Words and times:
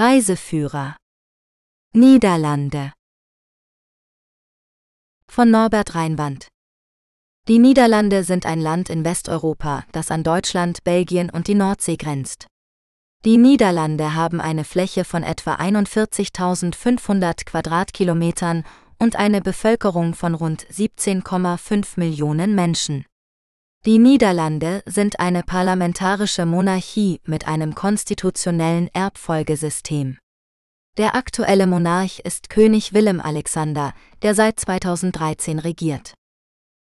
Reiseführer 0.00 0.94
Niederlande 1.92 2.92
von 5.28 5.50
Norbert 5.50 5.96
Reinwand 5.96 6.46
Die 7.48 7.58
Niederlande 7.58 8.22
sind 8.22 8.46
ein 8.46 8.60
Land 8.60 8.90
in 8.90 9.04
Westeuropa, 9.04 9.84
das 9.90 10.12
an 10.12 10.22
Deutschland, 10.22 10.84
Belgien 10.84 11.30
und 11.30 11.48
die 11.48 11.56
Nordsee 11.56 11.96
grenzt. 11.96 12.46
Die 13.24 13.38
Niederlande 13.38 14.14
haben 14.14 14.40
eine 14.40 14.62
Fläche 14.62 15.02
von 15.02 15.24
etwa 15.24 15.56
41.500 15.56 17.44
Quadratkilometern 17.44 18.62
und 19.00 19.16
eine 19.16 19.40
Bevölkerung 19.40 20.14
von 20.14 20.36
rund 20.36 20.64
17,5 20.68 21.98
Millionen 21.98 22.54
Menschen. 22.54 23.04
Die 23.86 23.98
Niederlande 23.98 24.82
sind 24.86 25.18
eine 25.20 25.42
parlamentarische 25.42 26.44
Monarchie 26.44 27.20
mit 27.24 27.46
einem 27.46 27.74
konstitutionellen 27.74 28.90
Erbfolgesystem. 28.92 30.18
Der 30.98 31.14
aktuelle 31.14 31.66
Monarch 31.66 32.18
ist 32.18 32.50
König 32.50 32.92
Willem 32.92 33.20
Alexander, 33.20 33.94
der 34.22 34.34
seit 34.34 34.58
2013 34.58 35.60
regiert. 35.60 36.14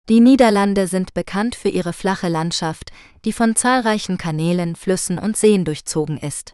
Die 0.09 0.19
Niederlande 0.19 0.87
sind 0.87 1.13
bekannt 1.13 1.55
für 1.55 1.69
ihre 1.69 1.93
flache 1.93 2.29
Landschaft, 2.29 2.91
die 3.25 3.31
von 3.31 3.55
zahlreichen 3.55 4.17
Kanälen, 4.17 4.75
Flüssen 4.75 5.19
und 5.19 5.37
Seen 5.37 5.65
durchzogen 5.65 6.17
ist. 6.17 6.53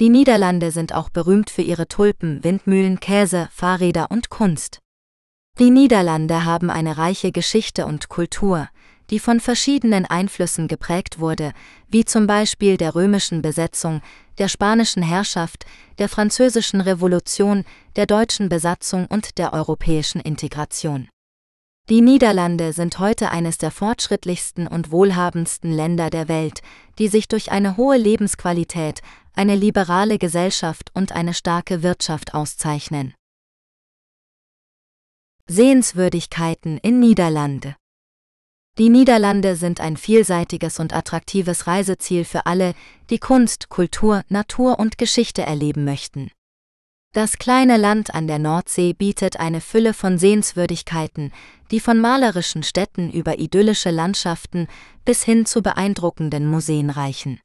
Die 0.00 0.08
Niederlande 0.08 0.70
sind 0.72 0.92
auch 0.92 1.08
berühmt 1.08 1.50
für 1.50 1.62
ihre 1.62 1.86
Tulpen, 1.86 2.42
Windmühlen, 2.42 2.98
Käse, 2.98 3.48
Fahrräder 3.52 4.10
und 4.10 4.28
Kunst. 4.28 4.80
Die 5.58 5.70
Niederlande 5.70 6.44
haben 6.44 6.68
eine 6.68 6.98
reiche 6.98 7.30
Geschichte 7.30 7.86
und 7.86 8.08
Kultur, 8.08 8.68
die 9.10 9.18
von 9.18 9.40
verschiedenen 9.40 10.06
Einflüssen 10.06 10.68
geprägt 10.68 11.18
wurde, 11.18 11.52
wie 11.88 12.04
zum 12.04 12.26
Beispiel 12.26 12.76
der 12.76 12.94
römischen 12.94 13.42
Besetzung, 13.42 14.00
der 14.38 14.48
spanischen 14.48 15.02
Herrschaft, 15.02 15.66
der 15.98 16.08
französischen 16.08 16.80
Revolution, 16.80 17.64
der 17.96 18.06
deutschen 18.06 18.48
Besatzung 18.48 19.06
und 19.06 19.38
der 19.38 19.52
europäischen 19.52 20.20
Integration. 20.20 21.08
Die 21.88 22.00
Niederlande 22.00 22.72
sind 22.72 22.98
heute 23.00 23.30
eines 23.30 23.58
der 23.58 23.72
fortschrittlichsten 23.72 24.68
und 24.68 24.92
wohlhabendsten 24.92 25.72
Länder 25.72 26.10
der 26.10 26.28
Welt, 26.28 26.60
die 26.98 27.08
sich 27.08 27.26
durch 27.26 27.50
eine 27.50 27.76
hohe 27.76 27.96
Lebensqualität, 27.96 29.00
eine 29.34 29.56
liberale 29.56 30.18
Gesellschaft 30.18 30.90
und 30.94 31.12
eine 31.12 31.34
starke 31.34 31.82
Wirtschaft 31.82 32.34
auszeichnen. 32.34 33.14
Sehenswürdigkeiten 35.48 36.78
in 36.78 37.00
Niederlande 37.00 37.74
die 38.78 38.88
Niederlande 38.88 39.54
sind 39.54 39.80
ein 39.80 39.98
vielseitiges 39.98 40.78
und 40.80 40.94
attraktives 40.94 41.66
Reiseziel 41.66 42.24
für 42.24 42.46
alle, 42.46 42.74
die 43.10 43.18
Kunst, 43.18 43.68
Kultur, 43.68 44.22
Natur 44.28 44.78
und 44.78 44.96
Geschichte 44.96 45.42
erleben 45.42 45.84
möchten. 45.84 46.30
Das 47.14 47.36
kleine 47.36 47.76
Land 47.76 48.14
an 48.14 48.26
der 48.26 48.38
Nordsee 48.38 48.94
bietet 48.94 49.38
eine 49.38 49.60
Fülle 49.60 49.92
von 49.92 50.16
Sehenswürdigkeiten, 50.16 51.30
die 51.70 51.80
von 51.80 51.98
malerischen 51.98 52.62
Städten 52.62 53.10
über 53.10 53.38
idyllische 53.38 53.90
Landschaften 53.90 54.66
bis 55.04 55.22
hin 55.22 55.44
zu 55.44 55.60
beeindruckenden 55.60 56.46
Museen 56.46 56.88
reichen. 56.88 57.38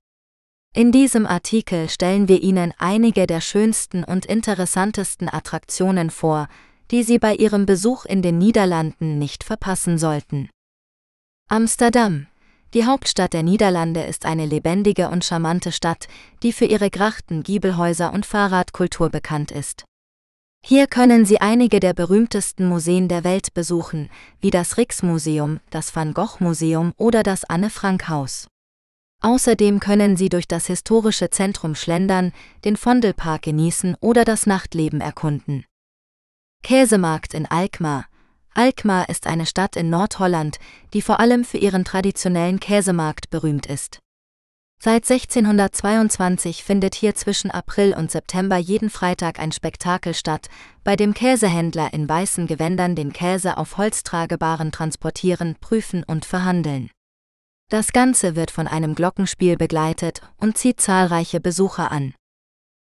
In 0.73 0.93
diesem 0.93 1.25
Artikel 1.25 1.89
stellen 1.89 2.29
wir 2.29 2.41
Ihnen 2.41 2.73
einige 2.77 3.27
der 3.27 3.41
schönsten 3.41 4.05
und 4.05 4.25
interessantesten 4.25 5.27
Attraktionen 5.27 6.11
vor, 6.11 6.47
die 6.91 7.03
Sie 7.03 7.19
bei 7.19 7.35
Ihrem 7.35 7.65
Besuch 7.65 8.05
in 8.05 8.21
den 8.21 8.37
Niederlanden 8.37 9.19
nicht 9.19 9.43
verpassen 9.43 9.97
sollten. 9.97 10.49
Amsterdam. 11.49 12.27
Die 12.73 12.83
Hauptstadt 12.85 13.31
der 13.31 13.41
Niederlande 13.41 14.03
ist 14.03 14.25
eine 14.25 14.45
lebendige 14.45 15.07
und 15.07 15.23
charmante 15.23 15.71
Stadt, 15.71 16.09
die 16.43 16.51
für 16.51 16.65
ihre 16.65 16.89
Grachten, 16.89 17.41
Giebelhäuser 17.41 18.11
und 18.11 18.25
Fahrradkultur 18.25 19.09
bekannt 19.09 19.51
ist. 19.51 19.85
Hier 20.61 20.87
können 20.87 21.25
Sie 21.25 21.39
einige 21.39 21.79
der 21.79 21.93
berühmtesten 21.93 22.67
Museen 22.67 23.07
der 23.07 23.23
Welt 23.23 23.53
besuchen, 23.53 24.09
wie 24.41 24.49
das 24.49 24.75
Rijksmuseum, 24.75 25.61
das 25.69 25.95
Van 25.95 26.13
Gogh 26.13 26.43
Museum 26.43 26.91
oder 26.97 27.23
das 27.23 27.45
Anne 27.45 27.69
Frank 27.69 28.09
Haus. 28.09 28.49
Außerdem 29.23 29.79
können 29.79 30.17
Sie 30.17 30.27
durch 30.27 30.49
das 30.49 30.67
historische 30.67 31.29
Zentrum 31.29 31.75
schlendern, 31.75 32.33
den 32.65 32.75
Vondelpark 32.75 33.43
genießen 33.43 33.95
oder 34.01 34.25
das 34.25 34.47
Nachtleben 34.47 34.99
erkunden. 34.99 35.63
Käsemarkt 36.61 37.33
in 37.33 37.45
Alkmaar, 37.45 38.05
Alkmaar 38.57 39.07
ist 39.07 39.27
eine 39.27 39.45
Stadt 39.45 39.75
in 39.75 39.91
Nordholland, 39.91 40.57
die 40.93 41.03
vor 41.03 41.19
allem 41.19 41.45
für 41.45 41.59
ihren 41.59 41.85
traditionellen 41.85 42.59
Käsemarkt 42.59 43.29
berühmt 43.29 43.67
ist. 43.67 43.99
Seit 44.81 45.09
1622 45.09 46.63
findet 46.63 46.95
hier 46.95 47.13
zwischen 47.13 47.51
April 47.51 47.93
und 47.93 48.09
September 48.09 48.57
jeden 48.57 48.89
Freitag 48.89 49.39
ein 49.39 49.51
Spektakel 49.51 50.15
statt, 50.15 50.49
bei 50.83 50.95
dem 50.95 51.13
Käsehändler 51.13 51.93
in 51.93 52.09
weißen 52.09 52.47
Gewändern 52.47 52.95
den 52.95 53.13
Käse 53.13 53.57
auf 53.57 53.77
Holztragebaren 53.77 54.71
transportieren, 54.71 55.55
prüfen 55.61 56.03
und 56.03 56.25
verhandeln. 56.25 56.89
Das 57.69 57.93
Ganze 57.93 58.35
wird 58.35 58.49
von 58.49 58.67
einem 58.67 58.95
Glockenspiel 58.95 59.55
begleitet 59.55 60.21
und 60.37 60.57
zieht 60.57 60.81
zahlreiche 60.81 61.39
Besucher 61.39 61.91
an. 61.91 62.15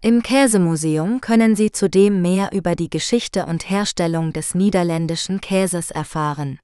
Im 0.05 0.21
Käsemuseum 0.21 1.21
können 1.21 1.55
Sie 1.55 1.71
zudem 1.71 2.21
mehr 2.21 2.51
über 2.51 2.75
die 2.75 2.89
Geschichte 2.89 3.45
und 3.45 3.69
Herstellung 3.69 4.33
des 4.33 4.53
niederländischen 4.53 5.39
Käses 5.39 5.91
erfahren. 5.91 6.59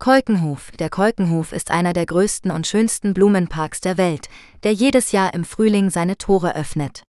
Keukenhof 0.00 0.72
Der 0.72 0.90
Keukenhof 0.90 1.52
ist 1.52 1.70
einer 1.70 1.92
der 1.92 2.04
größten 2.04 2.50
und 2.50 2.66
schönsten 2.66 3.14
Blumenparks 3.14 3.80
der 3.80 3.96
Welt, 3.96 4.28
der 4.64 4.72
jedes 4.72 5.12
Jahr 5.12 5.34
im 5.34 5.44
Frühling 5.44 5.88
seine 5.90 6.18
Tore 6.18 6.56
öffnet. 6.56 7.04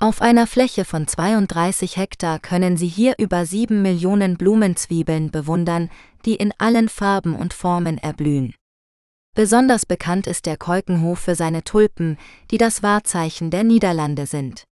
Auf 0.00 0.20
einer 0.20 0.48
Fläche 0.48 0.84
von 0.84 1.06
32 1.06 1.96
Hektar 1.96 2.40
können 2.40 2.76
Sie 2.76 2.88
hier 2.88 3.14
über 3.18 3.46
7 3.46 3.80
Millionen 3.80 4.36
Blumenzwiebeln 4.36 5.30
bewundern, 5.30 5.88
die 6.24 6.34
in 6.34 6.52
allen 6.58 6.88
Farben 6.88 7.36
und 7.36 7.54
Formen 7.54 7.96
erblühen. 7.96 8.54
Besonders 9.38 9.86
bekannt 9.86 10.26
ist 10.26 10.46
der 10.46 10.56
Keukenhof 10.56 11.20
für 11.20 11.36
seine 11.36 11.62
Tulpen, 11.62 12.18
die 12.50 12.58
das 12.58 12.82
Wahrzeichen 12.82 13.52
der 13.52 13.62
Niederlande 13.62 14.26
sind. 14.26 14.64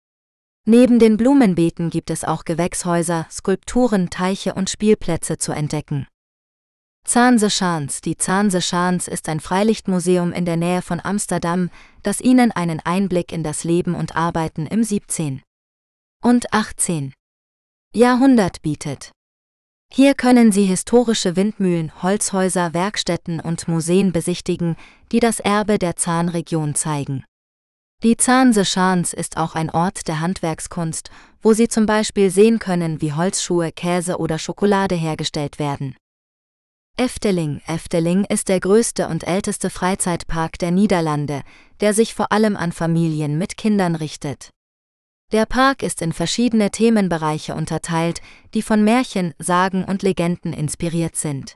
Neben 0.65 0.97
den 0.97 1.17
Blumenbeeten 1.17 1.91
gibt 1.91 2.09
es 2.09 2.23
auch 2.23 2.45
Gewächshäuser, 2.45 3.27
Skulpturen, 3.29 4.09
Teiche 4.09 4.55
und 4.55 4.71
Spielplätze 4.71 5.37
zu 5.37 5.51
entdecken. 5.51 6.07
Zaanse 7.03 7.51
Schans 7.51 8.01
Die 8.01 8.17
Zaanse 8.17 8.59
Schans 8.59 9.07
ist 9.07 9.29
ein 9.29 9.39
Freilichtmuseum 9.39 10.33
in 10.33 10.45
der 10.45 10.57
Nähe 10.57 10.81
von 10.81 10.99
Amsterdam, 10.99 11.69
das 12.01 12.19
Ihnen 12.19 12.51
einen 12.51 12.79
Einblick 12.79 13.31
in 13.31 13.43
das 13.43 13.65
Leben 13.65 13.93
und 13.93 14.15
Arbeiten 14.15 14.65
im 14.65 14.83
17. 14.83 15.43
und 16.23 16.51
18. 16.53 17.13
Jahrhundert 17.93 18.63
bietet. 18.63 19.11
Hier 19.97 20.13
können 20.13 20.51
Sie 20.51 20.65
historische 20.65 21.37
Windmühlen, 21.37 21.89
Holzhäuser, 22.03 22.73
Werkstätten 22.73 23.39
und 23.39 23.69
Museen 23.69 24.11
besichtigen, 24.11 24.75
die 25.13 25.21
das 25.21 25.39
Erbe 25.39 25.79
der 25.79 25.95
Zahnregion 25.95 26.75
zeigen. 26.75 27.23
Die 28.03 28.17
Zahnse 28.17 28.65
Schans 28.65 29.13
ist 29.13 29.37
auch 29.37 29.55
ein 29.55 29.69
Ort 29.69 30.09
der 30.09 30.19
Handwerkskunst, 30.19 31.11
wo 31.41 31.53
Sie 31.53 31.69
zum 31.69 31.85
Beispiel 31.85 32.29
sehen 32.29 32.59
können, 32.59 32.99
wie 32.99 33.13
Holzschuhe, 33.13 33.71
Käse 33.71 34.17
oder 34.17 34.37
Schokolade 34.37 34.95
hergestellt 34.95 35.59
werden. 35.59 35.95
Efteling 36.97 37.61
Efteling 37.65 38.25
ist 38.25 38.49
der 38.49 38.59
größte 38.59 39.07
und 39.07 39.25
älteste 39.25 39.69
Freizeitpark 39.69 40.59
der 40.59 40.71
Niederlande, 40.71 41.41
der 41.79 41.93
sich 41.93 42.13
vor 42.13 42.33
allem 42.33 42.57
an 42.57 42.73
Familien 42.73 43.37
mit 43.37 43.55
Kindern 43.55 43.95
richtet. 43.95 44.49
Der 45.31 45.45
Park 45.45 45.81
ist 45.81 46.01
in 46.01 46.13
verschiedene 46.13 46.69
Themenbereiche 46.69 47.55
unterteilt, 47.55 48.21
die 48.53 48.61
von 48.61 48.83
Märchen, 48.83 49.33
Sagen 49.39 49.83
und 49.83 50.03
Legenden 50.03 50.53
inspiriert 50.53 51.15
sind. 51.15 51.55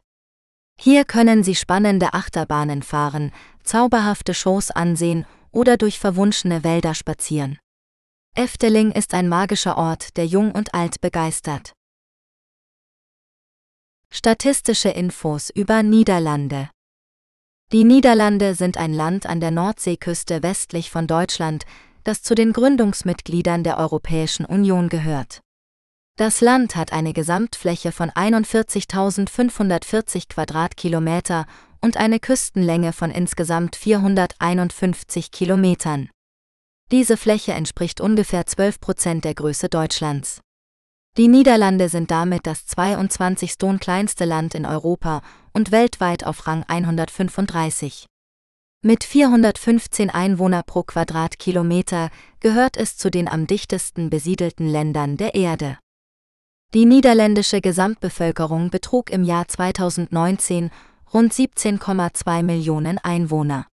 Hier 0.81 1.05
können 1.05 1.43
Sie 1.43 1.55
spannende 1.55 2.13
Achterbahnen 2.13 2.83
fahren, 2.83 3.31
zauberhafte 3.63 4.33
Shows 4.33 4.71
ansehen 4.71 5.25
oder 5.51 5.77
durch 5.77 5.99
verwunschene 5.99 6.63
Wälder 6.63 6.95
spazieren. 6.95 7.59
Efteling 8.35 8.91
ist 8.91 9.13
ein 9.13 9.27
magischer 9.27 9.77
Ort, 9.77 10.15
der 10.17 10.25
jung 10.25 10.51
und 10.51 10.73
alt 10.73 11.01
begeistert. 11.01 11.73
Statistische 14.11 14.89
Infos 14.89 15.49
über 15.49 15.83
Niederlande 15.83 16.69
Die 17.71 17.83
Niederlande 17.83 18.55
sind 18.55 18.77
ein 18.77 18.93
Land 18.93 19.25
an 19.25 19.39
der 19.39 19.51
Nordseeküste 19.51 20.41
westlich 20.41 20.89
von 20.89 21.05
Deutschland, 21.05 21.65
das 22.03 22.21
zu 22.21 22.35
den 22.35 22.53
Gründungsmitgliedern 22.53 23.63
der 23.63 23.77
Europäischen 23.77 24.45
Union 24.45 24.89
gehört. 24.89 25.41
Das 26.17 26.41
Land 26.41 26.75
hat 26.75 26.91
eine 26.91 27.13
Gesamtfläche 27.13 27.91
von 27.91 28.11
41.540 28.11 30.27
Quadratkilometer 30.27 31.45
und 31.81 31.97
eine 31.97 32.19
Küstenlänge 32.19 32.91
von 32.91 33.09
insgesamt 33.09 33.77
451 33.77 35.31
Kilometern. 35.31 36.09
Diese 36.91 37.17
Fläche 37.17 37.53
entspricht 37.53 38.01
ungefähr 38.01 38.45
12 38.45 38.81
Prozent 38.81 39.23
der 39.23 39.35
Größe 39.35 39.69
Deutschlands. 39.69 40.41
Die 41.17 41.27
Niederlande 41.27 41.89
sind 41.89 42.11
damit 42.11 42.47
das 42.47 42.65
22. 42.65 43.55
kleinste 43.79 44.25
Land 44.25 44.55
in 44.55 44.65
Europa 44.65 45.21
und 45.53 45.71
weltweit 45.71 46.25
auf 46.25 46.47
Rang 46.47 46.63
135. 46.67 48.07
Mit 48.81 49.03
415 49.03 50.09
Einwohner 50.09 50.63
pro 50.63 50.83
Quadratkilometer 50.83 52.09
gehört 52.39 52.77
es 52.77 52.95
zu 52.95 53.11
den 53.11 53.27
am 53.27 53.45
dichtesten 53.45 54.09
besiedelten 54.09 54.69
Ländern 54.69 55.17
der 55.17 55.35
Erde. 55.35 55.77
Die 56.73 56.85
niederländische 56.85 57.59
Gesamtbevölkerung 57.59 58.69
betrug 58.69 59.09
im 59.09 59.25
Jahr 59.25 59.49
2019 59.49 60.71
rund 61.13 61.33
17,2 61.33 62.41
Millionen 62.41 62.99
Einwohner. 62.99 63.67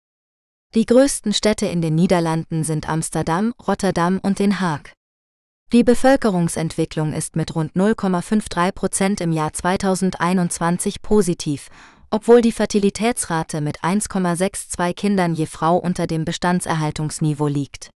Die 0.75 0.87
größten 0.87 1.35
Städte 1.35 1.67
in 1.67 1.83
den 1.83 1.95
Niederlanden 1.95 2.65
sind 2.65 2.89
Amsterdam, 2.89 3.53
Rotterdam 3.67 4.21
und 4.23 4.39
Den 4.39 4.59
Haag. 4.61 4.95
Die 5.75 5.85
Bevölkerungsentwicklung 5.85 7.13
ist 7.13 7.37
mit 7.37 7.55
rund 7.55 7.75
0,53 7.75 8.73
Prozent 8.73 9.21
im 9.21 9.33
Jahr 9.33 9.53
2021 9.53 11.03
positiv 11.03 11.69
obwohl 12.15 12.43
die 12.43 12.53
Fertilitätsrate 12.53 13.61
mit 13.61 13.81
1,62 13.81 14.95
Kindern 14.95 15.35
je 15.35 15.47
Frau 15.47 15.77
unter 15.77 16.07
dem 16.07 16.25
Bestandserhaltungsniveau 16.25 17.49
liegt. 17.49 17.91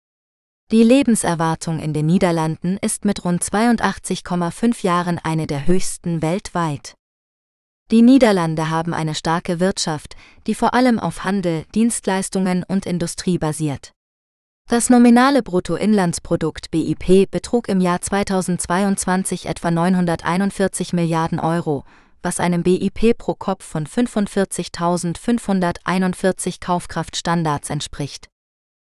Die 0.72 0.84
Lebenserwartung 0.84 1.80
in 1.80 1.92
den 1.92 2.06
Niederlanden 2.06 2.78
ist 2.78 3.04
mit 3.04 3.26
rund 3.26 3.44
82,5 3.44 4.86
Jahren 4.86 5.20
eine 5.22 5.48
der 5.48 5.68
höchsten 5.68 6.22
weltweit. 6.22 6.94
Die 7.92 8.02
Niederlande 8.02 8.70
haben 8.70 8.94
eine 8.94 9.16
starke 9.16 9.60
Wirtschaft, 9.60 10.16
die 10.48 10.56
vor 10.56 10.74
allem 10.74 10.98
auf 10.98 11.26
Handel, 11.26 11.66
Dienstleistungen 11.76 12.64
und 12.64 12.86
Industrie 12.86 13.38
basiert. 13.38 13.92
Das 14.70 14.90
nominale 14.90 15.44
Bruttoinlandsprodukt 15.44 16.72
BIP 16.72 17.30
betrug 17.30 17.68
im 17.68 17.82
Jahr 17.82 18.00
2022 18.00 19.48
etwa 19.48 19.72
941 19.72 20.94
Milliarden 20.94 21.42
Euro, 21.42 21.84
was 22.26 22.42
einem 22.42 22.64
BIP 22.64 23.18
pro 23.18 23.36
Kopf 23.36 23.64
von 23.64 23.88
45.541 23.88 26.60
Kaufkraftstandards 26.60 27.70
entspricht. 27.70 28.28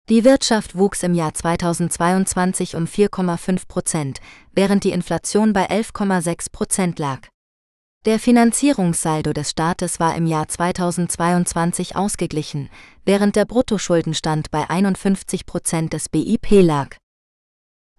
Die 0.08 0.24
Wirtschaft 0.24 0.78
wuchs 0.78 1.02
im 1.02 1.12
Jahr 1.14 1.34
2022 1.34 2.76
um 2.76 2.84
4,5 2.84 3.66
Prozent, 3.66 4.20
während 4.52 4.84
die 4.84 4.92
Inflation 4.92 5.52
bei 5.52 5.68
11,6 5.68 6.52
Prozent 6.52 7.00
lag. 7.00 7.22
Der 8.04 8.20
Finanzierungssaldo 8.20 9.32
des 9.32 9.50
Staates 9.50 9.98
war 9.98 10.14
im 10.14 10.26
Jahr 10.26 10.46
2022 10.46 11.96
ausgeglichen, 11.96 12.70
während 13.04 13.34
der 13.34 13.46
Bruttoschuldenstand 13.46 14.52
bei 14.52 14.70
51 14.70 15.44
Prozent 15.44 15.92
des 15.92 16.08
BIP 16.08 16.62
lag. 16.62 16.98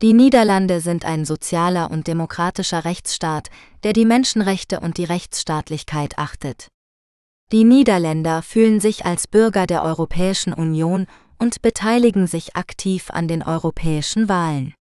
Die 0.04 0.14
Niederlande 0.14 0.80
sind 0.80 1.06
ein 1.06 1.26
sozialer 1.26 1.90
und 1.90 2.06
demokratischer 2.06 2.86
Rechtsstaat, 2.86 3.50
der 3.84 3.94
die 3.94 4.06
Menschenrechte 4.06 4.80
und 4.80 5.00
die 5.00 5.06
Rechtsstaatlichkeit 5.06 6.20
achtet. 6.20 6.68
Die 7.52 7.64
Niederländer 7.64 8.44
fühlen 8.44 8.80
sich 8.80 9.06
als 9.06 9.28
Bürger 9.28 9.66
der 9.66 9.82
Europäischen 9.82 10.54
Union 10.54 11.08
und 11.40 11.64
beteiligen 11.64 12.28
sich 12.28 12.56
aktiv 12.56 13.10
an 13.10 13.28
den 13.28 13.42
europäischen 13.42 14.30
Wahlen. 14.30 14.76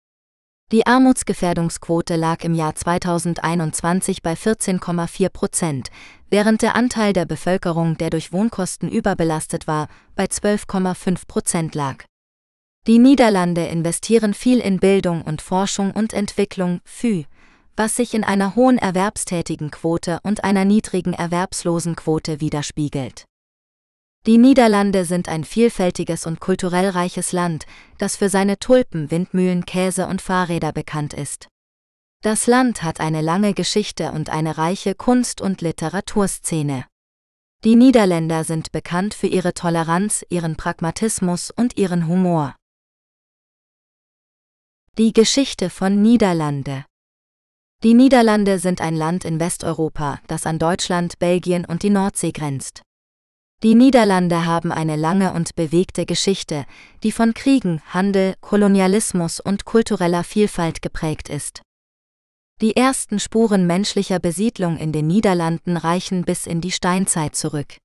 Die 0.71 0.87
Armutsgefährdungsquote 0.87 2.17
lag 2.17 2.43
im 2.45 2.55
Jahr 2.55 2.75
2021 2.75 4.23
bei 4.23 4.33
14,4 4.33 5.29
Prozent, 5.29 5.91
während 6.31 6.63
der 6.63 6.75
Anteil 6.75 7.13
der 7.13 7.27
Bevölkerung, 7.27 7.99
der 7.99 8.09
durch 8.09 8.33
Wohnkosten 8.33 8.89
überbelastet 8.89 9.67
war, 9.67 9.89
bei 10.15 10.25
12,5 10.25 11.27
Prozent 11.27 11.75
lag. 11.75 12.05
Die 12.89 12.99
Niederlande 12.99 13.67
investieren 13.67 14.35
viel 14.35 14.59
in 14.59 14.81
Bildung 14.81 15.23
und 15.23 15.41
Forschung 15.41 15.93
und 15.93 16.13
Entwicklung, 16.13 16.81
FÜ, 16.85 17.23
was 17.77 17.95
sich 17.95 18.13
in 18.13 18.25
einer 18.25 18.57
hohen 18.57 18.77
Erwerbstätigenquote 18.77 20.19
und 20.25 20.43
einer 20.43 20.65
niedrigen 20.65 21.13
Erwerbslosenquote 21.13 22.41
widerspiegelt. 22.41 23.25
Die 24.27 24.37
Niederlande 24.37 25.05
sind 25.05 25.29
ein 25.29 25.45
vielfältiges 25.45 26.27
und 26.27 26.41
kulturell 26.41 26.89
reiches 26.89 27.31
Land, 27.31 27.67
das 27.99 28.17
für 28.17 28.29
seine 28.29 28.59
Tulpen, 28.59 29.13
Windmühlen, 29.13 29.65
Käse 29.65 30.09
und 30.09 30.21
Fahrräder 30.21 30.73
bekannt 30.73 31.15
ist. 31.15 31.47
Das 32.21 32.49
Land 32.49 32.83
hat 32.83 32.99
eine 32.99 33.21
lange 33.21 33.55
Geschichte 33.55 34.11
und 34.11 34.29
eine 34.31 34.59
reiche 34.59 34.97
Kunst- 34.97 35.41
und 35.41 35.61
Literaturszene. 35.61 36.87
Die 37.63 37.77
Niederländer 37.77 38.43
sind 38.43 38.73
bekannt 38.73 39.15
für 39.15 39.29
ihre 39.29 39.55
Toleranz, 39.55 40.25
ihren 40.31 40.57
Pragmatismus 40.57 41.53
und 41.53 41.77
ihren 41.77 42.09
Humor. 42.09 42.57
Die 44.99 45.15
Geschichte 45.15 45.71
von 45.71 46.03
Niederlande 46.03 46.85
Die 47.83 47.95
Niederlande 47.95 48.59
sind 48.59 48.83
ein 48.83 48.95
Land 48.95 49.25
in 49.25 49.41
Westeuropa, 49.41 50.21
das 50.27 50.45
an 50.45 50.59
Deutschland, 50.59 51.19
Belgien 51.19 51.65
und 51.65 51.83
die 51.83 51.89
Nordsee 51.89 52.31
grenzt. 52.31 52.83
Die 53.63 53.75
Niederlande 53.75 54.45
haben 54.45 54.71
eine 54.71 54.97
lange 54.97 55.33
und 55.33 55.55
bewegte 55.55 56.05
Geschichte, 56.05 56.67
die 57.03 57.11
von 57.11 57.33
Kriegen, 57.33 57.81
Handel, 57.87 58.35
Kolonialismus 58.43 59.41
und 59.41 59.65
kultureller 59.65 60.25
Vielfalt 60.25 60.83
geprägt 60.83 61.31
ist. 61.31 61.63
Die 62.61 62.77
ersten 62.77 63.19
Spuren 63.19 63.67
menschlicher 63.67 64.19
Besiedlung 64.19 64.77
in 64.77 64.93
den 64.93 65.07
Niederlanden 65.07 65.79
reichen 65.79 66.27
bis 66.27 66.47
in 66.47 66.61
die 66.61 66.71
Steinzeit 66.71 67.35
zurück. 67.35 67.79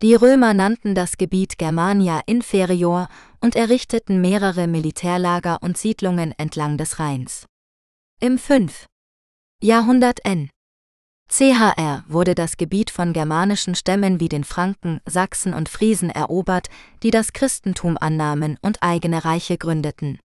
Die 0.00 0.14
Römer 0.14 0.54
nannten 0.54 0.94
das 0.94 1.16
Gebiet 1.16 1.58
Germania 1.58 2.20
Inferior 2.26 3.08
und 3.40 3.56
errichteten 3.56 4.20
mehrere 4.20 4.68
Militärlager 4.68 5.58
und 5.60 5.76
Siedlungen 5.76 6.32
entlang 6.38 6.78
des 6.78 7.00
Rheins. 7.00 7.46
Im 8.20 8.38
5. 8.38 8.86
Jahrhundert 9.60 10.24
N. 10.24 10.50
CHR 11.28 12.04
wurde 12.06 12.36
das 12.36 12.56
Gebiet 12.56 12.90
von 12.90 13.12
germanischen 13.12 13.74
Stämmen 13.74 14.20
wie 14.20 14.28
den 14.28 14.44
Franken, 14.44 15.00
Sachsen 15.04 15.52
und 15.52 15.68
Friesen 15.68 16.10
erobert, 16.10 16.68
die 17.02 17.10
das 17.10 17.32
Christentum 17.32 17.98
annahmen 17.98 18.56
und 18.62 18.84
eigene 18.84 19.24
Reiche 19.24 19.58
gründeten. 19.58 20.20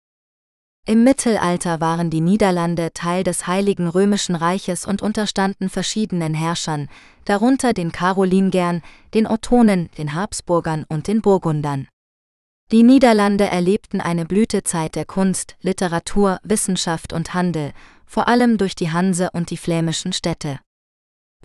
Im 0.85 1.03
Mittelalter 1.03 1.79
waren 1.79 2.09
die 2.09 2.21
Niederlande 2.21 2.91
Teil 2.93 3.23
des 3.23 3.45
Heiligen 3.45 3.87
Römischen 3.87 4.35
Reiches 4.35 4.85
und 4.85 5.01
unterstanden 5.01 5.69
verschiedenen 5.69 6.33
Herrschern, 6.33 6.89
darunter 7.25 7.73
den 7.73 7.91
Karolingern, 7.91 8.81
den 9.13 9.27
Ottonen, 9.27 9.89
den 9.97 10.15
Habsburgern 10.15 10.85
und 10.89 11.07
den 11.07 11.21
Burgundern. 11.21 11.87
Die 12.71 12.83
Niederlande 12.83 13.45
erlebten 13.45 13.99
eine 13.99 14.25
Blütezeit 14.25 14.95
der 14.95 15.05
Kunst, 15.05 15.57
Literatur, 15.61 16.39
Wissenschaft 16.43 17.13
und 17.13 17.33
Handel, 17.33 17.73
vor 18.05 18.27
allem 18.27 18.57
durch 18.57 18.75
die 18.75 18.91
Hanse 18.91 19.29
und 19.33 19.49
die 19.49 19.57
flämischen 19.57 20.13
Städte. 20.13 20.59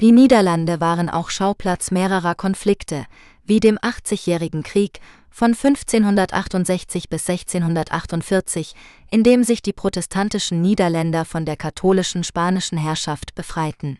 Die 0.00 0.10
Niederlande 0.12 0.80
waren 0.80 1.08
auch 1.08 1.30
Schauplatz 1.30 1.90
mehrerer 1.90 2.34
Konflikte, 2.34 3.06
wie 3.44 3.60
dem 3.60 3.78
80-jährigen 3.78 4.62
Krieg 4.62 5.00
von 5.30 5.52
1568 5.52 7.08
bis 7.08 7.28
1648, 7.28 8.74
in 9.10 9.22
dem 9.22 9.44
sich 9.44 9.62
die 9.62 9.72
protestantischen 9.72 10.60
Niederländer 10.60 11.24
von 11.24 11.44
der 11.44 11.56
katholischen 11.56 12.24
spanischen 12.24 12.78
Herrschaft 12.78 13.34
befreiten. 13.34 13.98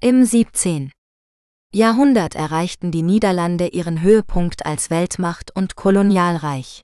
Im 0.00 0.24
17. 0.24 0.92
Jahrhundert 1.72 2.34
erreichten 2.34 2.90
die 2.90 3.02
Niederlande 3.02 3.68
ihren 3.68 4.00
Höhepunkt 4.00 4.66
als 4.66 4.90
Weltmacht 4.90 5.54
und 5.54 5.76
Kolonialreich. 5.76 6.82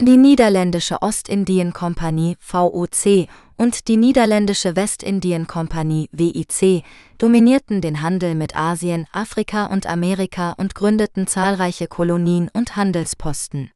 Die 0.00 0.16
niederländische 0.16 1.02
Ostindien-Kompanie 1.02 2.36
VOC 2.38 3.28
und 3.58 3.88
die 3.88 3.96
niederländische 3.96 4.76
Westindien-Kompanie 4.76 6.08
WIC 6.12 6.84
dominierten 7.18 7.80
den 7.80 8.00
Handel 8.00 8.34
mit 8.34 8.56
Asien, 8.56 9.06
Afrika 9.12 9.66
und 9.66 9.86
Amerika 9.86 10.52
und 10.52 10.74
gründeten 10.74 11.26
zahlreiche 11.26 11.88
Kolonien 11.88 12.48
und 12.54 12.76
Handelsposten. 12.76 13.70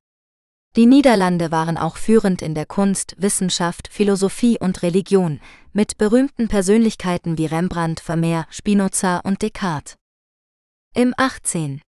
Die 0.74 0.86
Niederlande 0.86 1.50
waren 1.50 1.76
auch 1.76 1.98
führend 1.98 2.40
in 2.40 2.54
der 2.54 2.64
Kunst, 2.64 3.14
Wissenschaft, 3.18 3.88
Philosophie 3.92 4.58
und 4.58 4.82
Religion, 4.82 5.40
mit 5.74 5.98
berühmten 5.98 6.48
Persönlichkeiten 6.48 7.36
wie 7.36 7.44
Rembrandt, 7.44 8.00
Vermeer, 8.00 8.46
Spinoza 8.48 9.18
und 9.18 9.42
Descartes. 9.42 9.96
Im 10.94 11.12
18. 11.16 11.82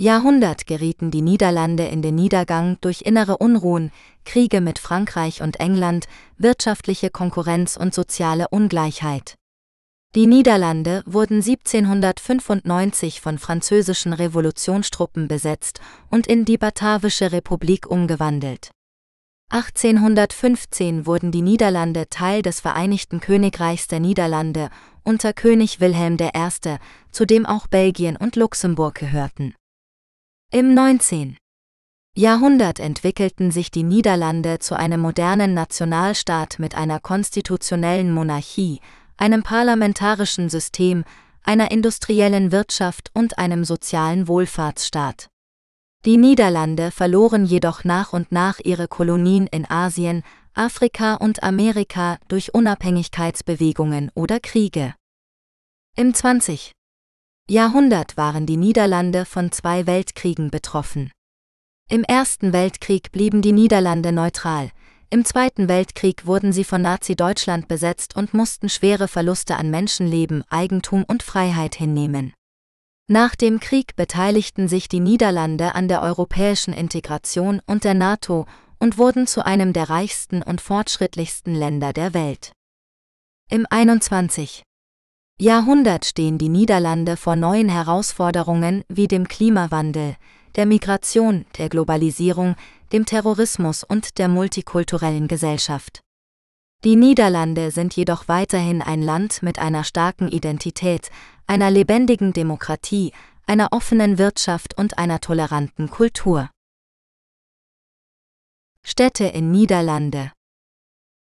Jahrhundert 0.00 0.66
gerieten 0.66 1.12
die 1.12 1.22
Niederlande 1.22 1.84
in 1.84 2.02
den 2.02 2.16
Niedergang 2.16 2.78
durch 2.80 3.02
innere 3.02 3.38
Unruhen, 3.38 3.92
Kriege 4.24 4.60
mit 4.60 4.80
Frankreich 4.80 5.40
und 5.40 5.60
England, 5.60 6.06
wirtschaftliche 6.36 7.10
Konkurrenz 7.10 7.76
und 7.76 7.94
soziale 7.94 8.48
Ungleichheit. 8.48 9.36
Die 10.16 10.26
Niederlande 10.26 11.04
wurden 11.06 11.42
1795 11.42 13.20
von 13.20 13.38
französischen 13.38 14.12
Revolutionstruppen 14.12 15.28
besetzt 15.28 15.80
und 16.10 16.26
in 16.26 16.44
die 16.44 16.58
Batavische 16.58 17.30
Republik 17.30 17.88
umgewandelt. 17.88 18.72
1815 19.50 21.06
wurden 21.06 21.30
die 21.30 21.42
Niederlande 21.42 22.08
Teil 22.10 22.42
des 22.42 22.60
Vereinigten 22.60 23.20
Königreichs 23.20 23.86
der 23.86 24.00
Niederlande 24.00 24.70
unter 25.04 25.32
König 25.32 25.78
Wilhelm 25.78 26.16
I., 26.20 26.78
zu 27.12 27.26
dem 27.26 27.46
auch 27.46 27.68
Belgien 27.68 28.16
und 28.16 28.34
Luxemburg 28.34 28.96
gehörten. 28.96 29.54
Im 30.52 30.72
19. 30.72 31.36
Jahrhundert 32.16 32.78
entwickelten 32.78 33.50
sich 33.50 33.72
die 33.72 33.82
Niederlande 33.82 34.60
zu 34.60 34.76
einem 34.76 35.00
modernen 35.00 35.52
Nationalstaat 35.52 36.60
mit 36.60 36.76
einer 36.76 37.00
konstitutionellen 37.00 38.12
Monarchie, 38.14 38.80
einem 39.16 39.42
parlamentarischen 39.42 40.48
System, 40.48 41.04
einer 41.42 41.72
industriellen 41.72 42.52
Wirtschaft 42.52 43.10
und 43.14 43.38
einem 43.38 43.64
sozialen 43.64 44.28
Wohlfahrtsstaat. 44.28 45.28
Die 46.04 46.18
Niederlande 46.18 46.92
verloren 46.92 47.46
jedoch 47.46 47.82
nach 47.82 48.12
und 48.12 48.30
nach 48.30 48.60
ihre 48.62 48.86
Kolonien 48.86 49.48
in 49.48 49.68
Asien, 49.68 50.22
Afrika 50.54 51.14
und 51.14 51.42
Amerika 51.42 52.18
durch 52.28 52.54
Unabhängigkeitsbewegungen 52.54 54.12
oder 54.14 54.38
Kriege. 54.38 54.94
Im 55.96 56.14
20. 56.14 56.72
Jahrhundert 57.48 58.16
waren 58.16 58.46
die 58.46 58.56
Niederlande 58.56 59.24
von 59.24 59.52
zwei 59.52 59.86
Weltkriegen 59.86 60.50
betroffen. 60.50 61.10
Im 61.90 62.02
Ersten 62.02 62.52
Weltkrieg 62.52 63.12
blieben 63.12 63.42
die 63.42 63.52
Niederlande 63.52 64.12
neutral, 64.12 64.70
im 65.14 65.24
Zweiten 65.24 65.68
Weltkrieg 65.68 66.26
wurden 66.26 66.52
sie 66.52 66.64
von 66.64 66.82
Nazi-Deutschland 66.82 67.68
besetzt 67.68 68.16
und 68.16 68.34
mussten 68.34 68.68
schwere 68.68 69.06
Verluste 69.06 69.54
an 69.54 69.70
Menschenleben, 69.70 70.42
Eigentum 70.48 71.04
und 71.04 71.22
Freiheit 71.22 71.76
hinnehmen. 71.76 72.32
Nach 73.06 73.36
dem 73.36 73.60
Krieg 73.60 73.94
beteiligten 73.94 74.66
sich 74.66 74.88
die 74.88 74.98
Niederlande 74.98 75.76
an 75.76 75.86
der 75.86 76.02
europäischen 76.02 76.74
Integration 76.74 77.60
und 77.66 77.84
der 77.84 77.94
NATO 77.94 78.46
und 78.80 78.98
wurden 78.98 79.28
zu 79.28 79.44
einem 79.44 79.72
der 79.72 79.88
reichsten 79.88 80.42
und 80.42 80.60
fortschrittlichsten 80.60 81.54
Länder 81.54 81.92
der 81.92 82.12
Welt. 82.12 82.50
Im 83.50 83.66
21. 83.70 84.64
Jahrhundert 85.40 86.04
stehen 86.04 86.38
die 86.38 86.48
Niederlande 86.48 87.16
vor 87.16 87.34
neuen 87.34 87.68
Herausforderungen 87.68 88.84
wie 88.88 89.08
dem 89.08 89.26
Klimawandel, 89.26 90.14
der 90.54 90.64
Migration, 90.64 91.44
der 91.58 91.68
Globalisierung, 91.68 92.54
dem 92.92 93.04
Terrorismus 93.04 93.82
und 93.82 94.18
der 94.18 94.28
multikulturellen 94.28 95.26
Gesellschaft. 95.26 96.02
Die 96.84 96.94
Niederlande 96.94 97.72
sind 97.72 97.96
jedoch 97.96 98.28
weiterhin 98.28 98.80
ein 98.80 99.02
Land 99.02 99.42
mit 99.42 99.58
einer 99.58 99.82
starken 99.82 100.28
Identität, 100.28 101.10
einer 101.48 101.70
lebendigen 101.70 102.32
Demokratie, 102.32 103.12
einer 103.44 103.72
offenen 103.72 104.18
Wirtschaft 104.18 104.78
und 104.78 104.98
einer 104.98 105.20
toleranten 105.20 105.90
Kultur. 105.90 106.48
Städte 108.84 109.24
in 109.24 109.50
Niederlande 109.50 110.30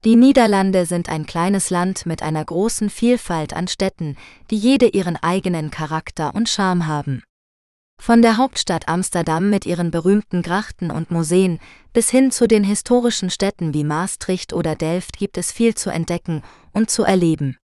die 0.06 0.16
Niederlande 0.16 0.86
sind 0.86 1.10
ein 1.10 1.26
kleines 1.26 1.70
Land 1.70 2.06
mit 2.06 2.24
einer 2.24 2.46
großen 2.46 2.90
Vielfalt 2.90 3.54
an 3.54 3.68
Städten, 3.68 4.16
die 4.50 4.58
jede 4.58 4.88
ihren 4.88 5.18
eigenen 5.18 5.72
Charakter 5.72 6.34
und 6.34 6.48
Charme 6.48 6.88
haben. 6.88 7.22
Von 8.02 8.22
der 8.22 8.38
Hauptstadt 8.38 8.88
Amsterdam 8.88 9.50
mit 9.50 9.66
ihren 9.66 9.92
berühmten 9.92 10.42
Grachten 10.42 10.90
und 10.90 11.12
Museen 11.12 11.60
bis 11.92 12.10
hin 12.10 12.32
zu 12.32 12.48
den 12.48 12.64
historischen 12.64 13.30
Städten 13.30 13.74
wie 13.74 13.84
Maastricht 13.84 14.54
oder 14.54 14.76
Delft 14.76 15.18
gibt 15.18 15.38
es 15.38 15.52
viel 15.52 15.76
zu 15.76 15.90
entdecken 15.90 16.44
und 16.72 16.90
zu 16.90 17.04
erleben. 17.04 17.58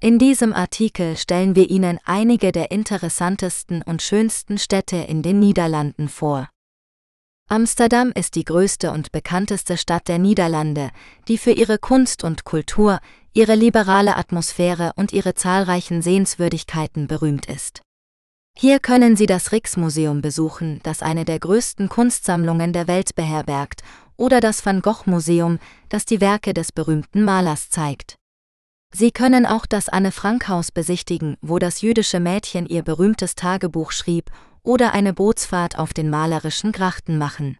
In 0.00 0.18
diesem 0.18 0.52
Artikel 0.52 1.16
stellen 1.16 1.54
wir 1.54 1.70
Ihnen 1.70 2.00
einige 2.04 2.50
der 2.50 2.72
interessantesten 2.72 3.82
und 3.82 4.02
schönsten 4.02 4.58
Städte 4.58 4.96
in 4.96 5.22
den 5.22 5.38
Niederlanden 5.38 6.08
vor. 6.08 6.48
Amsterdam 7.48 8.12
ist 8.14 8.34
die 8.34 8.44
größte 8.44 8.90
und 8.92 9.12
bekannteste 9.12 9.76
Stadt 9.76 10.08
der 10.08 10.18
Niederlande, 10.18 10.90
die 11.28 11.36
für 11.36 11.50
ihre 11.50 11.78
Kunst 11.78 12.24
und 12.24 12.44
Kultur, 12.44 12.98
ihre 13.34 13.54
liberale 13.54 14.16
Atmosphäre 14.16 14.92
und 14.96 15.12
ihre 15.12 15.34
zahlreichen 15.34 16.02
Sehenswürdigkeiten 16.02 17.06
berühmt 17.08 17.46
ist. 17.46 17.82
Hier 18.56 18.78
können 18.80 19.16
Sie 19.16 19.26
das 19.26 19.52
Rijksmuseum 19.52 20.20
besuchen, 20.20 20.80
das 20.82 21.02
eine 21.02 21.24
der 21.24 21.38
größten 21.38 21.88
Kunstsammlungen 21.88 22.72
der 22.72 22.86
Welt 22.86 23.14
beherbergt, 23.14 23.82
oder 24.16 24.40
das 24.40 24.64
Van 24.64 24.82
Gogh 24.82 25.04
Museum, 25.06 25.58
das 25.88 26.04
die 26.04 26.20
Werke 26.20 26.54
des 26.54 26.70
berühmten 26.70 27.24
Malers 27.24 27.70
zeigt. 27.70 28.16
Sie 28.94 29.10
können 29.10 29.46
auch 29.46 29.64
das 29.64 29.88
Anne 29.88 30.12
Frank 30.12 30.48
Haus 30.48 30.70
besichtigen, 30.70 31.38
wo 31.40 31.58
das 31.58 31.80
jüdische 31.80 32.20
Mädchen 32.20 32.66
ihr 32.66 32.82
berühmtes 32.82 33.34
Tagebuch 33.34 33.90
schrieb 33.90 34.30
oder 34.62 34.92
eine 34.92 35.12
Bootsfahrt 35.12 35.78
auf 35.78 35.92
den 35.92 36.10
malerischen 36.10 36.72
Grachten 36.72 37.18
machen. 37.18 37.58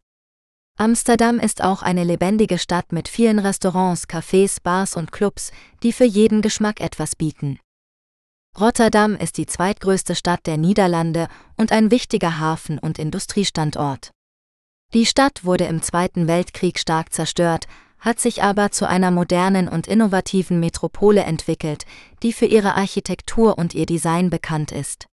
Amsterdam 0.78 1.38
ist 1.38 1.62
auch 1.62 1.82
eine 1.82 2.02
lebendige 2.02 2.58
Stadt 2.58 2.92
mit 2.92 3.08
vielen 3.08 3.38
Restaurants, 3.38 4.08
Cafés, 4.08 4.58
Bars 4.62 4.96
und 4.96 5.12
Clubs, 5.12 5.52
die 5.82 5.92
für 5.92 6.04
jeden 6.04 6.42
Geschmack 6.42 6.80
etwas 6.80 7.14
bieten. 7.14 7.58
Rotterdam 8.58 9.14
ist 9.16 9.38
die 9.38 9.46
zweitgrößte 9.46 10.14
Stadt 10.14 10.46
der 10.46 10.56
Niederlande 10.56 11.28
und 11.56 11.72
ein 11.72 11.90
wichtiger 11.90 12.38
Hafen- 12.38 12.78
und 12.78 12.98
Industriestandort. 12.98 14.10
Die 14.92 15.06
Stadt 15.06 15.44
wurde 15.44 15.64
im 15.64 15.80
Zweiten 15.80 16.26
Weltkrieg 16.26 16.78
stark 16.78 17.12
zerstört, 17.12 17.66
hat 17.98 18.18
sich 18.20 18.42
aber 18.42 18.70
zu 18.70 18.86
einer 18.86 19.10
modernen 19.10 19.68
und 19.68 19.86
innovativen 19.86 20.60
Metropole 20.60 21.22
entwickelt, 21.22 21.86
die 22.22 22.32
für 22.32 22.46
ihre 22.46 22.74
Architektur 22.74 23.56
und 23.56 23.74
ihr 23.74 23.86
Design 23.86 24.28
bekannt 24.28 24.72
ist. 24.72 25.06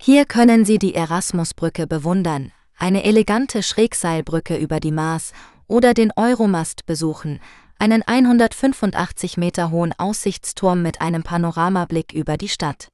Hier 0.00 0.24
können 0.24 0.64
Sie 0.64 0.78
die 0.78 0.94
Erasmusbrücke 0.94 1.86
bewundern, 1.86 2.52
eine 2.78 3.02
elegante 3.02 3.62
Schrägseilbrücke 3.62 4.56
über 4.56 4.78
die 4.78 4.92
Maas 4.92 5.32
oder 5.66 5.94
den 5.94 6.12
Euromast 6.14 6.86
besuchen, 6.86 7.40
einen 7.78 8.02
185 8.02 9.36
Meter 9.36 9.70
hohen 9.70 9.92
Aussichtsturm 9.98 10.82
mit 10.82 11.00
einem 11.00 11.22
Panoramablick 11.22 12.12
über 12.12 12.36
die 12.36 12.48
Stadt. 12.48 12.88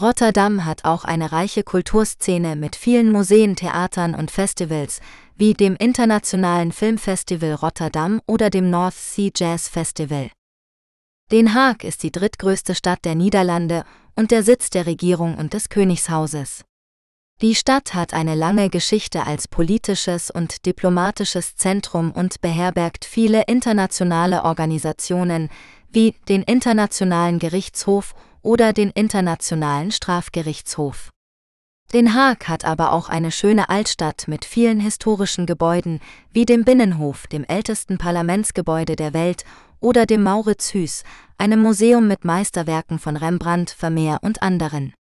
Rotterdam 0.00 0.64
hat 0.64 0.86
auch 0.86 1.04
eine 1.04 1.32
reiche 1.32 1.64
Kulturszene 1.64 2.56
mit 2.56 2.76
vielen 2.76 3.12
Museen, 3.12 3.56
Theatern 3.56 4.14
und 4.14 4.30
Festivals, 4.30 5.02
wie 5.36 5.52
dem 5.52 5.76
Internationalen 5.76 6.72
Filmfestival 6.72 7.52
Rotterdam 7.52 8.22
oder 8.26 8.48
dem 8.48 8.70
North 8.70 8.94
Sea 8.94 9.30
Jazz 9.36 9.68
Festival. 9.68 10.30
Den 11.32 11.54
Haag 11.54 11.82
ist 11.82 12.02
die 12.02 12.12
drittgrößte 12.12 12.74
Stadt 12.74 13.06
der 13.06 13.14
Niederlande 13.14 13.84
und 14.14 14.30
der 14.30 14.42
Sitz 14.42 14.68
der 14.68 14.84
Regierung 14.84 15.38
und 15.38 15.54
des 15.54 15.70
Königshauses. 15.70 16.62
Die 17.40 17.54
Stadt 17.54 17.94
hat 17.94 18.12
eine 18.12 18.34
lange 18.34 18.68
Geschichte 18.68 19.24
als 19.24 19.48
politisches 19.48 20.30
und 20.30 20.66
diplomatisches 20.66 21.56
Zentrum 21.56 22.12
und 22.12 22.42
beherbergt 22.42 23.06
viele 23.06 23.44
internationale 23.46 24.44
Organisationen 24.44 25.48
wie 25.90 26.14
den 26.28 26.42
Internationalen 26.42 27.38
Gerichtshof 27.38 28.14
oder 28.42 28.74
den 28.74 28.90
Internationalen 28.90 29.90
Strafgerichtshof. 29.90 31.08
Den 31.94 32.14
Haag 32.14 32.46
hat 32.46 32.66
aber 32.66 32.92
auch 32.92 33.08
eine 33.08 33.30
schöne 33.30 33.70
Altstadt 33.70 34.28
mit 34.28 34.44
vielen 34.44 34.80
historischen 34.80 35.46
Gebäuden 35.46 36.00
wie 36.30 36.44
dem 36.44 36.64
Binnenhof, 36.64 37.26
dem 37.26 37.44
ältesten 37.44 37.96
Parlamentsgebäude 37.96 38.96
der 38.96 39.14
Welt, 39.14 39.44
oder 39.82 40.06
dem 40.06 40.22
Mauritshuis, 40.22 41.04
einem 41.36 41.60
Museum 41.60 42.08
mit 42.08 42.24
Meisterwerken 42.24 42.98
von 42.98 43.16
Rembrandt, 43.16 43.70
Vermeer 43.70 44.20
und 44.22 44.42
anderen. 44.42 44.94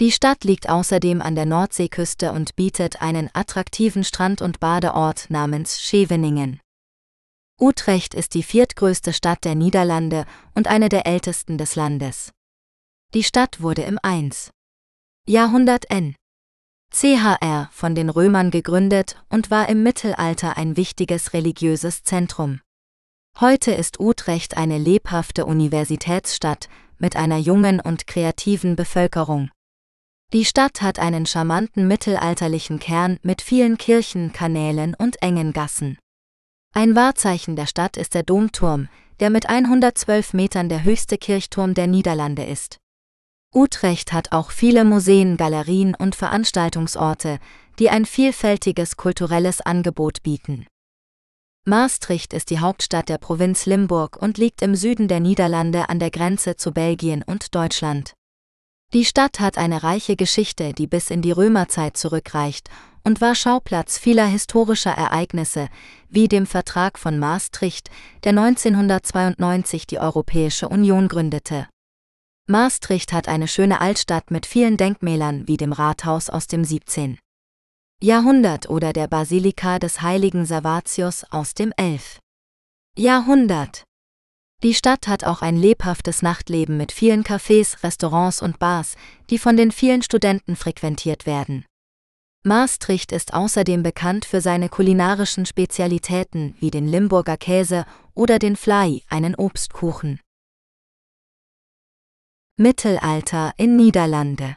Die 0.00 0.12
Stadt 0.12 0.44
liegt 0.44 0.68
außerdem 0.68 1.20
an 1.20 1.34
der 1.34 1.46
Nordseeküste 1.46 2.32
und 2.32 2.56
bietet 2.56 3.02
einen 3.02 3.30
attraktiven 3.34 4.02
Strand- 4.02 4.42
und 4.42 4.58
Badeort 4.58 5.28
namens 5.28 5.80
Scheveningen. 5.80 6.60
Utrecht 7.60 8.14
ist 8.14 8.32
die 8.34 8.42
viertgrößte 8.42 9.12
Stadt 9.12 9.44
der 9.44 9.54
Niederlande 9.54 10.24
und 10.54 10.68
eine 10.68 10.88
der 10.88 11.06
ältesten 11.06 11.58
des 11.58 11.76
Landes. 11.76 12.32
Die 13.12 13.22
Stadt 13.22 13.60
wurde 13.60 13.82
im 13.82 13.98
1. 14.02 14.50
Jahrhundert 15.26 15.90
N. 15.90 16.16
CHR 16.92 17.68
von 17.70 17.94
den 17.94 18.08
Römern 18.08 18.50
gegründet 18.50 19.22
und 19.28 19.50
war 19.50 19.68
im 19.68 19.82
Mittelalter 19.82 20.56
ein 20.56 20.76
wichtiges 20.76 21.34
religiöses 21.34 22.02
Zentrum. 22.02 22.60
Heute 23.40 23.72
ist 23.72 24.00
Utrecht 24.00 24.58
eine 24.58 24.76
lebhafte 24.76 25.46
Universitätsstadt 25.46 26.68
mit 26.98 27.16
einer 27.16 27.38
jungen 27.38 27.80
und 27.80 28.06
kreativen 28.06 28.76
Bevölkerung. 28.76 29.48
Die 30.34 30.44
Stadt 30.44 30.82
hat 30.82 30.98
einen 30.98 31.24
charmanten 31.24 31.88
mittelalterlichen 31.88 32.78
Kern 32.80 33.18
mit 33.22 33.40
vielen 33.40 33.78
Kirchen, 33.78 34.34
Kanälen 34.34 34.94
und 34.94 35.22
engen 35.22 35.54
Gassen. 35.54 35.96
Ein 36.74 36.94
Wahrzeichen 36.94 37.56
der 37.56 37.64
Stadt 37.64 37.96
ist 37.96 38.12
der 38.12 38.24
Domturm, 38.24 38.90
der 39.20 39.30
mit 39.30 39.48
112 39.48 40.34
Metern 40.34 40.68
der 40.68 40.84
höchste 40.84 41.16
Kirchturm 41.16 41.72
der 41.72 41.86
Niederlande 41.86 42.44
ist. 42.44 42.76
Utrecht 43.54 44.12
hat 44.12 44.32
auch 44.32 44.50
viele 44.50 44.84
Museen, 44.84 45.38
Galerien 45.38 45.94
und 45.94 46.14
Veranstaltungsorte, 46.14 47.38
die 47.78 47.88
ein 47.88 48.04
vielfältiges 48.04 48.98
kulturelles 48.98 49.62
Angebot 49.62 50.22
bieten. 50.22 50.66
Maastricht 51.66 52.32
ist 52.32 52.48
die 52.48 52.58
Hauptstadt 52.58 53.10
der 53.10 53.18
Provinz 53.18 53.66
Limburg 53.66 54.16
und 54.16 54.38
liegt 54.38 54.62
im 54.62 54.74
Süden 54.74 55.08
der 55.08 55.20
Niederlande 55.20 55.90
an 55.90 55.98
der 55.98 56.10
Grenze 56.10 56.56
zu 56.56 56.72
Belgien 56.72 57.22
und 57.22 57.54
Deutschland. 57.54 58.14
Die 58.94 59.04
Stadt 59.04 59.40
hat 59.40 59.58
eine 59.58 59.82
reiche 59.82 60.16
Geschichte, 60.16 60.72
die 60.72 60.86
bis 60.86 61.10
in 61.10 61.20
die 61.22 61.32
Römerzeit 61.32 61.96
zurückreicht 61.96 62.70
und 63.04 63.20
war 63.20 63.34
Schauplatz 63.34 63.98
vieler 63.98 64.26
historischer 64.26 64.90
Ereignisse, 64.90 65.68
wie 66.08 66.28
dem 66.28 66.46
Vertrag 66.46 66.98
von 66.98 67.18
Maastricht, 67.18 67.90
der 68.24 68.30
1992 68.30 69.86
die 69.86 70.00
Europäische 70.00 70.68
Union 70.68 71.08
gründete. 71.08 71.68
Maastricht 72.48 73.12
hat 73.12 73.28
eine 73.28 73.46
schöne 73.46 73.80
Altstadt 73.80 74.30
mit 74.30 74.46
vielen 74.46 74.76
Denkmälern 74.76 75.46
wie 75.46 75.58
dem 75.58 75.72
Rathaus 75.72 76.30
aus 76.30 76.46
dem 76.46 76.64
17. 76.64 77.18
Jahrhundert 78.02 78.70
oder 78.70 78.94
der 78.94 79.08
Basilika 79.08 79.78
des 79.78 80.00
heiligen 80.00 80.46
Servatius 80.46 81.24
aus 81.24 81.52
dem 81.52 81.70
11. 81.76 82.18
Jahrhundert. 82.96 83.84
Die 84.62 84.72
Stadt 84.72 85.06
hat 85.06 85.24
auch 85.24 85.42
ein 85.42 85.54
lebhaftes 85.54 86.22
Nachtleben 86.22 86.78
mit 86.78 86.92
vielen 86.92 87.24
Cafés, 87.24 87.82
Restaurants 87.84 88.40
und 88.40 88.58
Bars, 88.58 88.96
die 89.28 89.38
von 89.38 89.58
den 89.58 89.70
vielen 89.70 90.00
Studenten 90.00 90.56
frequentiert 90.56 91.26
werden. 91.26 91.66
Maastricht 92.42 93.12
ist 93.12 93.34
außerdem 93.34 93.82
bekannt 93.82 94.24
für 94.24 94.40
seine 94.40 94.70
kulinarischen 94.70 95.44
Spezialitäten 95.44 96.54
wie 96.58 96.70
den 96.70 96.88
Limburger 96.88 97.36
Käse 97.36 97.84
oder 98.14 98.38
den 98.38 98.56
Flai, 98.56 99.02
einen 99.10 99.34
Obstkuchen. 99.34 100.20
Mittelalter 102.56 103.52
in 103.58 103.76
Niederlande 103.76 104.56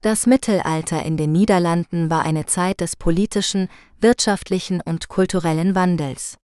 Das 0.00 0.26
Mittelalter 0.26 1.02
in 1.04 1.16
den 1.16 1.32
Niederlanden 1.32 2.08
war 2.08 2.22
eine 2.22 2.46
Zeit 2.46 2.80
des 2.80 2.94
politischen, 2.94 3.68
wirtschaftlichen 4.00 4.80
und 4.80 5.08
kulturellen 5.08 5.74
Wandels. 5.74 6.38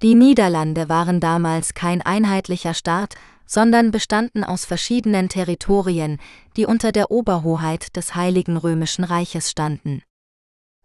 Die 0.00 0.14
Niederlande 0.14 0.88
waren 0.88 1.20
damals 1.20 1.74
kein 1.74 2.00
einheitlicher 2.00 2.72
Staat, 2.72 3.16
sondern 3.44 3.90
bestanden 3.90 4.44
aus 4.44 4.64
verschiedenen 4.64 5.28
Territorien, 5.28 6.18
die 6.56 6.64
unter 6.64 6.90
der 6.90 7.10
Oberhoheit 7.10 7.96
des 7.96 8.14
Heiligen 8.14 8.56
Römischen 8.56 9.04
Reiches 9.04 9.50
standen. 9.50 10.02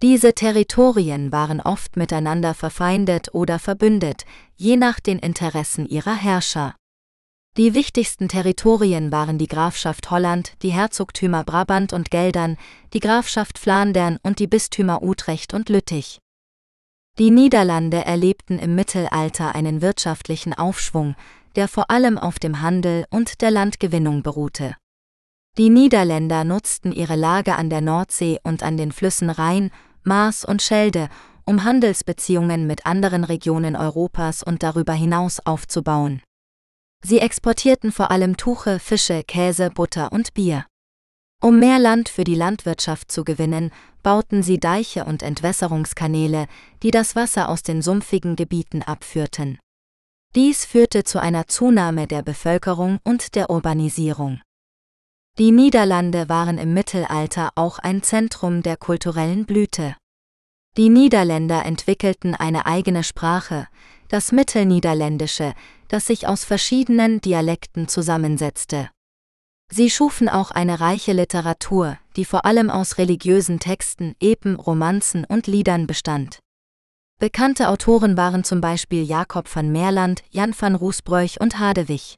Diese 0.02 0.34
Territorien 0.34 1.32
waren 1.32 1.62
oft 1.62 1.96
miteinander 1.96 2.54
verfeindet 2.54 3.34
oder 3.34 3.58
verbündet, 3.58 4.26
je 4.58 4.76
nach 4.76 5.00
den 5.00 5.20
Interessen 5.20 5.86
ihrer 5.86 6.16
Herrscher. 6.16 6.76
Die 7.58 7.74
wichtigsten 7.74 8.28
Territorien 8.28 9.14
waren 9.14 9.38
die 9.38 9.48
Grafschaft 9.48 10.12
Holland, 10.12 10.62
die 10.62 10.74
Herzogtümer 10.74 11.46
Brabant 11.46 11.94
und 11.94 12.12
Geldern, 12.12 12.58
die 12.92 13.00
Grafschaft 13.00 13.60
Flandern 13.60 14.20
und 14.24 14.40
die 14.40 14.48
Bistümer 14.48 15.02
Utrecht 15.02 15.54
und 15.54 15.70
Lüttich. 15.70 16.20
Die 17.18 17.32
Niederlande 17.32 18.04
erlebten 18.04 18.60
im 18.60 18.76
Mittelalter 18.76 19.56
einen 19.56 19.82
wirtschaftlichen 19.82 20.54
Aufschwung, 20.54 21.16
der 21.56 21.70
vor 21.70 21.90
allem 21.90 22.18
auf 22.18 22.40
dem 22.40 22.62
Handel 22.62 23.06
und 23.10 23.40
der 23.42 23.52
Landgewinnung 23.52 24.22
beruhte. 24.22 24.76
Die 25.58 25.70
Niederländer 25.70 26.44
nutzten 26.44 26.92
ihre 26.92 27.16
Lage 27.16 27.56
an 27.56 27.70
der 27.70 27.80
Nordsee 27.80 28.38
und 28.44 28.64
an 28.64 28.76
den 28.76 28.92
Flüssen 28.92 29.30
Rhein, 29.30 29.72
Maas 30.04 30.44
und 30.44 30.62
Schelde, 30.62 31.08
um 31.46 31.64
Handelsbeziehungen 31.64 32.68
mit 32.68 32.86
anderen 32.86 33.24
Regionen 33.24 33.78
Europas 33.78 34.44
und 34.44 34.62
darüber 34.62 34.92
hinaus 34.92 35.40
aufzubauen. 35.40 36.22
Sie 37.04 37.20
exportierten 37.20 37.92
vor 37.92 38.12
allem 38.12 38.38
Tuche, 38.38 38.80
Fische, 38.80 39.24
Käse, 39.24 39.70
Butter 39.70 40.12
und 40.12 40.34
Bier. 40.34 40.66
Um 41.42 41.60
mehr 41.60 41.80
Land 41.80 42.10
für 42.10 42.24
die 42.24 42.36
Landwirtschaft 42.36 43.12
zu 43.12 43.24
gewinnen, 43.24 43.72
bauten 44.02 44.42
sie 44.42 44.60
Deiche 44.60 45.06
und 45.06 45.22
Entwässerungskanäle, 45.22 46.48
die 46.82 46.92
das 46.92 47.16
Wasser 47.16 47.50
aus 47.50 47.62
den 47.62 47.82
sumpfigen 47.82 48.36
Gebieten 48.36 48.82
abführten. 48.82 49.60
Dies 50.36 50.66
führte 50.66 51.04
zu 51.04 51.22
einer 51.22 51.48
Zunahme 51.48 52.08
der 52.08 52.22
Bevölkerung 52.22 53.00
und 53.04 53.36
der 53.36 53.50
Urbanisierung. 53.50 54.42
Die 55.38 55.52
Niederlande 55.52 56.30
waren 56.30 56.58
im 56.58 56.74
Mittelalter 56.74 57.52
auch 57.56 57.80
ein 57.80 58.04
Zentrum 58.04 58.64
der 58.64 58.78
kulturellen 58.78 59.46
Blüte. 59.46 59.96
Die 60.78 60.90
Niederländer 60.90 61.66
entwickelten 61.66 62.36
eine 62.36 62.66
eigene 62.66 63.04
Sprache, 63.04 63.68
das 64.08 64.32
Mittelniederländische, 64.32 65.54
das 65.88 66.08
sich 66.08 66.28
aus 66.28 66.44
verschiedenen 66.44 67.22
Dialekten 67.22 67.88
zusammensetzte. 67.88 68.90
Sie 69.72 69.90
schufen 69.90 70.30
auch 70.30 70.52
eine 70.52 70.80
reiche 70.80 71.14
Literatur, 71.14 71.98
die 72.16 72.26
vor 72.26 72.46
allem 72.46 72.70
aus 72.70 72.98
religiösen 72.98 73.60
Texten, 73.60 74.16
Epen, 74.20 74.56
Romanzen 74.56 75.26
und 75.26 75.48
Liedern 75.48 75.88
bestand. 75.88 76.40
Bekannte 77.18 77.70
Autoren 77.70 78.18
waren 78.18 78.44
zum 78.44 78.62
Beispiel 78.62 79.04
Jakob 79.04 79.54
van 79.54 79.72
Meerland, 79.72 80.24
Jan 80.30 80.54
van 80.58 80.76
Roosbroech 80.76 81.40
und 81.40 81.60
Hadewig. 81.60 82.16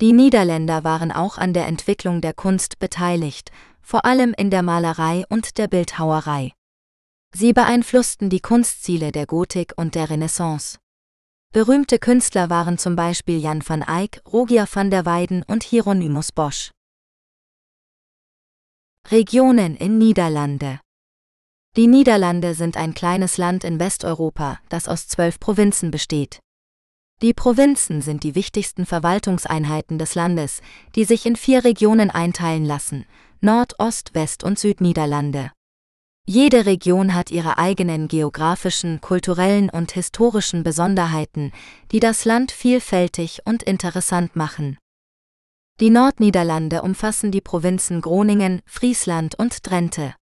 Die 0.00 0.12
Niederländer 0.12 0.84
waren 0.84 1.10
auch 1.12 1.38
an 1.38 1.52
der 1.52 1.66
Entwicklung 1.66 2.20
der 2.20 2.34
Kunst 2.34 2.78
beteiligt, 2.78 3.50
vor 3.80 4.04
allem 4.04 4.34
in 4.36 4.50
der 4.50 4.62
Malerei 4.62 5.24
und 5.28 5.58
der 5.58 5.68
Bildhauerei. 5.68 6.52
Sie 7.34 7.52
beeinflussten 7.52 8.28
die 8.28 8.40
Kunstziele 8.40 9.12
der 9.12 9.26
Gotik 9.26 9.72
und 9.76 9.94
der 9.94 10.10
Renaissance. 10.10 10.78
Berühmte 11.52 11.98
Künstler 11.98 12.48
waren 12.48 12.78
zum 12.78 12.94
Beispiel 12.94 13.40
Jan 13.40 13.60
van 13.68 13.82
Eyck, 13.82 14.22
Rogier 14.32 14.68
van 14.72 14.88
der 14.88 15.04
Weyden 15.04 15.42
und 15.42 15.64
Hieronymus 15.64 16.30
Bosch. 16.30 16.70
Regionen 19.10 19.74
in 19.74 19.98
Niederlande 19.98 20.78
Die 21.76 21.88
Niederlande 21.88 22.54
sind 22.54 22.76
ein 22.76 22.94
kleines 22.94 23.36
Land 23.36 23.64
in 23.64 23.80
Westeuropa, 23.80 24.60
das 24.68 24.86
aus 24.86 25.08
zwölf 25.08 25.40
Provinzen 25.40 25.90
besteht. 25.90 26.38
Die 27.20 27.34
Provinzen 27.34 28.00
sind 28.00 28.22
die 28.22 28.36
wichtigsten 28.36 28.86
Verwaltungseinheiten 28.86 29.98
des 29.98 30.14
Landes, 30.14 30.62
die 30.94 31.04
sich 31.04 31.26
in 31.26 31.34
vier 31.34 31.64
Regionen 31.64 32.12
einteilen 32.12 32.64
lassen, 32.64 33.06
Nord-, 33.40 33.74
Ost-, 33.80 34.14
West- 34.14 34.44
und 34.44 34.56
Südniederlande. 34.56 35.50
Jede 36.32 36.64
Region 36.64 37.12
hat 37.12 37.32
ihre 37.32 37.58
eigenen 37.58 38.06
geografischen, 38.06 39.00
kulturellen 39.00 39.68
und 39.68 39.90
historischen 39.90 40.62
Besonderheiten, 40.62 41.50
die 41.90 41.98
das 41.98 42.24
Land 42.24 42.52
vielfältig 42.52 43.40
und 43.46 43.64
interessant 43.64 44.36
machen. 44.36 44.78
Die 45.80 45.90
Nordniederlande 45.90 46.82
umfassen 46.82 47.32
die 47.32 47.40
Provinzen 47.40 48.00
Groningen, 48.00 48.62
Friesland 48.64 49.36
und 49.40 49.68
Drenthe. 49.68 50.14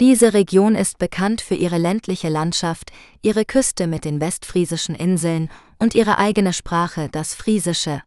Diese 0.00 0.32
Region 0.32 0.74
ist 0.74 0.96
bekannt 0.96 1.42
für 1.42 1.54
ihre 1.54 1.76
ländliche 1.76 2.30
Landschaft, 2.30 2.90
ihre 3.20 3.44
Küste 3.44 3.86
mit 3.86 4.06
den 4.06 4.22
westfriesischen 4.22 4.94
Inseln 4.94 5.50
und 5.78 5.94
ihre 5.94 6.16
eigene 6.16 6.54
Sprache, 6.54 7.10
das 7.12 7.34
Friesische. 7.34 8.02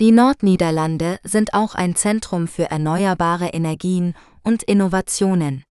Die 0.00 0.12
Nordniederlande 0.12 1.18
sind 1.24 1.54
auch 1.54 1.74
ein 1.74 1.96
Zentrum 1.96 2.46
für 2.46 2.70
erneuerbare 2.70 3.48
Energien 3.54 4.14
und 4.42 4.62
Innovationen. 4.62 5.64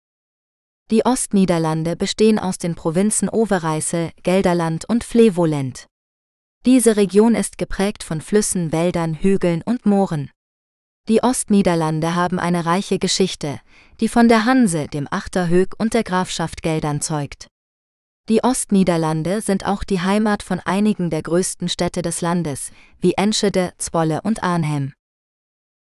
Die 0.90 1.04
Ostniederlande 1.04 1.96
bestehen 1.96 2.38
aus 2.38 2.56
den 2.56 2.74
Provinzen 2.74 3.28
Overijssel, 3.28 4.10
Gelderland 4.22 4.86
und 4.88 5.04
Flevoland. 5.04 5.86
Diese 6.64 6.96
Region 6.96 7.34
ist 7.34 7.58
geprägt 7.58 8.02
von 8.02 8.22
Flüssen, 8.22 8.72
Wäldern, 8.72 9.14
Hügeln 9.14 9.62
und 9.62 9.84
Mooren. 9.84 10.30
Die 11.08 11.22
Ostniederlande 11.22 12.14
haben 12.14 12.38
eine 12.38 12.64
reiche 12.64 12.98
Geschichte, 12.98 13.60
die 14.00 14.08
von 14.08 14.28
der 14.28 14.46
Hanse, 14.46 14.88
dem 14.88 15.06
Achterhög 15.10 15.74
und 15.78 15.92
der 15.92 16.04
Grafschaft 16.04 16.62
Geldern 16.62 17.02
zeugt. 17.02 17.48
Die 18.30 18.42
Ostniederlande 18.42 19.40
sind 19.42 19.66
auch 19.66 19.84
die 19.84 20.00
Heimat 20.00 20.42
von 20.42 20.60
einigen 20.60 21.10
der 21.10 21.22
größten 21.22 21.68
Städte 21.68 22.00
des 22.00 22.22
Landes, 22.22 22.72
wie 22.98 23.12
Enschede, 23.14 23.72
Zwolle 23.78 24.20
und 24.22 24.42
Arnhem. 24.42 24.92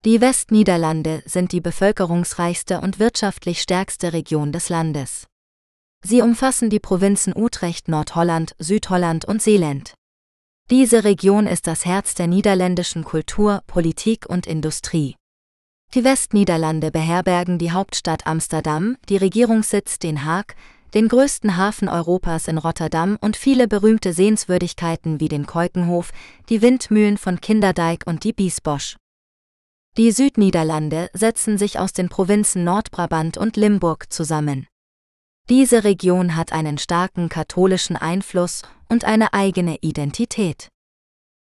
Die 0.04 0.20
Westniederlande 0.20 1.22
sind 1.28 1.52
die 1.52 1.62
bevölkerungsreichste 1.62 2.82
und 2.82 2.98
wirtschaftlich 2.98 3.62
stärkste 3.62 4.14
Region 4.14 4.52
des 4.52 4.70
Landes. 4.70 5.28
Sie 6.04 6.24
umfassen 6.24 6.72
die 6.72 6.80
Provinzen 6.80 7.34
Utrecht, 7.36 7.88
Nordholland, 7.88 8.56
Südholland 8.58 9.26
und 9.26 9.44
Seeland. 9.44 9.94
Diese 10.72 11.04
Region 11.04 11.46
ist 11.46 11.68
das 11.68 11.86
Herz 11.86 12.16
der 12.16 12.26
niederländischen 12.26 13.04
Kultur, 13.04 13.62
Politik 13.68 14.26
und 14.28 14.48
Industrie. 14.48 15.18
Die 15.94 16.04
Westniederlande 16.04 16.90
beherbergen 16.90 17.60
die 17.60 17.72
Hauptstadt 17.72 18.26
Amsterdam, 18.26 18.98
die 19.08 19.18
Regierungssitz 19.18 20.00
Den 20.00 20.26
Haag, 20.26 20.56
den 20.96 21.10
größten 21.10 21.58
Hafen 21.58 21.88
Europas 21.88 22.48
in 22.48 22.58
Rotterdam 22.58 23.20
und 23.22 23.38
viele 23.38 23.68
berühmte 23.68 24.14
Sehenswürdigkeiten 24.14 25.20
wie 25.20 25.28
den 25.28 25.46
Keukenhof, 25.46 26.12
die 26.50 26.64
Windmühlen 26.64 27.20
von 27.20 27.40
Kinderdijk 27.40 28.08
und 28.08 28.24
die 28.24 28.34
Biesbosch. 28.34 28.98
Die 29.98 30.12
Südniederlande 30.14 31.10
setzen 31.12 31.58
sich 31.58 31.78
aus 31.78 31.92
den 31.92 32.08
Provinzen 32.08 32.64
Nordbrabant 32.64 33.38
und 33.38 33.58
Limburg 33.58 34.12
zusammen. 34.12 34.68
Diese 35.50 35.84
Region 35.84 36.38
hat 36.38 36.54
einen 36.54 36.78
starken 36.78 37.28
katholischen 37.28 37.98
Einfluss 37.98 38.62
und 38.88 39.04
eine 39.04 39.34
eigene 39.34 39.80
Identität. 39.82 40.70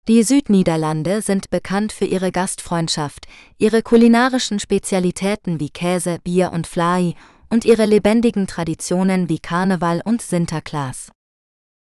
Die 0.09 0.23
Südniederlande 0.23 1.21
sind 1.21 1.49
bekannt 1.49 1.93
für 1.93 2.03
ihre 2.03 2.33
Gastfreundschaft, 2.33 3.27
ihre 3.57 3.83
kulinarischen 3.83 4.59
Spezialitäten 4.59 5.61
wie 5.61 5.69
Käse, 5.69 6.19
Bier 6.21 6.51
und 6.51 6.67
Flai 6.67 7.15
und 7.49 7.63
ihre 7.63 7.85
lebendigen 7.85 8.47
Traditionen 8.47 9.29
wie 9.29 9.39
Karneval 9.39 10.01
und 10.03 10.21
Sinterklaas. 10.21 11.11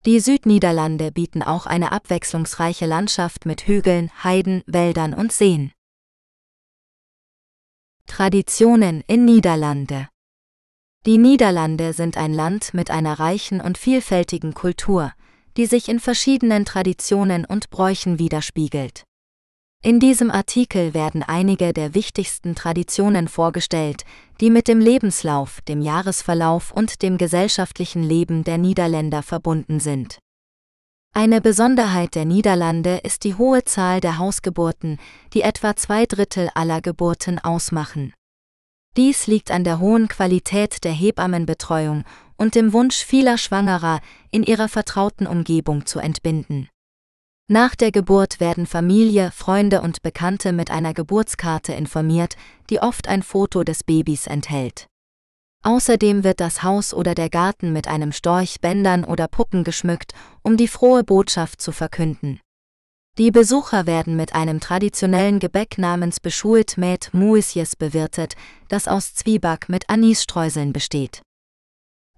Die 0.07 0.19
Südniederlande 0.19 1.13
bieten 1.13 1.43
auch 1.43 1.67
eine 1.67 1.93
abwechslungsreiche 1.93 2.87
Landschaft 2.87 3.45
mit 3.45 3.67
Hügeln, 3.67 4.11
Heiden, 4.23 4.63
Wäldern 4.67 5.13
und 5.13 5.31
Seen. 5.31 5.73
Traditionen 8.17 9.03
in 9.09 9.25
Niederlande 9.25 10.09
Die 11.05 11.19
Niederlande 11.19 11.93
sind 11.93 12.17
ein 12.17 12.33
Land 12.33 12.73
mit 12.73 12.91
einer 12.91 13.19
reichen 13.19 13.61
und 13.61 13.77
vielfältigen 13.77 14.55
Kultur, 14.55 15.13
die 15.57 15.67
sich 15.67 15.89
in 15.89 15.99
verschiedenen 15.99 16.65
Traditionen 16.65 17.45
und 17.45 17.71
Bräuchen 17.71 18.19
widerspiegelt. 18.21 19.05
In 19.83 20.01
diesem 20.01 20.31
Artikel 20.31 20.95
werden 20.95 21.23
einige 21.23 21.73
der 21.73 21.95
wichtigsten 21.95 22.55
Traditionen 22.55 23.29
vorgestellt, 23.29 24.05
die 24.41 24.49
mit 24.49 24.69
dem 24.69 24.81
Lebenslauf, 24.81 25.61
dem 25.63 25.83
Jahresverlauf 25.83 26.73
und 26.73 27.03
dem 27.03 27.19
gesellschaftlichen 27.19 28.03
Leben 28.03 28.45
der 28.45 28.59
Niederländer 28.59 29.23
verbunden 29.23 29.81
sind. 29.81 30.21
Eine 31.17 31.41
Besonderheit 31.41 32.17
der 32.17 32.25
Niederlande 32.25 32.97
ist 33.05 33.23
die 33.23 33.37
hohe 33.37 33.63
Zahl 33.63 34.01
der 34.01 34.19
Hausgeburten, 34.19 34.99
die 35.33 35.43
etwa 35.43 35.77
zwei 35.77 36.07
Drittel 36.07 36.51
aller 36.57 36.81
Geburten 36.81 37.39
ausmachen. 37.39 38.13
Dies 38.97 39.29
liegt 39.29 39.53
an 39.53 39.63
der 39.63 39.79
hohen 39.79 40.09
Qualität 40.09 40.83
der 40.83 40.91
Hebammenbetreuung 40.91 42.03
und 42.37 42.57
dem 42.57 42.73
Wunsch 42.73 42.97
vieler 42.97 43.39
Schwangerer, 43.39 44.01
in 44.33 44.43
ihrer 44.43 44.69
vertrauten 44.69 45.29
Umgebung 45.29 45.87
zu 45.87 46.01
entbinden. 46.01 46.69
Nach 47.49 47.77
der 47.77 47.93
Geburt 47.93 48.41
werden 48.41 48.67
Familie, 48.67 49.31
Freunde 49.31 49.83
und 49.83 50.03
Bekannte 50.03 50.53
mit 50.53 50.73
einer 50.73 50.95
Geburtskarte 50.95 51.75
informiert, 51.75 52.35
die 52.71 52.81
oft 52.81 53.07
ein 53.07 53.23
Foto 53.23 53.63
des 53.63 53.85
Babys 53.85 54.27
enthält. 54.27 54.89
Außerdem 55.65 56.25
wird 56.25 56.41
das 56.41 56.63
Haus 56.63 56.93
oder 56.93 57.15
der 57.15 57.31
Garten 57.31 57.73
mit 57.73 57.89
einem 57.89 58.13
Storch, 58.13 58.61
Bändern 58.61 59.03
oder 59.03 59.29
Puppen 59.29 59.65
geschmückt, 59.65 60.13
um 60.43 60.59
die 60.59 60.69
frohe 60.69 61.05
Botschaft 61.05 61.63
zu 61.63 61.73
verkünden. 61.73 62.39
Die 63.17 63.31
Besucher 63.31 63.87
werden 63.87 64.15
mit 64.15 64.35
einem 64.35 64.61
traditionellen 64.61 65.39
Gebäck 65.39 65.79
namens 65.79 66.21
beschult 66.21 66.77
Met 66.77 67.15
Muisjes 67.15 67.77
bewirtet, 67.77 68.35
das 68.69 68.89
aus 68.89 69.15
Zwieback 69.15 69.71
mit 69.71 69.89
Anisstreuseln 69.89 70.75
besteht. 70.75 71.23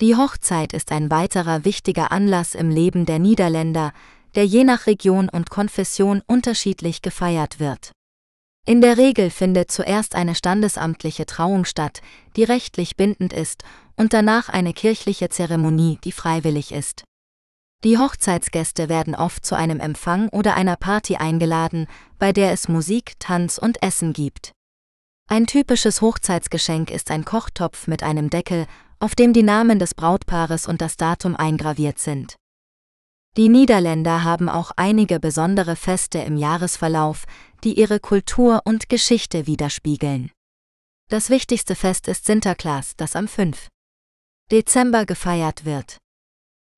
Die 0.00 0.16
Hochzeit 0.16 0.72
ist 0.72 0.90
ein 0.90 1.10
weiterer 1.10 1.64
wichtiger 1.64 2.10
Anlass 2.10 2.54
im 2.54 2.68
Leben 2.68 3.06
der 3.06 3.20
Niederländer, 3.20 3.92
der 4.34 4.44
je 4.44 4.64
nach 4.64 4.86
Region 4.86 5.28
und 5.28 5.50
Konfession 5.50 6.20
unterschiedlich 6.26 7.00
gefeiert 7.00 7.60
wird. 7.60 7.92
In 8.68 8.80
der 8.80 8.98
Regel 8.98 9.30
findet 9.30 9.70
zuerst 9.70 10.16
eine 10.16 10.34
standesamtliche 10.34 11.24
Trauung 11.24 11.64
statt, 11.64 12.02
die 12.34 12.42
rechtlich 12.42 12.96
bindend 12.96 13.32
ist, 13.32 13.62
und 13.96 14.12
danach 14.12 14.48
eine 14.48 14.72
kirchliche 14.72 15.28
Zeremonie, 15.28 16.00
die 16.02 16.10
freiwillig 16.10 16.72
ist. 16.72 17.04
Die 17.84 17.96
Hochzeitsgäste 17.96 18.88
werden 18.88 19.14
oft 19.14 19.46
zu 19.46 19.54
einem 19.54 19.78
Empfang 19.78 20.28
oder 20.30 20.56
einer 20.56 20.74
Party 20.74 21.14
eingeladen, 21.14 21.86
bei 22.18 22.32
der 22.32 22.50
es 22.50 22.68
Musik, 22.68 23.12
Tanz 23.20 23.56
und 23.56 23.80
Essen 23.84 24.12
gibt. 24.12 24.50
Ein 25.30 25.46
typisches 25.46 26.00
Hochzeitsgeschenk 26.00 26.90
ist 26.90 27.12
ein 27.12 27.24
Kochtopf 27.24 27.86
mit 27.86 28.02
einem 28.02 28.30
Deckel, 28.30 28.66
auf 28.98 29.14
dem 29.14 29.32
die 29.32 29.44
Namen 29.44 29.78
des 29.78 29.94
Brautpaares 29.94 30.66
und 30.66 30.80
das 30.80 30.96
Datum 30.96 31.36
eingraviert 31.36 32.00
sind. 32.00 32.34
Die 33.36 33.50
Niederländer 33.50 34.24
haben 34.24 34.48
auch 34.48 34.70
einige 34.76 35.20
besondere 35.20 35.76
Feste 35.76 36.18
im 36.20 36.38
Jahresverlauf, 36.38 37.26
die 37.64 37.78
ihre 37.78 38.00
Kultur 38.00 38.62
und 38.64 38.88
Geschichte 38.88 39.46
widerspiegeln. 39.46 40.30
Das 41.10 41.28
wichtigste 41.28 41.74
Fest 41.74 42.08
ist 42.08 42.24
Sinterklaas, 42.24 42.96
das 42.96 43.14
am 43.14 43.28
5. 43.28 43.68
Dezember 44.50 45.04
gefeiert 45.04 45.66
wird. 45.66 45.98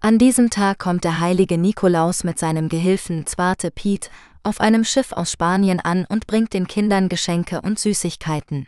An 0.02 0.18
diesem 0.18 0.50
Tag 0.50 0.80
kommt 0.80 1.04
der 1.04 1.20
heilige 1.20 1.58
Nikolaus 1.58 2.24
mit 2.24 2.40
seinem 2.40 2.68
Gehilfen 2.68 3.26
Zwarte 3.26 3.70
Piet 3.70 4.10
auf 4.42 4.60
einem 4.60 4.84
Schiff 4.84 5.12
aus 5.12 5.30
Spanien 5.30 5.78
an 5.78 6.06
und 6.08 6.26
bringt 6.26 6.54
den 6.54 6.66
Kindern 6.66 7.08
Geschenke 7.08 7.60
und 7.60 7.78
Süßigkeiten. 7.78 8.66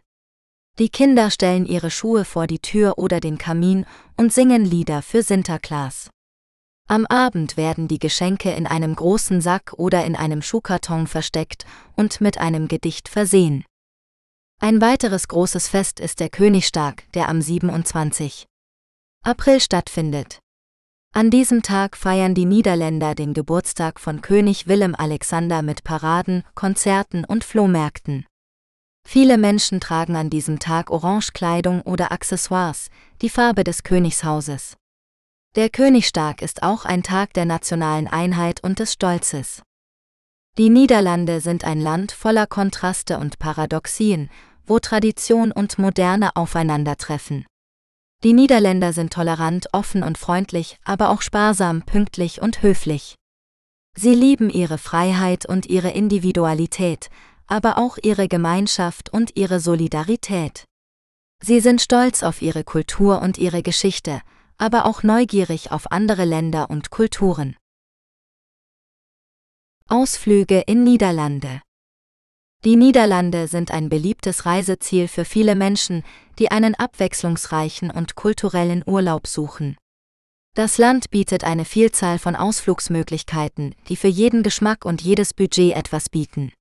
Die 0.79 0.91
Kinder 0.91 1.31
stellen 1.31 1.67
ihre 1.67 1.91
Schuhe 1.91 2.25
vor 2.25 2.47
die 2.47 2.61
Tür 2.61 2.99
oder 2.99 3.19
den 3.19 3.37
Kamin 3.37 3.85
und 4.17 4.33
singen 4.33 4.65
Lieder 4.65 5.03
für 5.03 5.23
Sinterklaas. 5.23 6.11
Am 6.91 7.07
Abend 7.07 7.57
werden 7.57 7.87
die 7.87 8.01
Geschenke 8.01 8.51
in 8.51 8.67
einem 8.67 8.97
großen 8.97 9.41
Sack 9.41 9.75
oder 9.77 10.05
in 10.05 10.17
einem 10.17 10.43
Schuhkarton 10.43 11.07
versteckt 11.07 11.65
und 11.95 12.21
mit 12.21 12.39
einem 12.39 12.67
Gedicht 12.67 13.09
versehen. 13.09 13.65
Ein 14.61 14.81
weiteres 14.81 15.29
großes 15.29 15.69
Fest 15.69 16.01
ist 16.01 16.19
der 16.19 16.31
Königstag, 16.31 17.05
der 17.13 17.29
am 17.29 17.41
27. 17.41 18.45
April 19.25 19.61
stattfindet. 19.61 20.41
An 21.15 21.31
diesem 21.31 21.63
Tag 21.63 21.97
feiern 21.97 22.35
die 22.35 22.45
Niederländer 22.45 23.15
den 23.15 23.35
Geburtstag 23.35 24.01
von 24.01 24.21
König 24.21 24.67
Willem 24.67 24.97
Alexander 24.97 25.63
mit 25.63 25.85
Paraden, 25.85 26.43
Konzerten 26.57 27.25
und 27.25 27.45
Flohmärkten. 27.45 28.27
Viele 29.07 29.39
Menschen 29.39 29.79
tragen 29.79 30.17
an 30.17 30.29
diesem 30.29 30.59
Tag 30.59 30.91
Orangekleidung 30.91 31.83
oder 31.83 32.11
Accessoires, 32.11 32.89
die 33.23 33.31
Farbe 33.31 33.63
des 33.63 33.85
Königshauses. 33.85 34.77
Der 35.57 35.69
Königstag 35.69 36.43
ist 36.43 36.63
auch 36.63 36.85
ein 36.85 37.03
Tag 37.03 37.35
der 37.35 37.45
nationalen 37.45 38.07
Einheit 38.07 38.63
und 38.63 38.79
des 38.79 38.93
Stolzes. 38.93 39.63
Die 40.57 40.71
Niederlande 40.71 41.41
sind 41.41 41.65
ein 41.65 41.81
Land 41.81 42.13
voller 42.13 42.47
Kontraste 42.47 43.19
und 43.19 43.41
Paradoxien, 43.41 44.31
wo 44.65 44.79
Tradition 44.79 45.51
und 45.51 45.77
Moderne 45.77 46.37
aufeinandertreffen. 46.37 47.47
Die 48.23 48.33
Niederländer 48.33 48.93
sind 48.93 49.13
tolerant, 49.13 49.67
offen 49.73 50.05
und 50.05 50.19
freundlich, 50.19 50.79
aber 50.85 51.09
auch 51.09 51.21
sparsam, 51.21 51.83
pünktlich 51.83 52.41
und 52.41 52.63
höflich. 52.63 53.17
Sie 53.97 54.15
lieben 54.15 54.51
ihre 54.51 54.79
Freiheit 54.79 55.47
und 55.47 55.67
ihre 55.67 55.91
Individualität, 55.91 57.11
aber 57.49 57.77
auch 57.77 57.99
ihre 58.01 58.29
Gemeinschaft 58.29 59.13
und 59.13 59.37
ihre 59.37 59.59
Solidarität. 59.59 60.65
Sie 61.43 61.59
sind 61.59 61.81
stolz 61.81 62.23
auf 62.23 62.41
ihre 62.41 62.63
Kultur 62.63 63.21
und 63.21 63.37
ihre 63.37 63.65
Geschichte, 63.65 64.21
aber 64.61 64.85
auch 64.85 65.03
neugierig 65.03 65.73
auf 65.73 65.91
andere 65.91 66.27
Länder 66.27 66.69
und 66.69 66.91
Kulturen. 66.91 67.57
Ausflüge 69.89 70.61
in 70.67 70.85
Niederlande 70.85 71.63
Die 72.65 72.77
Niederlande 72.77 73.49
sind 73.49 73.71
ein 73.71 73.89
beliebtes 73.89 74.45
Reiseziel 74.45 75.09
für 75.09 75.25
viele 75.25 75.55
Menschen, 75.55 76.05
die 76.39 76.51
einen 76.51 76.75
abwechslungsreichen 76.75 77.91
und 77.91 78.17
kulturellen 78.17 78.85
Urlaub 78.87 79.27
suchen. 79.27 79.79
Das 80.55 80.77
Land 80.77 81.11
bietet 81.11 81.43
eine 81.43 81.65
Vielzahl 81.65 82.19
von 82.19 82.37
Ausflugsmöglichkeiten, 82.37 83.75
die 83.89 83.97
für 83.97 84.09
jeden 84.09 84.43
Geschmack 84.43 84.85
und 84.85 85.01
jedes 85.01 85.33
Budget 85.33 85.75
etwas 85.75 86.11
bieten. 86.11 86.53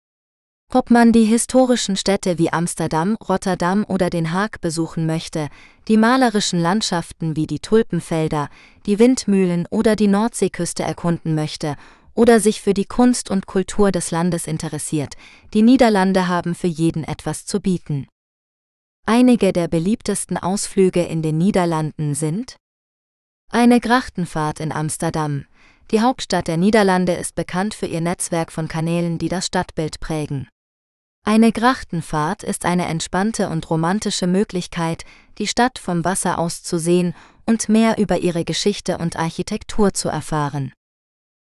Ob 0.71 0.91
man 0.91 1.11
die 1.11 1.25
historischen 1.25 1.95
Städte 1.95 2.37
wie 2.37 2.53
Amsterdam, 2.53 3.15
Rotterdam 3.15 3.83
oder 3.87 4.11
Den 4.11 4.33
Haag 4.33 4.61
besuchen 4.61 5.07
möchte, 5.07 5.49
die 5.87 5.97
malerischen 5.97 6.59
Landschaften 6.59 7.35
wie 7.35 7.47
die 7.47 7.57
Tulpenfelder, 7.57 8.49
die 8.85 8.99
Windmühlen 8.99 9.65
oder 9.71 9.95
die 9.95 10.07
Nordseeküste 10.07 10.83
erkunden 10.83 11.33
möchte 11.33 11.75
oder 12.13 12.39
sich 12.39 12.61
für 12.61 12.75
die 12.75 12.85
Kunst 12.85 13.31
und 13.31 13.47
Kultur 13.47 13.91
des 13.91 14.11
Landes 14.11 14.45
interessiert, 14.45 15.15
die 15.55 15.63
Niederlande 15.63 16.27
haben 16.27 16.53
für 16.53 16.67
jeden 16.67 17.03
etwas 17.03 17.47
zu 17.47 17.59
bieten. 17.59 18.07
Einige 19.07 19.53
der 19.53 19.69
beliebtesten 19.69 20.37
Ausflüge 20.37 21.01
in 21.01 21.23
den 21.23 21.39
Niederlanden 21.39 22.13
sind 22.13 22.57
eine 23.51 23.79
Grachtenfahrt 23.79 24.59
in 24.59 24.71
Amsterdam. 24.71 25.45
Die 25.89 26.01
Hauptstadt 26.01 26.47
der 26.47 26.57
Niederlande 26.57 27.13
ist 27.13 27.33
bekannt 27.33 27.73
für 27.73 27.87
ihr 27.87 28.01
Netzwerk 28.01 28.51
von 28.51 28.67
Kanälen, 28.67 29.17
die 29.17 29.29
das 29.29 29.47
Stadtbild 29.47 29.99
prägen. 29.99 30.47
Eine 31.25 31.51
Grachtenfahrt 31.51 32.43
ist 32.43 32.65
eine 32.65 32.87
entspannte 32.87 33.49
und 33.49 33.69
romantische 33.69 34.25
Möglichkeit, 34.25 35.05
die 35.37 35.47
Stadt 35.47 35.77
vom 35.77 36.03
Wasser 36.03 36.39
aus 36.39 36.63
zu 36.63 36.79
sehen 36.79 37.13
und 37.45 37.69
mehr 37.69 37.97
über 37.97 38.17
ihre 38.17 38.43
Geschichte 38.45 38.97
und 38.97 39.15
Architektur 39.15 39.93
zu 39.93 40.09
erfahren. 40.09 40.73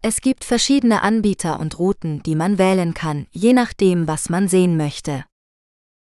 Es 0.03 0.21
gibt 0.21 0.45
verschiedene 0.45 1.03
Anbieter 1.03 1.61
und 1.61 1.79
Routen, 1.79 2.23
die 2.23 2.35
man 2.35 2.59
wählen 2.59 2.93
kann, 2.95 3.27
je 3.31 3.53
nachdem, 3.53 4.07
was 4.07 4.29
man 4.29 4.49
sehen 4.49 4.77
möchte. 4.77 5.25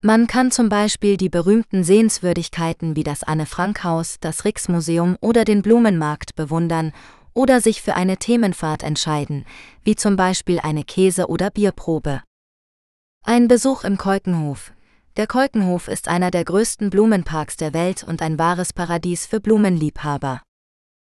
Man 0.01 0.27
kann 0.27 0.51
zum 0.51 0.67
Beispiel 0.67 1.15
die 1.15 1.29
berühmten 1.29 1.86
Sehenswürdigkeiten 1.86 2.97
wie 2.97 3.05
das 3.05 3.23
Anne-Frank-Haus, 3.23 4.17
das 4.19 4.43
Rijksmuseum 4.43 5.15
oder 5.21 5.45
den 5.45 5.62
Blumenmarkt 5.62 6.36
bewundern 6.36 6.91
oder 7.33 7.62
sich 7.62 7.81
für 7.81 7.95
eine 7.95 8.17
Themenfahrt 8.17 8.83
entscheiden, 8.83 9.45
wie 9.83 9.95
zum 9.95 10.17
Beispiel 10.17 10.59
eine 10.59 10.83
Käse- 10.83 11.27
oder 11.27 11.49
Bierprobe. 11.49 12.21
Ein 13.25 13.47
Besuch 13.47 13.86
im 13.86 13.97
Keukenhof. 13.97 14.73
Der 15.15 15.27
Keukenhof 15.27 15.88
ist 15.88 16.09
einer 16.09 16.29
der 16.29 16.43
größten 16.43 16.89
Blumenparks 16.89 17.55
der 17.55 17.73
Welt 17.73 18.03
und 18.03 18.21
ein 18.21 18.38
wahres 18.38 18.73
Paradies 18.73 19.25
für 19.25 19.39
Blumenliebhaber. 19.39 20.41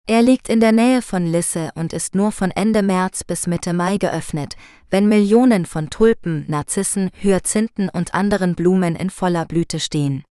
Er 0.07 0.23
liegt 0.23 0.49
in 0.49 0.61
der 0.61 0.71
Nähe 0.71 1.03
von 1.03 1.27
Lisse 1.27 1.73
und 1.75 1.92
ist 1.92 2.14
nur 2.14 2.31
von 2.31 2.53
Ende 2.53 2.85
März 2.85 3.25
bis 3.25 3.49
Mitte 3.49 3.73
Mai 3.73 3.97
geöffnet, 3.97 4.55
wenn 4.88 5.09
Millionen 5.09 5.66
von 5.66 5.90
Tulpen, 5.90 6.45
Narzissen, 6.47 7.11
Hyazinthen 7.21 7.88
und 7.88 8.14
anderen 8.14 8.55
Blumen 8.55 8.95
in 8.95 9.11
voller 9.11 9.45
Blüte 9.45 9.81
stehen. 9.81 10.23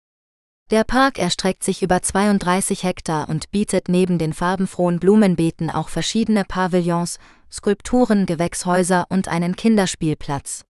Der 0.71 0.85
Park 0.85 1.19
erstreckt 1.19 1.65
sich 1.65 1.83
über 1.83 2.01
32 2.01 2.85
Hektar 2.85 3.29
und 3.29 3.51
bietet 3.51 3.89
neben 3.89 4.19
den 4.19 4.33
farbenfrohen 4.33 5.01
Blumenbeeten 5.01 5.71
auch 5.71 5.89
verschiedene 5.89 6.45
Pavillons, 6.45 7.19
Skulpturen, 7.51 8.27
Gewächshäuser 8.27 9.07
und 9.09 9.27
einen 9.27 9.57
Kinderspielplatz. 9.57 10.65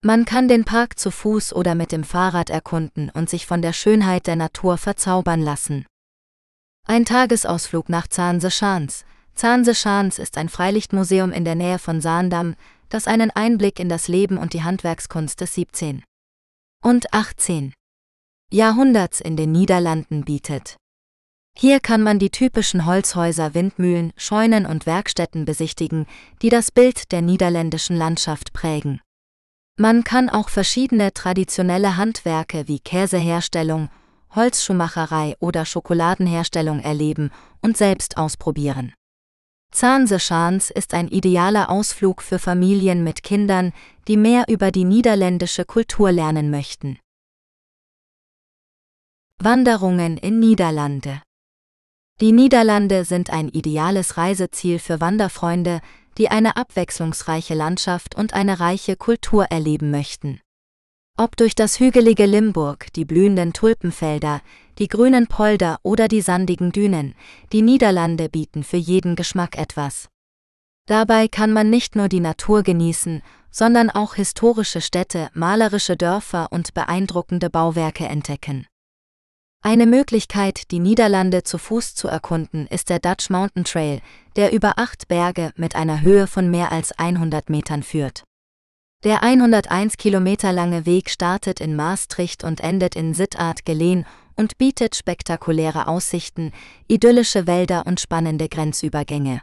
Man 0.00 0.24
kann 0.24 0.46
den 0.46 0.64
Park 0.64 0.96
zu 0.96 1.10
Fuß 1.10 1.52
oder 1.52 1.74
mit 1.74 1.90
dem 1.90 2.04
Fahrrad 2.04 2.50
erkunden 2.50 3.10
und 3.10 3.28
sich 3.28 3.46
von 3.46 3.62
der 3.62 3.72
Schönheit 3.72 4.28
der 4.28 4.36
Natur 4.36 4.78
verzaubern 4.78 5.40
lassen. 5.40 5.86
Ein 6.86 7.04
Tagesausflug 7.04 7.88
nach 7.88 8.06
Zahnse-Schans. 8.06 9.04
Zahnse-Schans 9.34 10.20
ist 10.20 10.38
ein 10.38 10.48
Freilichtmuseum 10.48 11.32
in 11.32 11.44
der 11.44 11.56
Nähe 11.56 11.80
von 11.80 12.00
Saandam, 12.00 12.54
das 12.88 13.08
einen 13.08 13.32
Einblick 13.32 13.80
in 13.80 13.88
das 13.88 14.06
Leben 14.06 14.38
und 14.38 14.52
die 14.52 14.62
Handwerkskunst 14.62 15.40
des 15.40 15.54
17. 15.54 16.04
und 16.84 17.12
18. 17.12 17.74
Jahrhunderts 18.52 19.20
in 19.20 19.36
den 19.36 19.50
Niederlanden 19.50 20.24
bietet. 20.24 20.76
Hier 21.56 21.80
kann 21.80 22.04
man 22.04 22.20
die 22.20 22.30
typischen 22.30 22.86
Holzhäuser, 22.86 23.52
Windmühlen, 23.52 24.12
Scheunen 24.16 24.64
und 24.64 24.86
Werkstätten 24.86 25.44
besichtigen, 25.44 26.06
die 26.40 26.50
das 26.50 26.70
Bild 26.70 27.10
der 27.10 27.20
niederländischen 27.20 27.96
Landschaft 27.96 28.52
prägen. 28.52 29.00
Man 29.80 30.02
kann 30.02 30.28
auch 30.28 30.48
verschiedene 30.48 31.14
traditionelle 31.14 31.96
Handwerke 31.96 32.66
wie 32.66 32.80
Käseherstellung, 32.80 33.90
Holzschuhmacherei 34.34 35.36
oder 35.38 35.64
Schokoladenherstellung 35.64 36.80
erleben 36.80 37.30
und 37.62 37.76
selbst 37.76 38.16
ausprobieren. 38.16 38.92
Zahnse-Schans 39.70 40.70
ist 40.70 40.94
ein 40.94 41.06
idealer 41.06 41.70
Ausflug 41.70 42.22
für 42.22 42.40
Familien 42.40 43.04
mit 43.04 43.22
Kindern, 43.22 43.72
die 44.08 44.16
mehr 44.16 44.46
über 44.48 44.72
die 44.72 44.82
niederländische 44.82 45.64
Kultur 45.64 46.10
lernen 46.10 46.50
möchten. 46.50 46.98
Wanderungen 49.38 50.16
in 50.16 50.40
Niederlande 50.40 51.22
Die 52.20 52.32
Niederlande 52.32 53.04
sind 53.04 53.30
ein 53.30 53.48
ideales 53.48 54.16
Reiseziel 54.16 54.80
für 54.80 55.00
Wanderfreunde, 55.00 55.80
die 56.18 56.28
eine 56.28 56.56
abwechslungsreiche 56.56 57.54
Landschaft 57.54 58.14
und 58.16 58.34
eine 58.34 58.60
reiche 58.60 58.96
Kultur 58.96 59.46
erleben 59.46 59.90
möchten. 59.90 60.40
Ob 61.16 61.36
durch 61.36 61.54
das 61.54 61.80
hügelige 61.80 62.26
Limburg, 62.26 62.92
die 62.92 63.04
blühenden 63.04 63.52
Tulpenfelder, 63.52 64.40
die 64.78 64.88
grünen 64.88 65.26
Polder 65.26 65.78
oder 65.82 66.06
die 66.06 66.20
sandigen 66.20 66.70
Dünen, 66.70 67.14
die 67.52 67.62
Niederlande 67.62 68.28
bieten 68.28 68.62
für 68.62 68.76
jeden 68.76 69.16
Geschmack 69.16 69.58
etwas. 69.58 70.08
Dabei 70.86 71.28
kann 71.28 71.52
man 71.52 71.70
nicht 71.70 71.96
nur 71.96 72.08
die 72.08 72.20
Natur 72.20 72.62
genießen, 72.62 73.22
sondern 73.50 73.90
auch 73.90 74.14
historische 74.14 74.80
Städte, 74.80 75.28
malerische 75.34 75.96
Dörfer 75.96 76.52
und 76.52 76.74
beeindruckende 76.74 77.50
Bauwerke 77.50 78.06
entdecken. 78.06 78.66
Eine 79.60 79.86
Möglichkeit, 79.86 80.70
die 80.70 80.78
Niederlande 80.78 81.42
zu 81.42 81.58
Fuß 81.58 81.96
zu 81.96 82.06
erkunden, 82.06 82.68
ist 82.68 82.90
der 82.90 83.00
Dutch 83.00 83.28
Mountain 83.28 83.64
Trail, 83.64 84.00
der 84.38 84.52
über 84.52 84.78
acht 84.78 85.08
Berge 85.08 85.50
mit 85.56 85.74
einer 85.74 86.00
Höhe 86.00 86.28
von 86.28 86.48
mehr 86.48 86.70
als 86.70 86.92
100 86.92 87.50
Metern 87.50 87.82
führt. 87.82 88.22
Der 89.02 89.24
101 89.24 89.96
Kilometer 89.96 90.52
lange 90.52 90.86
Weg 90.86 91.10
startet 91.10 91.60
in 91.60 91.74
Maastricht 91.74 92.44
und 92.44 92.60
endet 92.60 92.94
in 92.94 93.14
Sittard 93.14 93.64
Geleen 93.64 94.06
und 94.36 94.56
bietet 94.56 94.94
spektakuläre 94.94 95.88
Aussichten, 95.88 96.52
idyllische 96.86 97.48
Wälder 97.48 97.84
und 97.84 97.98
spannende 97.98 98.48
Grenzübergänge. 98.48 99.42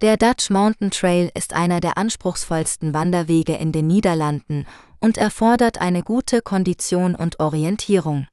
Der 0.00 0.16
Dutch 0.16 0.48
Mountain 0.48 0.90
Trail 0.90 1.30
ist 1.34 1.52
einer 1.52 1.80
der 1.80 1.98
anspruchsvollsten 1.98 2.94
Wanderwege 2.94 3.56
in 3.56 3.70
den 3.70 3.86
Niederlanden 3.86 4.66
und 4.98 5.18
erfordert 5.18 5.78
eine 5.82 6.02
gute 6.02 6.40
Kondition 6.40 7.14
und 7.14 7.38
Orientierung. 7.38 8.26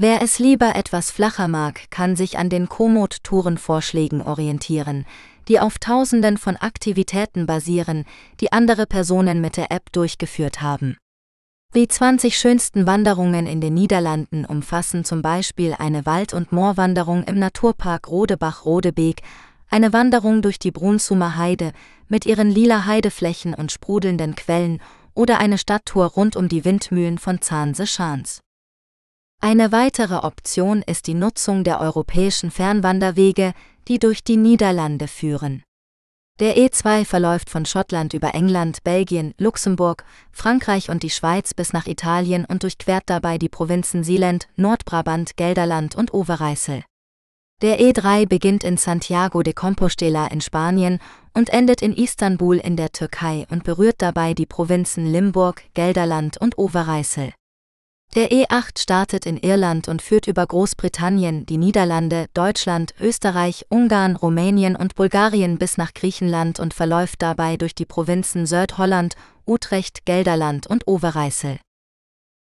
Wer 0.00 0.22
es 0.22 0.38
lieber 0.38 0.76
etwas 0.76 1.10
flacher 1.10 1.48
mag, 1.48 1.90
kann 1.90 2.14
sich 2.14 2.38
an 2.38 2.48
den 2.48 2.68
Komoot-Tourenvorschlägen 2.68 4.22
orientieren, 4.22 5.04
die 5.48 5.58
auf 5.58 5.78
Tausenden 5.78 6.36
von 6.38 6.56
Aktivitäten 6.56 7.46
basieren, 7.46 8.04
die 8.40 8.52
andere 8.52 8.86
Personen 8.86 9.40
mit 9.40 9.56
der 9.56 9.72
App 9.72 9.90
durchgeführt 9.90 10.62
haben. 10.62 10.96
Die 11.74 11.88
20 11.88 12.38
schönsten 12.38 12.86
Wanderungen 12.86 13.48
in 13.48 13.60
den 13.60 13.74
Niederlanden 13.74 14.44
umfassen 14.44 15.04
zum 15.04 15.20
Beispiel 15.20 15.74
eine 15.76 16.06
Wald- 16.06 16.32
und 16.32 16.52
Moorwanderung 16.52 17.24
im 17.24 17.40
Naturpark 17.40 18.06
Rodebach-Rodebeek, 18.06 19.22
eine 19.68 19.92
Wanderung 19.92 20.42
durch 20.42 20.60
die 20.60 20.70
Brunsumer 20.70 21.36
Heide 21.36 21.72
mit 22.06 22.24
ihren 22.24 22.52
lila 22.52 22.86
Heideflächen 22.86 23.52
und 23.52 23.72
sprudelnden 23.72 24.36
Quellen 24.36 24.80
oder 25.14 25.40
eine 25.40 25.58
Stadttour 25.58 26.06
rund 26.06 26.36
um 26.36 26.48
die 26.48 26.64
Windmühlen 26.64 27.18
von 27.18 27.40
Zahnse-Schans. 27.40 28.42
Eine 29.40 29.70
weitere 29.70 30.16
Option 30.16 30.82
ist 30.82 31.06
die 31.06 31.14
Nutzung 31.14 31.62
der 31.62 31.80
europäischen 31.80 32.50
Fernwanderwege, 32.50 33.52
die 33.86 34.00
durch 34.00 34.24
die 34.24 34.36
Niederlande 34.36 35.06
führen. 35.06 35.62
Der 36.40 36.56
E2 36.56 37.04
verläuft 37.04 37.48
von 37.48 37.64
Schottland 37.64 38.14
über 38.14 38.34
England, 38.34 38.82
Belgien, 38.82 39.34
Luxemburg, 39.38 40.04
Frankreich 40.32 40.90
und 40.90 41.04
die 41.04 41.10
Schweiz 41.10 41.54
bis 41.54 41.72
nach 41.72 41.86
Italien 41.86 42.44
und 42.44 42.64
durchquert 42.64 43.04
dabei 43.06 43.38
die 43.38 43.48
Provinzen 43.48 44.02
Seeland, 44.02 44.48
Nordbrabant, 44.56 45.36
Gelderland 45.36 45.94
und 45.94 46.12
Overijssel. 46.12 46.82
Der 47.62 47.80
E3 47.80 48.28
beginnt 48.28 48.64
in 48.64 48.76
Santiago 48.76 49.42
de 49.42 49.52
Compostela 49.52 50.28
in 50.28 50.40
Spanien 50.40 50.98
und 51.34 51.50
endet 51.50 51.80
in 51.80 51.92
Istanbul 51.92 52.56
in 52.58 52.76
der 52.76 52.90
Türkei 52.90 53.46
und 53.50 53.64
berührt 53.64 53.96
dabei 53.98 54.34
die 54.34 54.46
Provinzen 54.46 55.06
Limburg, 55.06 55.62
Gelderland 55.74 56.38
und 56.38 56.58
Overijssel. 56.58 57.32
Der 58.14 58.30
E8 58.30 58.80
startet 58.80 59.26
in 59.26 59.36
Irland 59.36 59.86
und 59.86 60.00
führt 60.00 60.28
über 60.28 60.46
Großbritannien, 60.46 61.44
die 61.44 61.58
Niederlande, 61.58 62.26
Deutschland, 62.32 62.94
Österreich, 63.00 63.66
Ungarn, 63.68 64.16
Rumänien 64.16 64.76
und 64.76 64.94
Bulgarien 64.94 65.58
bis 65.58 65.76
nach 65.76 65.92
Griechenland 65.92 66.58
und 66.58 66.72
verläuft 66.72 67.20
dabei 67.20 67.58
durch 67.58 67.74
die 67.74 67.84
Provinzen 67.84 68.46
Südholland, 68.46 69.14
Utrecht, 69.46 70.06
Gelderland 70.06 70.66
und 70.66 70.88
Overijssel. 70.88 71.58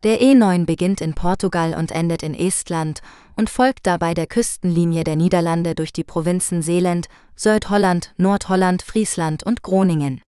Der 0.04 0.22
E9 0.22 0.66
beginnt 0.66 1.02
in 1.02 1.16
Portugal 1.16 1.74
und 1.74 1.92
endet 1.92 2.24
in 2.24 2.34
Estland 2.34 3.02
und 3.36 3.50
folgt 3.50 3.88
dabei 3.88 4.14
der 4.14 4.28
Küstenlinie 4.28 5.04
der 5.04 5.16
Niederlande 5.16 5.76
durch 5.76 5.92
die 5.92 6.04
Provinzen 6.04 6.62
Seeland, 6.62 7.08
Südholland, 7.36 8.14
Nordholland, 8.18 8.84
Friesland 8.84 9.44
und 9.44 9.64
Groningen. 9.64 10.22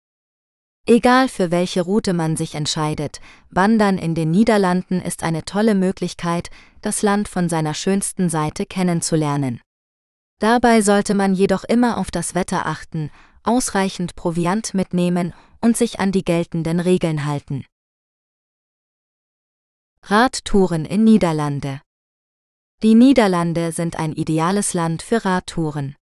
Egal 0.89 1.29
für 1.29 1.51
welche 1.51 1.83
Route 1.83 2.13
man 2.13 2.37
sich 2.37 2.55
entscheidet, 2.55 3.21
Wandern 3.51 3.99
in 3.99 4.15
den 4.15 4.31
Niederlanden 4.31 5.01
ist 5.01 5.25
eine 5.25 5.45
tolle 5.45 5.75
Möglichkeit, 5.75 6.49
das 6.81 7.03
Land 7.03 7.27
von 7.27 7.49
seiner 7.49 7.75
schönsten 7.75 8.29
Seite 8.29 8.67
kennenzulernen. 8.67 9.61
Dabei 10.39 10.83
sollte 10.83 11.15
man 11.15 11.35
jedoch 11.35 11.65
immer 11.65 11.99
auf 11.99 12.13
das 12.13 12.37
Wetter 12.37 12.67
achten, 12.67 13.11
ausreichend 13.43 14.15
Proviant 14.15 14.75
mitnehmen 14.75 15.35
und 15.61 15.77
sich 15.77 15.99
an 15.99 16.13
die 16.13 16.25
geltenden 16.25 16.79
Regeln 16.79 17.25
halten. 17.25 17.65
Radtouren 20.03 20.85
in 20.85 21.03
Niederlande 21.03 21.81
Die 22.85 22.95
Niederlande 22.95 23.73
sind 23.73 23.97
ein 23.97 24.13
ideales 24.13 24.73
Land 24.73 25.03
für 25.03 25.25
Radtouren. 25.25 25.96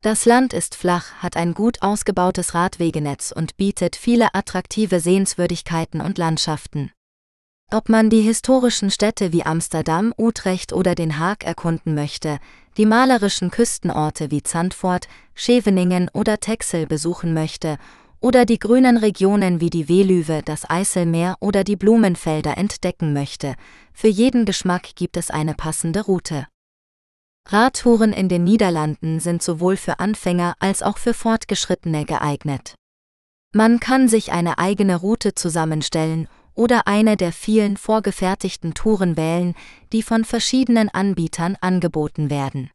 Das 0.00 0.26
Land 0.26 0.52
ist 0.52 0.76
flach, 0.76 1.14
hat 1.14 1.36
ein 1.36 1.54
gut 1.54 1.82
ausgebautes 1.82 2.54
Radwegenetz 2.54 3.32
und 3.32 3.56
bietet 3.56 3.96
viele 3.96 4.32
attraktive 4.32 5.00
Sehenswürdigkeiten 5.00 6.00
und 6.00 6.18
Landschaften. 6.18 6.92
Ob 7.72 7.88
man 7.88 8.08
die 8.08 8.20
historischen 8.20 8.92
Städte 8.92 9.32
wie 9.32 9.42
Amsterdam, 9.42 10.14
Utrecht 10.16 10.72
oder 10.72 10.94
Den 10.94 11.18
Haag 11.18 11.44
erkunden 11.44 11.96
möchte, 11.96 12.38
die 12.76 12.86
malerischen 12.86 13.50
Küstenorte 13.50 14.30
wie 14.30 14.44
Zandvoort, 14.44 15.08
Scheveningen 15.34 16.08
oder 16.14 16.38
Texel 16.38 16.86
besuchen 16.86 17.34
möchte 17.34 17.76
oder 18.20 18.46
die 18.46 18.60
grünen 18.60 18.98
Regionen 18.98 19.60
wie 19.60 19.68
die 19.68 19.88
Veluwe, 19.88 20.42
das 20.44 20.70
Eiselmeer 20.70 21.36
oder 21.40 21.64
die 21.64 21.76
Blumenfelder 21.76 22.56
entdecken 22.56 23.12
möchte, 23.12 23.56
für 23.92 24.08
jeden 24.08 24.44
Geschmack 24.44 24.94
gibt 24.94 25.16
es 25.16 25.30
eine 25.30 25.54
passende 25.54 26.02
Route. 26.02 26.46
Radtouren 27.50 28.12
in 28.12 28.28
den 28.28 28.44
Niederlanden 28.44 29.20
sind 29.20 29.42
sowohl 29.42 29.78
für 29.78 30.00
Anfänger 30.00 30.54
als 30.58 30.82
auch 30.82 30.98
für 30.98 31.14
Fortgeschrittene 31.14 32.04
geeignet. 32.04 32.74
Man 33.54 33.80
kann 33.80 34.06
sich 34.06 34.32
eine 34.32 34.58
eigene 34.58 34.96
Route 34.96 35.34
zusammenstellen 35.34 36.28
oder 36.54 36.86
eine 36.86 37.16
der 37.16 37.32
vielen 37.32 37.78
vorgefertigten 37.78 38.74
Touren 38.74 39.16
wählen, 39.16 39.54
die 39.94 40.02
von 40.02 40.26
verschiedenen 40.26 40.90
Anbietern 40.90 41.56
angeboten 41.62 42.28
werden. 42.28 42.70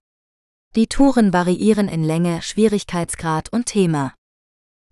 Die 0.75 0.87
Touren 0.87 1.33
variieren 1.33 1.87
in 1.87 2.03
Länge, 2.03 2.41
Schwierigkeitsgrad 2.41 3.49
und 3.53 3.67
Thema. 3.67 4.15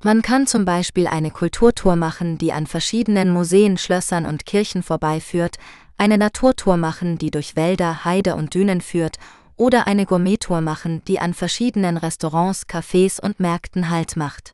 Man 0.03 0.21
kann 0.21 0.45
zum 0.45 0.63
Beispiel 0.63 1.07
eine 1.07 1.31
Kulturtour 1.31 1.95
machen, 1.95 2.37
die 2.37 2.53
an 2.53 2.67
verschiedenen 2.67 3.33
Museen, 3.33 3.79
Schlössern 3.79 4.27
und 4.27 4.45
Kirchen 4.45 4.83
vorbeiführt, 4.83 5.57
eine 5.97 6.19
Naturtour 6.19 6.77
machen, 6.77 7.17
die 7.17 7.31
durch 7.31 7.55
Wälder, 7.55 8.05
Heide 8.05 8.35
und 8.35 8.53
Dünen 8.53 8.81
führt 8.81 9.17
oder 9.61 9.85
eine 9.85 10.07
Gourmettour 10.07 10.59
machen, 10.59 11.03
die 11.07 11.19
an 11.19 11.35
verschiedenen 11.35 11.97
Restaurants, 11.97 12.65
Cafés 12.67 13.21
und 13.21 13.39
Märkten 13.39 13.91
Halt 13.91 14.15
macht. 14.15 14.53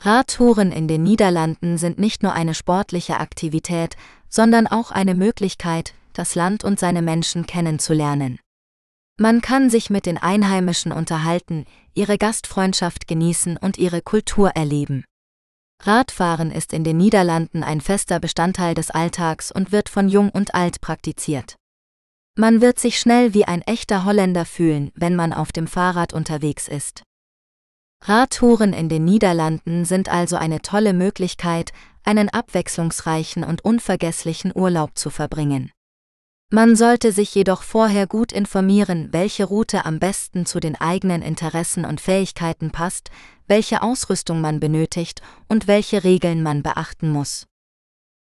Radtouren 0.00 0.72
in 0.72 0.88
den 0.88 1.02
Niederlanden 1.02 1.76
sind 1.76 1.98
nicht 1.98 2.22
nur 2.22 2.32
eine 2.32 2.54
sportliche 2.54 3.20
Aktivität, 3.20 3.96
sondern 4.30 4.66
auch 4.66 4.92
eine 4.92 5.14
Möglichkeit, 5.14 5.92
das 6.14 6.34
Land 6.34 6.64
und 6.64 6.80
seine 6.80 7.02
Menschen 7.02 7.44
kennenzulernen. 7.44 8.38
Man 9.20 9.42
kann 9.42 9.68
sich 9.68 9.90
mit 9.90 10.06
den 10.06 10.16
Einheimischen 10.16 10.90
unterhalten, 10.90 11.66
ihre 11.92 12.16
Gastfreundschaft 12.16 13.08
genießen 13.08 13.58
und 13.58 13.76
ihre 13.76 14.00
Kultur 14.00 14.52
erleben. 14.52 15.04
Radfahren 15.82 16.50
ist 16.50 16.72
in 16.72 16.82
den 16.82 16.96
Niederlanden 16.96 17.62
ein 17.62 17.82
fester 17.82 18.20
Bestandteil 18.20 18.74
des 18.74 18.90
Alltags 18.90 19.52
und 19.52 19.70
wird 19.70 19.90
von 19.90 20.08
jung 20.08 20.30
und 20.30 20.54
alt 20.54 20.80
praktiziert. 20.80 21.56
Man 22.40 22.60
wird 22.60 22.78
sich 22.78 23.00
schnell 23.00 23.34
wie 23.34 23.46
ein 23.46 23.62
echter 23.62 24.04
Holländer 24.04 24.44
fühlen, 24.44 24.92
wenn 24.94 25.16
man 25.16 25.32
auf 25.32 25.50
dem 25.50 25.66
Fahrrad 25.66 26.12
unterwegs 26.12 26.68
ist. 26.68 27.02
Radtouren 28.04 28.72
in 28.72 28.88
den 28.88 29.04
Niederlanden 29.04 29.84
sind 29.84 30.08
also 30.08 30.36
eine 30.36 30.62
tolle 30.62 30.92
Möglichkeit, 30.92 31.72
einen 32.04 32.28
abwechslungsreichen 32.28 33.42
und 33.42 33.64
unvergesslichen 33.64 34.52
Urlaub 34.54 34.96
zu 34.96 35.10
verbringen. 35.10 35.72
Man 36.52 36.76
sollte 36.76 37.10
sich 37.10 37.34
jedoch 37.34 37.64
vorher 37.64 38.06
gut 38.06 38.30
informieren, 38.30 39.08
welche 39.10 39.44
Route 39.44 39.84
am 39.84 39.98
besten 39.98 40.46
zu 40.46 40.60
den 40.60 40.76
eigenen 40.76 41.22
Interessen 41.22 41.84
und 41.84 42.00
Fähigkeiten 42.00 42.70
passt, 42.70 43.10
welche 43.48 43.82
Ausrüstung 43.82 44.40
man 44.40 44.60
benötigt 44.60 45.22
und 45.48 45.66
welche 45.66 46.04
Regeln 46.04 46.44
man 46.44 46.62
beachten 46.62 47.10
muss. 47.10 47.48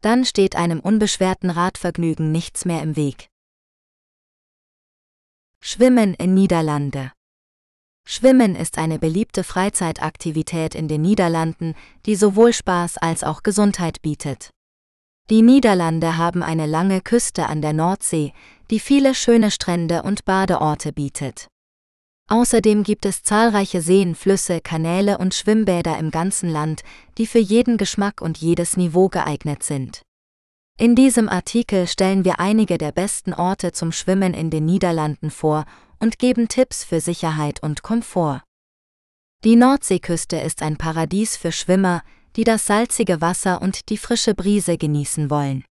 Dann 0.02 0.23
steht 0.23 0.56
einem 0.56 0.82
unbeschwerten 0.82 1.49
Radvergnügen 1.49 2.32
nichts 2.32 2.65
mehr 2.65 2.84
im 2.84 2.95
Weg. 2.95 3.32
Schwimmen 5.65 6.13
in 6.15 6.34
Niederlande. 6.34 7.13
Schwimmen 8.06 8.54
ist 8.54 8.78
eine 8.78 8.99
beliebte 8.99 9.45
Freizeitaktivität 9.45 10.76
in 10.76 10.89
den 10.89 11.02
Niederlanden, 11.02 11.73
die 12.06 12.17
sowohl 12.17 12.52
Spaß 12.52 12.97
als 12.97 13.23
auch 13.23 13.43
Gesundheit 13.43 14.02
bietet. 14.02 14.49
Die 15.30 15.41
Niederlande 15.41 16.17
haben 16.17 16.43
eine 16.43 16.65
lange 16.65 16.99
Küste 16.99 17.47
an 17.47 17.62
der 17.62 17.71
Nordsee, 17.71 18.34
die 18.71 18.80
viele 18.82 19.15
schöne 19.15 19.52
Strände 19.52 20.04
und 20.04 20.26
Badeorte 20.26 20.91
bietet. 20.91 21.47
Außerdem 22.30 22.84
gibt 22.84 23.06
es 23.06 23.23
zahlreiche 23.23 23.82
Seen, 23.82 24.15
Flüsse, 24.15 24.60
Kanäle 24.60 25.17
und 25.17 25.34
Schwimmbäder 25.34 25.97
im 25.97 26.12
ganzen 26.12 26.49
Land, 26.49 26.82
die 27.17 27.26
für 27.26 27.39
jeden 27.39 27.78
Geschmack 27.78 28.19
und 28.21 28.38
jedes 28.38 28.76
Niveau 28.76 29.08
geeignet 29.08 29.63
sind. 29.63 30.02
In 30.79 30.95
diesem 30.95 31.29
Artikel 31.29 31.86
stellen 31.86 32.25
wir 32.25 32.39
einige 32.39 32.79
der 32.79 32.91
besten 32.91 33.33
Orte 33.33 33.71
zum 33.73 33.91
Schwimmen 33.91 34.33
in 34.33 34.49
den 34.49 34.65
Niederlanden 34.65 35.29
vor 35.29 35.65
und 35.99 36.17
geben 36.17 36.47
Tipps 36.47 36.83
für 36.83 36.99
Sicherheit 36.99 37.62
und 37.62 37.83
Komfort. 37.83 38.41
Die 39.43 39.55
Nordseeküste 39.55 40.38
ist 40.38 40.63
ein 40.63 40.77
Paradies 40.77 41.38
für 41.38 41.51
Schwimmer, 41.51 42.01
die 42.36 42.43
das 42.43 42.65
salzige 42.65 43.21
Wasser 43.21 43.62
und 43.62 43.89
die 43.89 43.97
frische 43.97 44.33
Brise 44.33 44.77
genießen 44.77 45.29
wollen. 45.29 45.63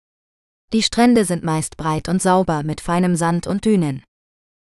Die 0.71 0.83
Strände 0.83 1.25
sind 1.25 1.43
meist 1.43 1.77
breit 1.77 2.07
und 2.07 2.21
sauber 2.21 2.61
mit 2.63 2.79
feinem 2.79 3.15
Sand 3.15 3.47
und 3.47 3.65
Dünen. 3.65 4.03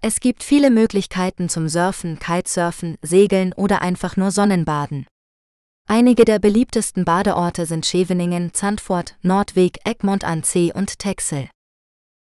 Es 0.02 0.20
gibt 0.20 0.44
viele 0.44 0.72
Möglichkeiten 0.72 1.50
zum 1.50 1.70
Surfen, 1.70 2.18
Kitesurfen, 2.20 2.98
Segeln 3.02 3.54
oder 3.54 3.82
einfach 3.82 4.18
nur 4.18 4.32
Sonnenbaden. 4.32 5.06
Einige 5.88 6.26
der 6.26 6.40
beliebtesten 6.40 7.06
Badeorte 7.06 7.68
sind 7.68 7.86
Scheveningen, 7.86 8.54
Zandvoort, 8.54 9.18
Nordweg, 9.22 9.78
Egmont 9.86 10.24
an 10.24 10.42
See 10.42 10.74
und 10.74 10.98
Texel. 10.98 11.48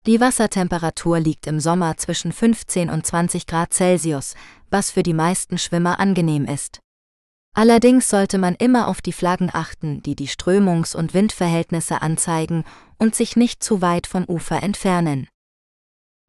Die 0.06 0.20
Wassertemperatur 0.20 1.18
liegt 1.18 1.46
im 1.46 1.60
Sommer 1.60 1.96
zwischen 1.96 2.30
15 2.30 2.90
und 2.90 3.06
20 3.06 3.46
Grad 3.46 3.72
Celsius, 3.72 4.34
was 4.68 4.90
für 4.90 5.02
die 5.02 5.14
meisten 5.14 5.56
Schwimmer 5.56 5.98
angenehm 5.98 6.44
ist. 6.44 6.80
Allerdings 7.56 8.10
sollte 8.10 8.36
man 8.36 8.54
immer 8.54 8.86
auf 8.86 9.00
die 9.00 9.12
Flaggen 9.12 9.48
achten, 9.50 10.02
die 10.02 10.14
die 10.14 10.28
Strömungs- 10.28 10.94
und 10.94 11.14
Windverhältnisse 11.14 12.02
anzeigen 12.02 12.64
und 12.98 13.14
sich 13.14 13.34
nicht 13.34 13.62
zu 13.62 13.80
weit 13.80 14.06
vom 14.06 14.24
Ufer 14.24 14.62
entfernen. 14.62 15.26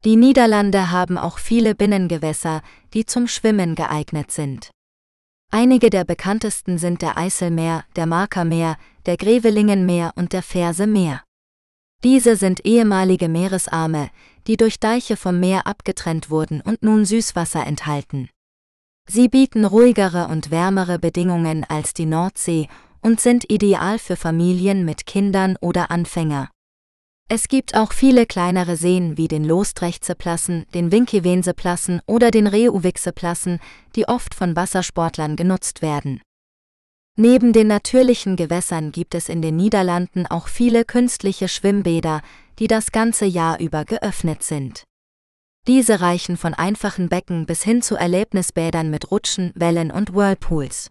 Die 0.06 0.16
Niederlande 0.16 0.90
haben 0.90 1.18
auch 1.18 1.38
viele 1.38 1.74
Binnengewässer, 1.74 2.62
die 2.94 3.04
zum 3.04 3.28
Schwimmen 3.28 3.74
geeignet 3.74 4.30
sind. 4.30 4.70
Einige 5.50 5.90
der 5.90 6.04
bekanntesten 6.04 6.78
sind 6.78 7.02
der 7.02 7.16
Eiselmeer, 7.16 7.84
der 7.94 8.06
Markermeer, 8.06 8.76
der 9.06 9.16
Grevelingenmeer 9.16 10.12
und 10.16 10.32
der 10.32 10.42
Fersemeer. 10.42 11.22
Diese 12.04 12.36
sind 12.36 12.64
ehemalige 12.64 13.28
Meeresarme, 13.28 14.10
die 14.46 14.56
durch 14.56 14.78
Deiche 14.78 15.16
vom 15.16 15.40
Meer 15.40 15.66
abgetrennt 15.66 16.30
wurden 16.30 16.60
und 16.60 16.82
nun 16.82 17.04
Süßwasser 17.04 17.66
enthalten. 17.66 18.28
Sie 19.08 19.28
bieten 19.28 19.64
ruhigere 19.64 20.28
und 20.28 20.50
wärmere 20.50 20.98
Bedingungen 20.98 21.64
als 21.64 21.94
die 21.94 22.06
Nordsee 22.06 22.68
und 23.00 23.20
sind 23.20 23.50
ideal 23.50 23.98
für 23.98 24.16
Familien 24.16 24.84
mit 24.84 25.06
Kindern 25.06 25.56
oder 25.60 25.90
Anfänger. 25.90 26.50
Es 27.28 27.48
gibt 27.48 27.74
auch 27.74 27.92
viele 27.92 28.24
kleinere 28.24 28.76
Seen 28.76 29.16
wie 29.16 29.26
den 29.26 29.42
Lostrechtsepplassen, 29.42 30.64
den 30.74 30.92
Winkiwensepplassen 30.92 32.00
oder 32.06 32.30
den 32.30 32.46
Reuwixeplassen, 32.46 33.58
die 33.96 34.06
oft 34.06 34.32
von 34.32 34.54
Wassersportlern 34.54 35.34
genutzt 35.34 35.82
werden. 35.82 36.22
Neben 37.18 37.52
den 37.52 37.66
natürlichen 37.66 38.36
Gewässern 38.36 38.92
gibt 38.92 39.16
es 39.16 39.28
in 39.28 39.42
den 39.42 39.56
Niederlanden 39.56 40.26
auch 40.26 40.46
viele 40.46 40.84
künstliche 40.84 41.48
Schwimmbäder, 41.48 42.20
die 42.60 42.68
das 42.68 42.92
ganze 42.92 43.24
Jahr 43.24 43.58
über 43.58 43.84
geöffnet 43.84 44.44
sind. 44.44 44.84
Diese 45.66 46.00
reichen 46.00 46.36
von 46.36 46.54
einfachen 46.54 47.08
Becken 47.08 47.44
bis 47.46 47.64
hin 47.64 47.82
zu 47.82 47.96
Erlebnisbädern 47.96 48.88
mit 48.88 49.10
Rutschen, 49.10 49.50
Wellen 49.56 49.90
und 49.90 50.14
Whirlpools. 50.14 50.90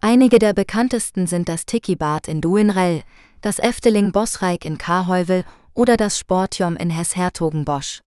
Einige 0.00 0.38
der 0.38 0.54
bekanntesten 0.54 1.26
sind 1.26 1.50
das 1.50 1.66
Tiki-Bad 1.66 2.28
in 2.28 2.40
Duinrell, 2.40 3.02
das 3.40 3.58
Efteling 3.58 4.12
Bosreik 4.12 4.64
in 4.64 4.78
Karheuvel 4.78 5.44
oder 5.74 5.96
das 5.96 6.18
Sportjom 6.18 6.76
in 6.76 6.90
Hess-Hertogenbosch. 6.90 8.00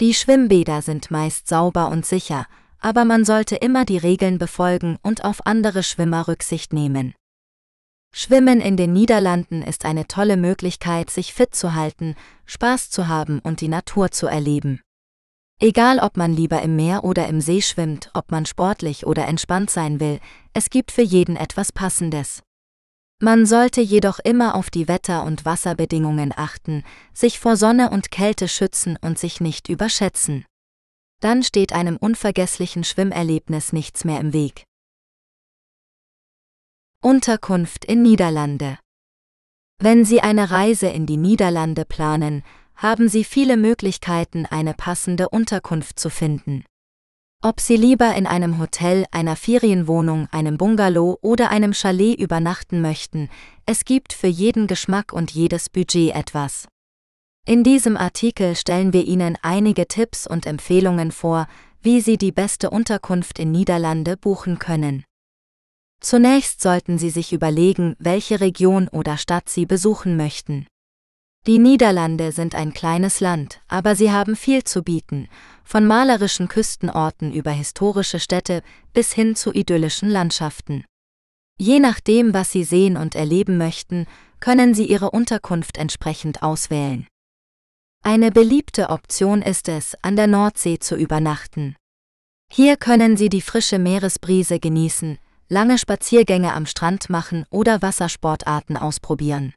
Die 0.00 0.14
Schwimmbäder 0.14 0.82
sind 0.82 1.10
meist 1.10 1.48
sauber 1.48 1.88
und 1.88 2.06
sicher, 2.06 2.46
aber 2.78 3.04
man 3.04 3.24
sollte 3.24 3.56
immer 3.56 3.84
die 3.84 3.98
Regeln 3.98 4.38
befolgen 4.38 4.98
und 5.02 5.24
auf 5.24 5.46
andere 5.46 5.82
Schwimmer 5.82 6.28
Rücksicht 6.28 6.72
nehmen. 6.72 7.14
Schwimmen 8.12 8.60
in 8.60 8.76
den 8.76 8.92
Niederlanden 8.92 9.62
ist 9.62 9.84
eine 9.84 10.08
tolle 10.08 10.36
Möglichkeit, 10.36 11.10
sich 11.10 11.32
fit 11.32 11.54
zu 11.54 11.74
halten, 11.74 12.16
Spaß 12.46 12.90
zu 12.90 13.06
haben 13.06 13.38
und 13.38 13.60
die 13.60 13.68
Natur 13.68 14.10
zu 14.10 14.26
erleben. 14.26 14.80
Egal 15.60 15.98
ob 15.98 16.16
man 16.16 16.32
lieber 16.32 16.62
im 16.62 16.74
Meer 16.74 17.04
oder 17.04 17.28
im 17.28 17.40
See 17.40 17.60
schwimmt, 17.60 18.10
ob 18.14 18.30
man 18.30 18.46
sportlich 18.46 19.06
oder 19.06 19.28
entspannt 19.28 19.70
sein 19.70 20.00
will, 20.00 20.18
es 20.54 20.70
gibt 20.70 20.90
für 20.90 21.02
jeden 21.02 21.36
etwas 21.36 21.70
Passendes. 21.70 22.42
Man 23.22 23.44
sollte 23.44 23.82
jedoch 23.82 24.18
immer 24.18 24.54
auf 24.54 24.70
die 24.70 24.88
Wetter- 24.88 25.24
und 25.24 25.44
Wasserbedingungen 25.44 26.32
achten, 26.34 26.84
sich 27.12 27.38
vor 27.38 27.58
Sonne 27.58 27.90
und 27.90 28.10
Kälte 28.10 28.48
schützen 28.48 28.96
und 29.02 29.18
sich 29.18 29.42
nicht 29.42 29.68
überschätzen. 29.68 30.46
Dann 31.20 31.42
steht 31.42 31.74
einem 31.74 31.98
unvergesslichen 31.98 32.82
Schwimmerlebnis 32.82 33.74
nichts 33.74 34.06
mehr 34.06 34.20
im 34.20 34.32
Weg. 34.32 34.64
Unterkunft 37.02 37.84
in 37.84 38.00
Niederlande 38.00 38.78
Wenn 39.78 40.06
Sie 40.06 40.22
eine 40.22 40.50
Reise 40.50 40.88
in 40.88 41.04
die 41.04 41.18
Niederlande 41.18 41.84
planen, 41.84 42.42
haben 42.74 43.10
Sie 43.10 43.24
viele 43.24 43.58
Möglichkeiten, 43.58 44.46
eine 44.46 44.72
passende 44.72 45.28
Unterkunft 45.28 46.00
zu 46.00 46.08
finden. 46.08 46.64
Ob 47.42 47.58
Sie 47.58 47.76
lieber 47.76 48.14
in 48.16 48.26
einem 48.26 48.58
Hotel, 48.58 49.06
einer 49.12 49.34
Ferienwohnung, 49.34 50.28
einem 50.30 50.58
Bungalow 50.58 51.18
oder 51.22 51.48
einem 51.48 51.72
Chalet 51.72 52.20
übernachten 52.20 52.82
möchten, 52.82 53.30
es 53.64 53.86
gibt 53.86 54.12
für 54.12 54.26
jeden 54.26 54.66
Geschmack 54.66 55.14
und 55.14 55.30
jedes 55.30 55.70
Budget 55.70 56.14
etwas. 56.14 56.68
In 57.46 57.64
diesem 57.64 57.96
Artikel 57.96 58.56
stellen 58.56 58.92
wir 58.92 59.06
Ihnen 59.06 59.38
einige 59.40 59.88
Tipps 59.88 60.26
und 60.26 60.44
Empfehlungen 60.44 61.12
vor, 61.12 61.48
wie 61.80 62.02
Sie 62.02 62.18
die 62.18 62.30
beste 62.30 62.68
Unterkunft 62.68 63.38
in 63.38 63.52
Niederlande 63.52 64.18
buchen 64.18 64.58
können. 64.58 65.02
Zunächst 66.02 66.60
sollten 66.60 66.98
Sie 66.98 67.08
sich 67.08 67.32
überlegen, 67.32 67.96
welche 67.98 68.42
Region 68.42 68.86
oder 68.88 69.16
Stadt 69.16 69.48
Sie 69.48 69.64
besuchen 69.64 70.18
möchten. 70.18 70.66
Die 71.46 71.58
Niederlande 71.58 72.32
sind 72.32 72.54
ein 72.54 72.74
kleines 72.74 73.20
Land, 73.20 73.62
aber 73.66 73.96
sie 73.96 74.12
haben 74.12 74.36
viel 74.36 74.62
zu 74.62 74.82
bieten, 74.82 75.26
von 75.64 75.86
malerischen 75.86 76.48
Küstenorten 76.48 77.32
über 77.32 77.50
historische 77.50 78.20
Städte 78.20 78.62
bis 78.92 79.12
hin 79.12 79.36
zu 79.36 79.52
idyllischen 79.52 80.08
Landschaften. 80.08 80.84
Je 81.58 81.78
nachdem, 81.78 82.32
was 82.32 82.52
Sie 82.52 82.64
sehen 82.64 82.96
und 82.96 83.14
erleben 83.14 83.58
möchten, 83.58 84.06
können 84.40 84.74
Sie 84.74 84.86
Ihre 84.86 85.10
Unterkunft 85.10 85.76
entsprechend 85.76 86.42
auswählen. 86.42 87.06
Eine 88.02 88.30
beliebte 88.30 88.88
Option 88.88 89.42
ist 89.42 89.68
es, 89.68 89.94
an 90.02 90.16
der 90.16 90.26
Nordsee 90.26 90.78
zu 90.78 90.96
übernachten. 90.96 91.76
Hier 92.50 92.76
können 92.76 93.16
Sie 93.16 93.28
die 93.28 93.42
frische 93.42 93.78
Meeresbrise 93.78 94.58
genießen, 94.58 95.18
lange 95.48 95.76
Spaziergänge 95.76 96.54
am 96.54 96.64
Strand 96.64 97.10
machen 97.10 97.44
oder 97.50 97.82
Wassersportarten 97.82 98.76
ausprobieren. 98.78 99.52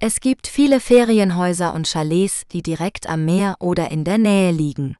Es 0.00 0.20
gibt 0.20 0.46
viele 0.46 0.80
Ferienhäuser 0.80 1.72
und 1.72 1.86
Chalets, 1.88 2.42
die 2.52 2.62
direkt 2.62 3.08
am 3.08 3.24
Meer 3.24 3.56
oder 3.60 3.90
in 3.90 4.04
der 4.04 4.18
Nähe 4.18 4.50
liegen. 4.50 4.96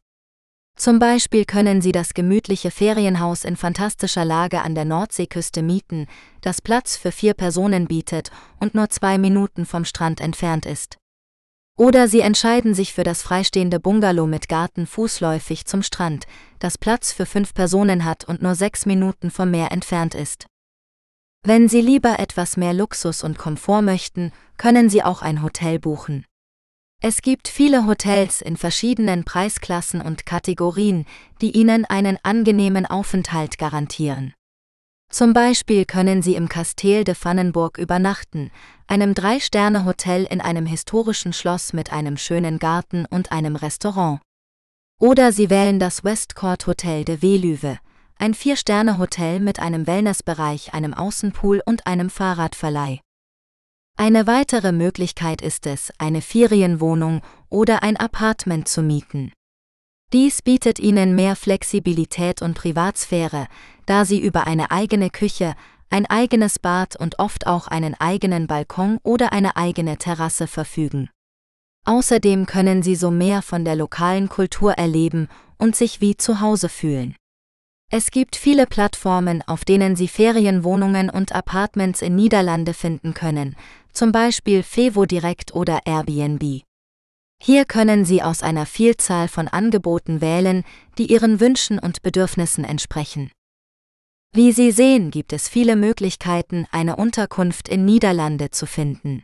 Zum 0.76 0.98
Beispiel 0.98 1.44
können 1.44 1.80
Sie 1.80 1.92
das 1.92 2.14
gemütliche 2.14 2.70
Ferienhaus 2.70 3.44
in 3.44 3.56
fantastischer 3.56 4.24
Lage 4.24 4.62
an 4.62 4.74
der 4.74 4.84
Nordseeküste 4.84 5.62
mieten, 5.62 6.06
das 6.40 6.60
Platz 6.60 6.96
für 6.96 7.12
vier 7.12 7.34
Personen 7.34 7.86
bietet 7.86 8.30
und 8.58 8.74
nur 8.74 8.90
zwei 8.90 9.16
Minuten 9.16 9.66
vom 9.66 9.84
Strand 9.84 10.20
entfernt 10.20 10.66
ist. 10.66 10.98
Oder 11.76 12.06
Sie 12.06 12.20
entscheiden 12.20 12.74
sich 12.74 12.92
für 12.92 13.02
das 13.02 13.22
freistehende 13.22 13.80
Bungalow 13.80 14.26
mit 14.26 14.48
Garten 14.48 14.86
fußläufig 14.86 15.64
zum 15.64 15.82
Strand, 15.82 16.26
das 16.58 16.76
Platz 16.76 17.12
für 17.12 17.26
fünf 17.26 17.54
Personen 17.54 18.04
hat 18.04 18.24
und 18.24 18.42
nur 18.42 18.54
sechs 18.54 18.84
Minuten 18.84 19.30
vom 19.30 19.50
Meer 19.50 19.72
entfernt 19.72 20.14
ist. 20.14 20.46
Wenn 21.44 21.68
Sie 21.68 21.80
lieber 21.80 22.18
etwas 22.18 22.56
mehr 22.56 22.72
Luxus 22.72 23.22
und 23.22 23.38
Komfort 23.38 23.82
möchten, 23.82 24.32
können 24.56 24.88
Sie 24.88 25.02
auch 25.02 25.22
ein 25.22 25.42
Hotel 25.42 25.78
buchen. 25.78 26.24
Es 27.06 27.20
gibt 27.20 27.48
viele 27.48 27.86
Hotels 27.86 28.40
in 28.40 28.56
verschiedenen 28.56 29.24
Preisklassen 29.24 30.00
und 30.00 30.24
Kategorien, 30.24 31.04
die 31.42 31.50
Ihnen 31.50 31.84
einen 31.84 32.16
angenehmen 32.22 32.86
Aufenthalt 32.86 33.58
garantieren. 33.58 34.32
Zum 35.12 35.34
Beispiel 35.34 35.84
können 35.84 36.22
Sie 36.22 36.34
im 36.34 36.48
Castel 36.48 37.04
de 37.04 37.14
Vannenburg 37.14 37.76
übernachten, 37.76 38.50
einem 38.86 39.12
Drei-Sterne-Hotel 39.12 40.24
in 40.24 40.40
einem 40.40 40.64
historischen 40.64 41.34
Schloss 41.34 41.74
mit 41.74 41.92
einem 41.92 42.16
schönen 42.16 42.58
Garten 42.58 43.04
und 43.04 43.32
einem 43.32 43.56
Restaurant. 43.56 44.22
Oder 44.98 45.30
Sie 45.30 45.50
wählen 45.50 45.78
das 45.78 46.04
Westcourt 46.04 46.66
Hotel 46.66 47.04
de 47.04 47.20
Velüve, 47.20 47.80
ein 48.16 48.32
Vier-Sterne-Hotel 48.32 49.40
mit 49.40 49.60
einem 49.60 49.86
Wellnessbereich, 49.86 50.72
einem 50.72 50.94
Außenpool 50.94 51.60
und 51.66 51.86
einem 51.86 52.08
Fahrradverleih. 52.08 53.00
Eine 53.96 54.26
weitere 54.26 54.72
Möglichkeit 54.72 55.40
ist 55.40 55.66
es, 55.66 55.92
eine 55.98 56.20
Ferienwohnung 56.20 57.22
oder 57.48 57.84
ein 57.84 57.96
Apartment 57.96 58.66
zu 58.66 58.82
mieten. 58.82 59.32
Dies 60.12 60.42
bietet 60.42 60.80
ihnen 60.80 61.14
mehr 61.14 61.36
Flexibilität 61.36 62.42
und 62.42 62.54
Privatsphäre, 62.54 63.46
da 63.86 64.04
sie 64.04 64.20
über 64.20 64.46
eine 64.48 64.72
eigene 64.72 65.10
Küche, 65.10 65.54
ein 65.90 66.06
eigenes 66.06 66.58
Bad 66.58 66.96
und 66.96 67.20
oft 67.20 67.46
auch 67.46 67.68
einen 67.68 67.94
eigenen 67.94 68.48
Balkon 68.48 68.98
oder 69.04 69.32
eine 69.32 69.56
eigene 69.56 69.96
Terrasse 69.96 70.48
verfügen. 70.48 71.08
Außerdem 71.84 72.46
können 72.46 72.82
sie 72.82 72.96
so 72.96 73.12
mehr 73.12 73.42
von 73.42 73.64
der 73.64 73.76
lokalen 73.76 74.28
Kultur 74.28 74.72
erleben 74.72 75.28
und 75.56 75.76
sich 75.76 76.00
wie 76.00 76.16
zu 76.16 76.40
Hause 76.40 76.68
fühlen. 76.68 77.14
Es 77.92 78.10
gibt 78.10 78.34
viele 78.34 78.66
Plattformen, 78.66 79.42
auf 79.46 79.64
denen 79.64 79.94
Sie 79.94 80.08
Ferienwohnungen 80.08 81.10
und 81.10 81.32
Apartments 81.32 82.02
in 82.02 82.16
Niederlande 82.16 82.74
finden 82.74 83.14
können, 83.14 83.54
zum 83.94 84.12
Beispiel 84.12 84.62
Fevo 84.62 85.06
Direkt 85.06 85.54
oder 85.54 85.80
Airbnb. 85.86 86.62
Hier 87.42 87.64
können 87.64 88.04
Sie 88.04 88.22
aus 88.22 88.42
einer 88.42 88.66
Vielzahl 88.66 89.28
von 89.28 89.48
Angeboten 89.48 90.20
wählen, 90.20 90.64
die 90.98 91.10
Ihren 91.10 91.40
Wünschen 91.40 91.78
und 91.78 92.02
Bedürfnissen 92.02 92.64
entsprechen. 92.64 93.30
Wie 94.32 94.50
Sie 94.50 94.72
sehen, 94.72 95.10
gibt 95.10 95.32
es 95.32 95.48
viele 95.48 95.76
Möglichkeiten, 95.76 96.66
eine 96.72 96.96
Unterkunft 96.96 97.68
in 97.68 97.84
Niederlande 97.84 98.50
zu 98.50 98.66
finden. 98.66 99.22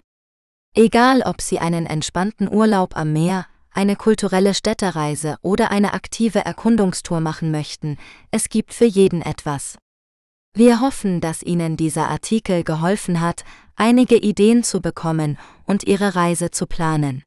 Egal, 0.77 1.23
ob 1.23 1.41
Sie 1.41 1.59
einen 1.59 1.87
entspannten 1.87 2.49
Urlaub 2.49 2.97
am 2.97 3.13
Meer, 3.13 3.47
eine 3.73 3.97
kulturelle 3.97 4.55
Städtereise 4.55 5.37
oder 5.43 5.71
eine 5.71 5.95
aktive 5.95 6.45
Erkundungstour 6.45 7.21
machen 7.21 7.51
möchten, 7.51 7.97
es 8.31 8.49
gibt 8.49 8.73
für 8.73 8.85
jeden 8.85 9.23
etwas. 9.23 9.79
Wir 10.53 10.81
hoffen, 10.81 11.21
dass 11.21 11.43
Ihnen 11.43 11.77
dieser 11.77 12.09
Artikel 12.09 12.65
geholfen 12.65 13.21
hat, 13.21 13.45
einige 13.81 14.17
Ideen 14.17 14.63
zu 14.63 14.81
bekommen 14.81 15.39
und 15.65 15.85
Ihre 15.85 16.15
Reise 16.15 16.51
zu 16.51 16.67
planen. 16.67 17.25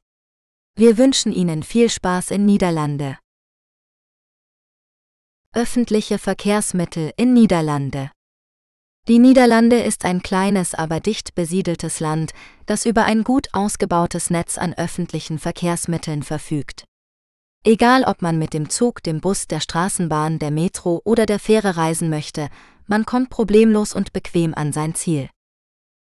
Wir 0.76 0.98
wünschen 0.98 1.34
Ihnen 1.34 1.64
viel 1.64 1.90
Spaß 1.90 2.32
in 2.32 2.46
Niederlande. 2.46 3.18
Öffentliche 5.54 6.18
Verkehrsmittel 6.18 7.12
in 7.18 7.34
Niederlande 7.34 8.12
die 9.10 9.20
Niederlande 9.20 9.82
ist 9.82 10.06
ein 10.06 10.24
kleines, 10.24 10.74
aber 10.74 11.02
dicht 11.02 11.36
besiedeltes 11.36 12.00
Land, 12.00 12.32
das 12.66 12.86
über 12.86 13.04
ein 13.04 13.26
gut 13.26 13.50
ausgebautes 13.52 14.30
Netz 14.30 14.58
an 14.58 14.74
öffentlichen 14.74 15.40
Verkehrsmitteln 15.40 16.24
verfügt. 16.24 16.86
Egal 17.66 18.06
ob 18.06 18.22
man 18.22 18.40
mit 18.40 18.54
dem 18.54 18.70
Zug, 18.70 19.04
dem 19.04 19.20
Bus, 19.20 19.48
der 19.48 19.60
Straßenbahn, 19.60 20.40
der 20.40 20.52
Metro 20.52 21.02
oder 21.04 21.26
der 21.26 21.40
Fähre 21.40 21.76
reisen 21.76 22.10
möchte, 22.10 22.48
man 22.88 23.06
kommt 23.06 23.30
problemlos 23.30 23.94
und 23.94 24.14
bequem 24.14 24.54
an 24.54 24.72
sein 24.72 24.96
Ziel. 24.96 25.30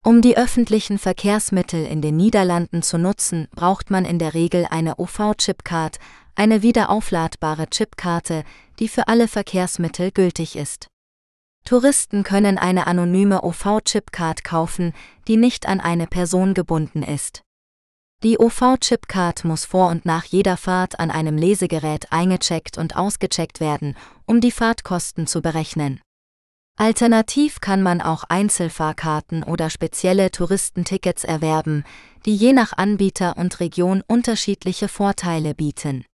Um 0.07 0.23
die 0.23 0.37
öffentlichen 0.37 0.99
Verkehrsmittel 1.01 1.85
in 1.85 2.01
den 2.01 2.17
Niederlanden 2.17 2.81
zu 2.83 2.97
nutzen, 2.97 3.49
braucht 3.57 3.91
man 3.91 4.05
in 4.05 4.21
der 4.21 4.35
Regel 4.35 4.65
eine 4.71 5.01
OV-Chipcard, 5.01 5.99
eine 6.37 6.63
wiederaufladbare 6.63 7.67
Chipkarte, 7.67 8.45
die 8.79 8.87
für 8.87 9.09
alle 9.09 9.27
Verkehrsmittel 9.27 10.13
gültig 10.13 10.55
ist. 10.55 10.87
Touristen 11.65 12.23
können 12.23 12.57
eine 12.57 12.87
anonyme 12.87 13.43
OV-Chipcard 13.43 14.45
kaufen, 14.45 14.93
die 15.27 15.37
nicht 15.37 15.67
an 15.67 15.81
eine 15.81 16.07
Person 16.07 16.55
gebunden 16.55 17.03
ist. 17.03 17.43
Die 18.23 18.39
OV-Chipcard 18.39 19.45
muss 19.45 19.65
vor 19.65 19.89
und 19.89 20.07
nach 20.07 20.23
jeder 20.23 20.57
Fahrt 20.57 21.01
an 21.01 21.11
einem 21.11 21.37
Lesegerät 21.37 22.13
eingecheckt 22.13 22.79
und 22.79 22.95
ausgecheckt 22.95 23.59
werden, 23.59 23.97
um 24.25 24.41
die 24.41 24.53
Fahrtkosten 24.53 25.27
zu 25.27 25.43
berechnen. 25.43 26.01
Alternativ 26.79 27.61
kann 27.63 27.83
man 27.83 28.03
auch 28.03 28.25
Einzelfahrkarten 28.25 29.43
oder 29.43 29.71
spezielle 29.71 30.31
Touristentickets 30.31 31.25
erwerben, 31.25 31.85
die 32.27 32.37
je 32.37 32.53
nach 32.53 32.75
Anbieter 32.77 33.39
und 33.39 33.61
Region 33.61 34.03
unterschiedliche 34.07 34.89
Vorteile 34.89 35.55
bieten. 35.55 36.05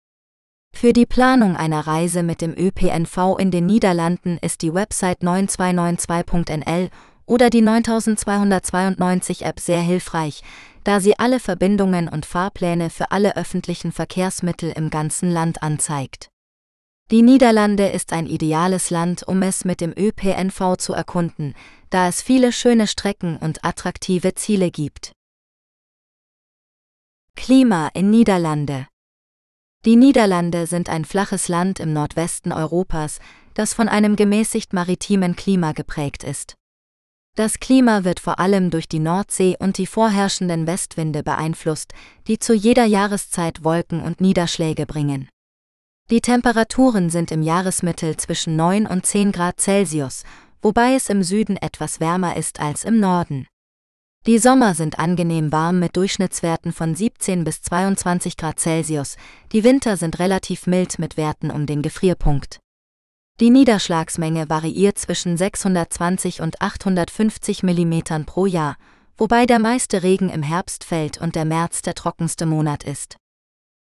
Für 0.73 0.93
die 0.93 1.05
Planung 1.05 1.57
einer 1.57 1.87
Reise 1.87 2.23
mit 2.23 2.41
dem 2.41 2.55
ÖPNV 2.57 3.39
in 3.39 3.51
den 3.51 3.67
Niederlanden 3.67 4.39
ist 4.41 4.63
die 4.63 4.73
Website 4.73 5.23
9292.nl 5.23 6.91
oder 7.27 7.51
die 7.51 7.61
9292 7.61 9.45
App 9.45 9.59
sehr 9.59 9.81
hilfreich, 9.81 10.45
da 10.85 11.01
sie 11.01 11.19
alle 11.19 11.41
Verbindungen 11.41 12.09
und 12.09 12.25
Fahrpläne 12.25 12.89
für 12.89 13.11
alle 13.11 13.37
öffentlichen 13.37 13.91
Verkehrsmittel 13.91 14.73
im 14.77 14.91
ganzen 14.91 15.31
Land 15.31 15.63
anzeigt. 15.63 16.32
Die 17.13 17.23
Niederlande 17.23 17.89
ist 17.89 18.13
ein 18.13 18.27
ideales 18.27 18.91
Land, 18.91 19.23
um 19.29 19.43
es 19.43 19.65
mit 19.65 19.81
dem 19.81 19.93
ÖPNV 19.97 20.77
zu 20.79 20.95
erkunden, 20.95 21.55
da 21.91 22.09
es 22.09 22.23
viele 22.23 22.53
schöne 22.53 22.89
Strecken 22.89 23.37
und 23.37 23.65
attraktive 23.65 24.35
Ziele 24.35 24.71
gibt. 24.71 25.13
Klima 27.37 27.89
in 27.95 28.11
Niederlande 28.11 28.89
die 29.85 29.97
Niederlande 29.97 30.69
sind 30.69 30.89
ein 30.89 31.05
flaches 31.05 31.49
Land 31.49 31.81
im 31.81 31.93
Nordwesten 31.93 32.53
Europas, 32.53 33.19
das 33.55 33.75
von 33.75 33.89
einem 33.89 34.15
gemäßigt 34.15 34.73
maritimen 34.73 35.35
Klima 35.35 35.73
geprägt 35.73 36.23
ist. 36.23 36.55
Das 37.35 37.59
Klima 37.59 38.05
wird 38.05 38.21
vor 38.21 38.39
allem 38.39 38.71
durch 38.71 38.87
die 38.87 39.01
Nordsee 39.01 39.57
und 39.59 39.79
die 39.79 39.89
vorherrschenden 39.89 40.69
Westwinde 40.69 41.25
beeinflusst, 41.25 41.95
die 42.29 42.39
zu 42.39 42.55
jeder 42.55 42.85
Jahreszeit 42.85 43.65
Wolken 43.65 44.01
und 44.03 44.21
Niederschläge 44.21 44.87
bringen. 44.87 45.29
Die 46.11 46.21
Temperaturen 46.21 47.11
sind 47.11 47.31
im 47.31 47.43
Jahresmittel 47.43 48.17
zwischen 48.17 48.57
9 48.57 48.87
und 48.87 49.07
10 49.07 49.33
Grad 49.33 49.61
Celsius, 49.61 50.25
wobei 50.61 50.95
es 50.95 51.09
im 51.09 51.23
Süden 51.23 51.57
etwas 51.57 52.01
wärmer 52.01 52.37
ist 52.37 52.61
als 52.61 52.85
im 52.85 53.01
Norden. 53.01 53.47
Die 54.27 54.39
Sommer 54.39 54.75
sind 54.75 55.01
angenehm 55.01 55.51
warm 55.51 55.81
mit 55.81 55.97
Durchschnittswerten 55.97 56.73
von 56.73 56.95
17 56.95 57.43
bis 57.43 57.63
22 57.63 58.37
Grad 58.37 58.61
Celsius, 58.61 59.17
die 59.51 59.65
Winter 59.65 59.97
sind 59.97 60.21
relativ 60.21 60.69
mild 60.69 61.01
mit 61.01 61.17
Werten 61.17 61.51
um 61.51 61.67
den 61.67 61.83
Gefrierpunkt. 61.83 62.61
Die 63.41 63.51
Niederschlagsmenge 63.51 64.49
variiert 64.49 64.99
zwischen 64.99 65.37
620 65.37 66.41
und 66.41 66.61
850 66.63 67.65
mm 67.65 68.25
pro 68.25 68.47
Jahr, 68.47 68.77
wobei 69.17 69.47
der 69.47 69.59
meiste 69.59 70.05
Regen 70.05 70.29
im 70.29 70.45
Herbst 70.45 70.85
fällt 70.85 71.21
und 71.21 71.35
der 71.35 71.45
März 71.45 71.83
der 71.83 71.95
trockenste 71.95 72.47
Monat 72.47 72.85
ist. 72.85 73.17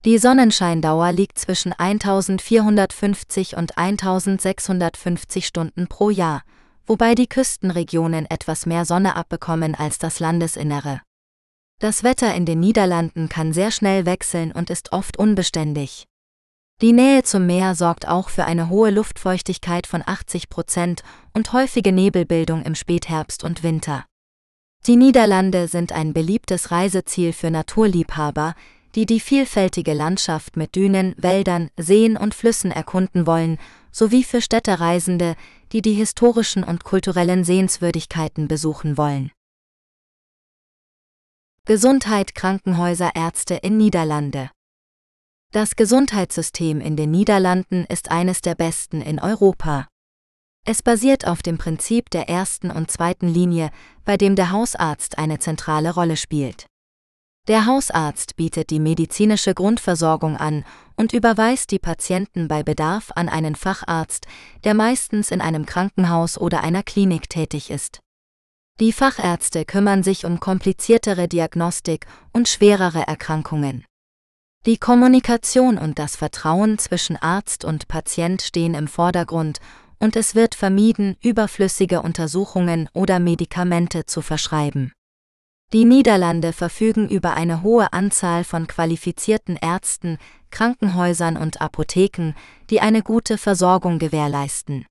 Die 0.04 0.18
Sonnenscheindauer 0.18 1.12
liegt 1.12 1.38
zwischen 1.38 1.74
1450 1.74 3.56
und 3.56 3.78
1650 3.78 5.46
Stunden 5.46 5.86
pro 5.88 6.10
Jahr, 6.10 6.42
wobei 6.88 7.14
die 7.14 7.28
Küstenregionen 7.28 8.26
etwas 8.26 8.66
mehr 8.66 8.86
Sonne 8.86 9.16
abbekommen 9.16 9.76
als 9.76 10.00
das 10.00 10.20
Landesinnere. 10.20 11.02
Das 11.78 12.04
Wetter 12.04 12.34
in 12.34 12.48
den 12.48 12.60
Niederlanden 12.60 13.30
kann 13.30 13.54
sehr 13.54 13.70
schnell 13.70 14.08
wechseln 14.08 14.52
und 14.52 14.72
ist 14.72 14.92
oft 14.92 15.18
unbeständig. 15.18 16.08
Die 16.82 16.94
Nähe 16.94 17.22
zum 17.22 17.46
Meer 17.46 17.76
sorgt 17.76 18.08
auch 18.08 18.30
für 18.30 18.46
eine 18.46 18.70
hohe 18.70 18.90
Luftfeuchtigkeit 18.90 19.86
von 19.86 20.02
80 20.04 20.50
Prozent 20.50 21.04
und 21.34 21.54
häufige 21.54 21.92
Nebelbildung 21.92 22.64
im 22.64 22.74
Spätherbst 22.74 23.44
und 23.44 23.62
Winter. 23.62 24.06
Die 24.88 24.96
Niederlande 24.96 25.68
sind 25.68 25.92
ein 25.92 26.12
beliebtes 26.12 26.72
Reiseziel 26.72 27.34
für 27.34 27.52
Naturliebhaber, 27.52 28.56
die 28.96 29.06
die 29.06 29.20
vielfältige 29.20 29.94
Landschaft 29.94 30.58
mit 30.58 30.76
Dünen, 30.76 31.16
Wäldern, 31.18 31.70
Seen 31.78 32.18
und 32.18 32.36
Flüssen 32.36 32.72
erkunden 32.72 33.26
wollen, 33.26 33.58
sowie 33.92 34.24
für 34.24 34.42
Städtereisende, 34.42 35.36
die 35.72 35.82
die 35.82 35.94
historischen 35.94 36.64
und 36.64 36.84
kulturellen 36.84 37.44
Sehenswürdigkeiten 37.44 38.48
besuchen 38.48 38.98
wollen. 38.98 39.32
Gesundheit 41.66 42.34
Krankenhäuser 42.34 43.12
Ärzte 43.16 43.56
in 43.56 43.78
Niederlande 43.78 44.50
Das 45.52 45.76
Gesundheitssystem 45.76 46.82
in 46.82 46.98
den 46.98 47.12
Niederlanden 47.12 47.86
ist 47.86 48.10
eines 48.10 48.42
der 48.42 48.56
besten 48.56 49.02
in 49.02 49.20
Europa. 49.20 49.88
Es 50.66 50.84
basiert 50.84 51.28
auf 51.28 51.42
dem 51.42 51.58
Prinzip 51.58 52.10
der 52.10 52.30
ersten 52.30 52.72
und 52.72 52.92
zweiten 52.92 53.28
Linie, 53.28 53.72
bei 54.06 54.18
dem 54.18 54.36
der 54.36 54.52
Hausarzt 54.52 55.18
eine 55.18 55.40
zentrale 55.40 55.94
Rolle 55.94 56.18
spielt. 56.18 56.68
Der 57.48 57.66
Hausarzt 57.66 58.36
bietet 58.36 58.70
die 58.70 58.80
medizinische 58.80 59.56
Grundversorgung 59.56 60.38
an 60.38 60.64
und 60.96 61.12
überweist 61.12 61.72
die 61.72 61.80
Patienten 61.80 62.48
bei 62.48 62.62
Bedarf 62.62 63.12
an 63.16 63.30
einen 63.30 63.56
Facharzt, 63.56 64.28
der 64.64 64.76
meistens 64.76 65.32
in 65.32 65.42
einem 65.42 65.66
Krankenhaus 65.66 66.38
oder 66.38 66.62
einer 66.62 66.84
Klinik 66.84 67.30
tätig 67.30 67.72
ist. 67.72 68.00
Die 68.80 68.94
Fachärzte 68.94 69.66
kümmern 69.66 70.04
sich 70.04 70.26
um 70.26 70.40
kompliziertere 70.40 71.28
Diagnostik 71.28 72.06
und 72.32 72.48
schwerere 72.48 73.08
Erkrankungen. 73.08 73.86
Die 74.68 74.78
Kommunikation 74.78 75.80
und 75.80 75.98
das 75.98 76.16
Vertrauen 76.16 76.78
zwischen 76.78 77.18
Arzt 77.18 77.66
und 77.66 77.88
Patient 77.88 78.44
stehen 78.44 78.76
im 78.76 78.88
Vordergrund 78.88 79.60
und 79.98 80.16
es 80.16 80.36
wird 80.36 80.54
vermieden, 80.54 81.18
überflüssige 81.22 82.04
Untersuchungen 82.04 82.88
oder 82.94 83.20
Medikamente 83.20 84.06
zu 84.06 84.22
verschreiben. 84.22 84.94
Die 85.74 85.86
Niederlande 85.86 86.52
verfügen 86.52 87.08
über 87.08 87.34
eine 87.34 87.64
hohe 87.64 87.94
Anzahl 87.94 88.44
von 88.44 88.68
qualifizierten 88.68 89.56
Ärzten, 89.56 90.18
Krankenhäusern 90.50 91.38
und 91.38 91.62
Apotheken, 91.62 92.34
die 92.70 92.82
eine 92.82 93.02
gute 93.02 93.38
Versorgung 93.38 93.98
gewährleisten. 93.98 94.86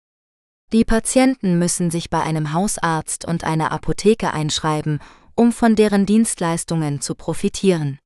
Die 0.72 0.86
Patienten 0.86 1.58
müssen 1.58 1.90
sich 1.90 2.08
bei 2.08 2.22
einem 2.22 2.54
Hausarzt 2.54 3.26
und 3.26 3.44
einer 3.44 3.72
Apotheke 3.72 4.32
einschreiben, 4.32 5.00
um 5.34 5.52
von 5.52 5.76
deren 5.76 6.06
Dienstleistungen 6.06 7.02
zu 7.02 7.14
profitieren. 7.14 7.98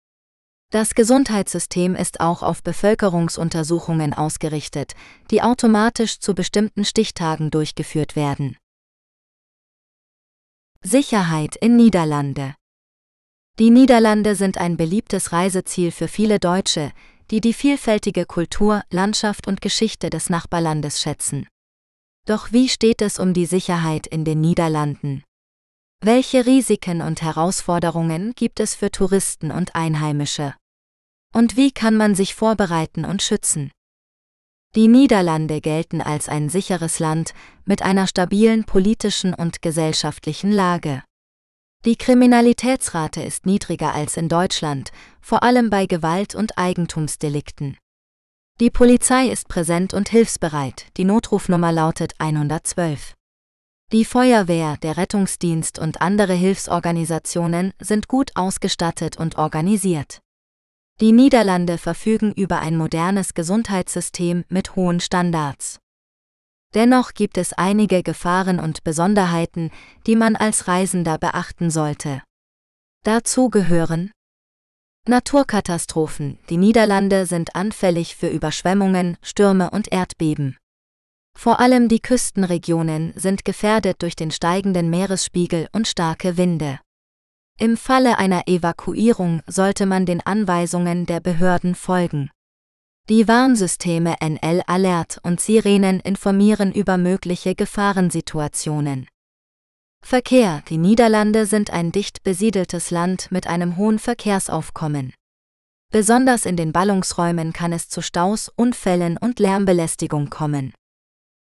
Das 0.73 0.97
Gesundheitssystem 0.97 1.95
ist 1.95 2.19
auch 2.19 2.43
auf 2.43 2.65
Bevölkerungsuntersuchungen 2.65 4.15
ausgerichtet, 4.15 4.95
die 5.31 5.43
automatisch 5.43 6.19
zu 6.19 6.35
bestimmten 6.35 6.85
Stichtagen 6.85 7.53
durchgeführt 7.53 8.17
werden. 8.17 8.57
Sicherheit 10.83 11.55
in 11.55 11.77
Niederlande 11.77 12.57
Die 13.61 13.71
Niederlande 13.71 14.35
sind 14.35 14.59
ein 14.59 14.77
beliebtes 14.77 15.31
Reiseziel 15.31 15.93
für 15.93 16.09
viele 16.09 16.41
Deutsche, 16.41 16.91
die 17.31 17.41
die 17.41 17.53
vielfältige 17.53 18.27
Kultur, 18.27 18.83
Landschaft 18.91 19.47
und 19.47 19.61
Geschichte 19.61 20.11
des 20.11 20.29
Nachbarlandes 20.29 21.01
schätzen. 21.01 21.47
Doch 22.27 22.51
wie 22.51 22.69
steht 22.69 23.01
es 23.01 23.21
um 23.21 23.33
die 23.33 23.47
Sicherheit 23.47 24.09
in 24.09 24.25
den 24.25 24.41
Niederlanden? 24.41 25.23
Welche 26.03 26.47
Risiken 26.47 27.01
und 27.01 27.23
Herausforderungen 27.23 28.33
gibt 28.35 28.59
es 28.59 28.75
für 28.75 28.91
Touristen 28.91 29.53
und 29.53 29.77
Einheimische? 29.77 30.55
Und 31.33 31.57
wie 31.57 31.71
kann 31.71 31.97
man 31.97 32.17
sich 32.17 32.35
vorbereiten 32.35 33.05
und 33.05 33.23
schützen? 33.23 33.71
Die 34.75 34.89
Niederlande 34.89 35.61
gelten 35.61 36.01
als 36.01 36.29
ein 36.29 36.49
sicheres 36.49 36.99
Land 36.99 37.35
mit 37.65 37.83
einer 37.83 38.09
stabilen 38.09 38.65
politischen 38.65 39.33
und 39.33 39.63
gesellschaftlichen 39.63 40.51
Lage. 40.51 41.05
Die 41.85 41.97
Kriminalitätsrate 41.97 43.23
ist 43.23 43.45
niedriger 43.45 43.93
als 43.95 44.17
in 44.17 44.31
Deutschland, 44.31 44.91
vor 45.21 45.43
allem 45.43 45.69
bei 45.69 45.85
Gewalt- 45.85 46.35
und 46.35 46.57
Eigentumsdelikten. 46.57 47.77
Die 48.59 48.71
Polizei 48.71 49.29
ist 49.29 49.49
präsent 49.49 49.93
und 49.93 50.09
hilfsbereit, 50.09 50.87
die 50.97 51.05
Notrufnummer 51.05 51.73
lautet 51.73 52.15
112. 52.19 53.13
Die 53.93 54.07
Feuerwehr, 54.07 54.79
der 54.79 54.97
Rettungsdienst 54.97 55.79
und 55.79 56.01
andere 56.01 56.33
Hilfsorganisationen 56.33 57.75
sind 57.79 58.09
gut 58.09 58.31
ausgestattet 58.35 59.19
und 59.19 59.37
organisiert. 59.37 60.21
Die 61.03 61.13
Niederlande 61.13 61.77
verfügen 61.77 62.33
über 62.33 62.61
ein 62.61 62.79
modernes 62.79 63.35
Gesundheitssystem 63.35 64.45
mit 64.49 64.75
hohen 64.75 65.01
Standards. 65.01 65.81
Dennoch 66.75 67.15
gibt 67.15 67.39
es 67.39 67.53
einige 67.53 68.03
Gefahren 68.03 68.59
und 68.59 68.83
Besonderheiten, 68.83 69.71
die 70.07 70.17
man 70.17 70.35
als 70.35 70.67
Reisender 70.67 71.19
beachten 71.19 71.71
sollte. 71.71 72.23
Dazu 73.05 73.49
gehören 73.49 74.11
Naturkatastrophen. 75.07 76.39
Die 76.49 76.57
Niederlande 76.57 77.27
sind 77.27 77.55
anfällig 77.55 78.17
für 78.17 78.29
Überschwemmungen, 78.29 79.19
Stürme 79.23 79.71
und 79.71 79.93
Erdbeben. 79.93 80.57
Vor 81.37 81.61
allem 81.61 81.89
die 81.89 82.01
Küstenregionen 82.01 83.13
sind 83.15 83.45
gefährdet 83.45 84.01
durch 84.01 84.17
den 84.17 84.31
steigenden 84.31 84.89
Meeresspiegel 84.89 85.69
und 85.73 85.87
starke 85.87 86.37
Winde. 86.39 86.81
Im 87.59 87.77
Falle 87.77 88.19
einer 88.19 88.49
Evakuierung 88.49 89.43
sollte 89.47 89.85
man 89.87 90.07
den 90.07 90.25
Anweisungen 90.25 91.07
der 91.07 91.21
Behörden 91.21 91.75
folgen. 91.75 92.31
Die 93.11 93.29
Warnsysteme 93.29 94.17
NL 94.19 94.63
Alert 94.67 95.19
und 95.23 95.39
Sirenen 95.39 96.01
informieren 96.01 96.73
über 96.73 96.97
mögliche 96.97 97.55
Gefahrensituationen. 97.55 99.07
Verkehr 100.03 100.63
Die 100.71 100.79
Niederlande 100.79 101.45
sind 101.45 101.69
ein 101.69 101.93
dicht 101.93 102.23
besiedeltes 102.23 102.91
Land 102.91 103.31
mit 103.31 103.47
einem 103.47 103.77
hohen 103.77 103.99
Verkehrsaufkommen. 103.99 105.13
Besonders 105.93 106.47
in 106.47 106.57
den 106.57 106.73
Ballungsräumen 106.73 107.53
kann 107.53 107.75
es 107.75 107.91
zu 107.91 108.01
Staus, 108.01 108.51
Unfällen 108.57 109.19
und 109.19 109.39
Lärmbelästigung 109.39 110.31
kommen. 110.31 110.73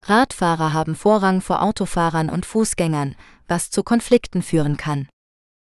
Radfahrer 0.07 0.73
haben 0.73 0.97
Vorrang 0.97 1.41
vor 1.41 1.63
Autofahrern 1.63 2.31
und 2.31 2.47
Fußgängern, 2.47 3.15
was 3.47 3.71
zu 3.71 3.85
Konflikten 3.85 4.43
führen 4.43 4.77
kann. 4.77 5.09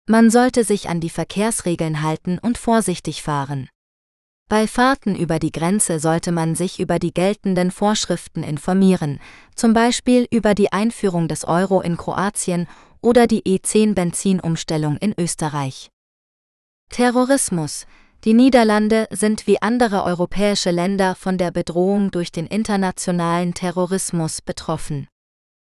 Man 0.09 0.29
sollte 0.29 0.65
sich 0.65 0.89
an 0.89 0.99
die 0.99 1.09
Verkehrsregeln 1.09 2.01
halten 2.01 2.37
und 2.37 2.57
vorsichtig 2.57 3.23
fahren. 3.23 3.69
Bei 4.49 4.65
Fahrten 4.65 5.15
über 5.15 5.37
die 5.37 5.51
Grenze 5.51 5.99
sollte 5.99 6.31
man 6.31 6.55
sich 6.55 6.79
über 6.79 6.97
die 6.97 7.13
geltenden 7.13 7.69
Vorschriften 7.69 8.41
informieren, 8.41 9.19
zum 9.55 9.73
Beispiel 9.73 10.27
über 10.31 10.55
die 10.55 10.71
Einführung 10.71 11.27
des 11.27 11.45
Euro 11.45 11.81
in 11.81 11.97
Kroatien 11.97 12.67
oder 12.99 13.27
die 13.27 13.43
E10-Benzinumstellung 13.43 14.97
in 14.97 15.13
Österreich. 15.17 15.89
Terrorismus 16.89 17.85
die 18.25 18.33
Niederlande 18.33 19.07
sind 19.11 19.47
wie 19.47 19.61
andere 19.61 20.03
europäische 20.03 20.71
Länder 20.71 21.15
von 21.15 21.37
der 21.37 21.51
Bedrohung 21.51 22.11
durch 22.11 22.33
den 22.33 22.47
internationalen 22.47 23.53
Terrorismus 23.53 24.41
betroffen. 24.41 25.07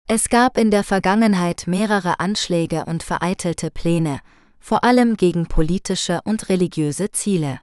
Es 0.07 0.27
gab 0.27 0.57
in 0.57 0.71
der 0.71 0.83
Vergangenheit 0.83 1.65
mehrere 1.67 2.19
Anschläge 2.19 2.85
und 2.85 3.03
vereitelte 3.03 3.69
Pläne, 3.69 4.21
vor 4.59 4.83
allem 4.83 5.17
gegen 5.17 5.45
politische 5.45 6.21
und 6.23 6.49
religiöse 6.49 7.11
Ziele. 7.11 7.59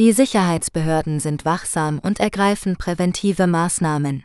Die 0.00 0.12
Sicherheitsbehörden 0.12 1.20
sind 1.20 1.44
wachsam 1.44 1.98
und 1.98 2.20
ergreifen 2.20 2.76
präventive 2.76 3.46
Maßnahmen. 3.46 4.24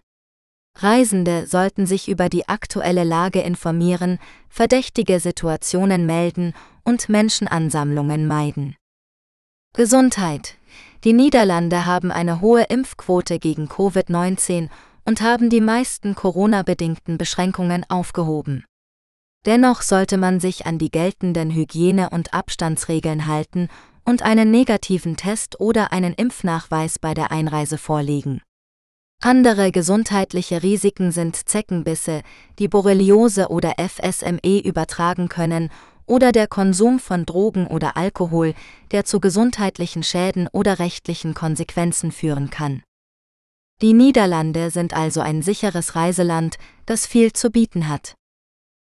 Reisende 0.78 1.48
sollten 1.48 1.86
sich 1.86 2.08
über 2.08 2.30
die 2.30 2.48
aktuelle 2.48 3.04
Lage 3.04 3.42
informieren, 3.42 4.18
verdächtige 4.48 5.20
Situationen 5.20 6.06
melden 6.06 6.54
und 6.86 7.10
Menschenansammlungen 7.10 8.26
meiden. 8.26 8.78
Gesundheit. 9.74 10.58
Die 11.04 11.12
Niederlande 11.12 11.86
haben 11.86 12.10
eine 12.10 12.40
hohe 12.40 12.64
Impfquote 12.64 13.38
gegen 13.38 13.68
Covid-19 13.68 14.70
und 15.04 15.20
haben 15.20 15.50
die 15.50 15.60
meisten 15.60 16.16
Corona-bedingten 16.16 17.18
Beschränkungen 17.18 17.84
aufgehoben. 17.90 18.64
Dennoch 19.46 19.82
sollte 19.82 20.16
man 20.16 20.40
sich 20.40 20.66
an 20.66 20.78
die 20.78 20.90
geltenden 20.90 21.52
Hygiene- 21.52 22.12
und 22.12 22.34
Abstandsregeln 22.34 23.28
halten 23.28 23.68
und 24.06 24.22
einen 24.22 24.52
negativen 24.52 25.18
Test 25.18 25.60
oder 25.60 25.92
einen 25.92 26.14
Impfnachweis 26.14 27.00
bei 27.00 27.14
der 27.14 27.32
Einreise 27.32 27.78
vorlegen. 27.78 28.42
Andere 29.22 29.72
gesundheitliche 29.72 30.62
Risiken 30.62 31.12
sind 31.12 31.36
Zeckenbisse, 31.50 32.22
die 32.60 32.68
Borreliose 32.68 33.50
oder 33.50 33.74
FSME 33.78 34.62
übertragen 34.64 35.30
können 35.30 35.70
oder 36.06 36.32
der 36.32 36.48
Konsum 36.48 37.00
von 37.00 37.26
Drogen 37.26 37.66
oder 37.66 37.98
Alkohol, 37.98 38.54
der 38.92 39.06
zu 39.06 39.20
gesundheitlichen 39.20 40.04
Schäden 40.04 40.48
oder 40.52 40.80
rechtlichen 40.80 41.34
Konsequenzen 41.34 42.12
führen 42.12 42.50
kann. 42.52 42.84
Die 43.82 43.94
Niederlande 43.94 44.70
sind 44.70 44.94
also 44.94 45.22
ein 45.22 45.42
sicheres 45.42 45.96
Reiseland, 45.96 46.58
das 46.86 47.06
viel 47.08 47.34
zu 47.34 47.50
bieten 47.50 47.90
hat. 47.90 48.16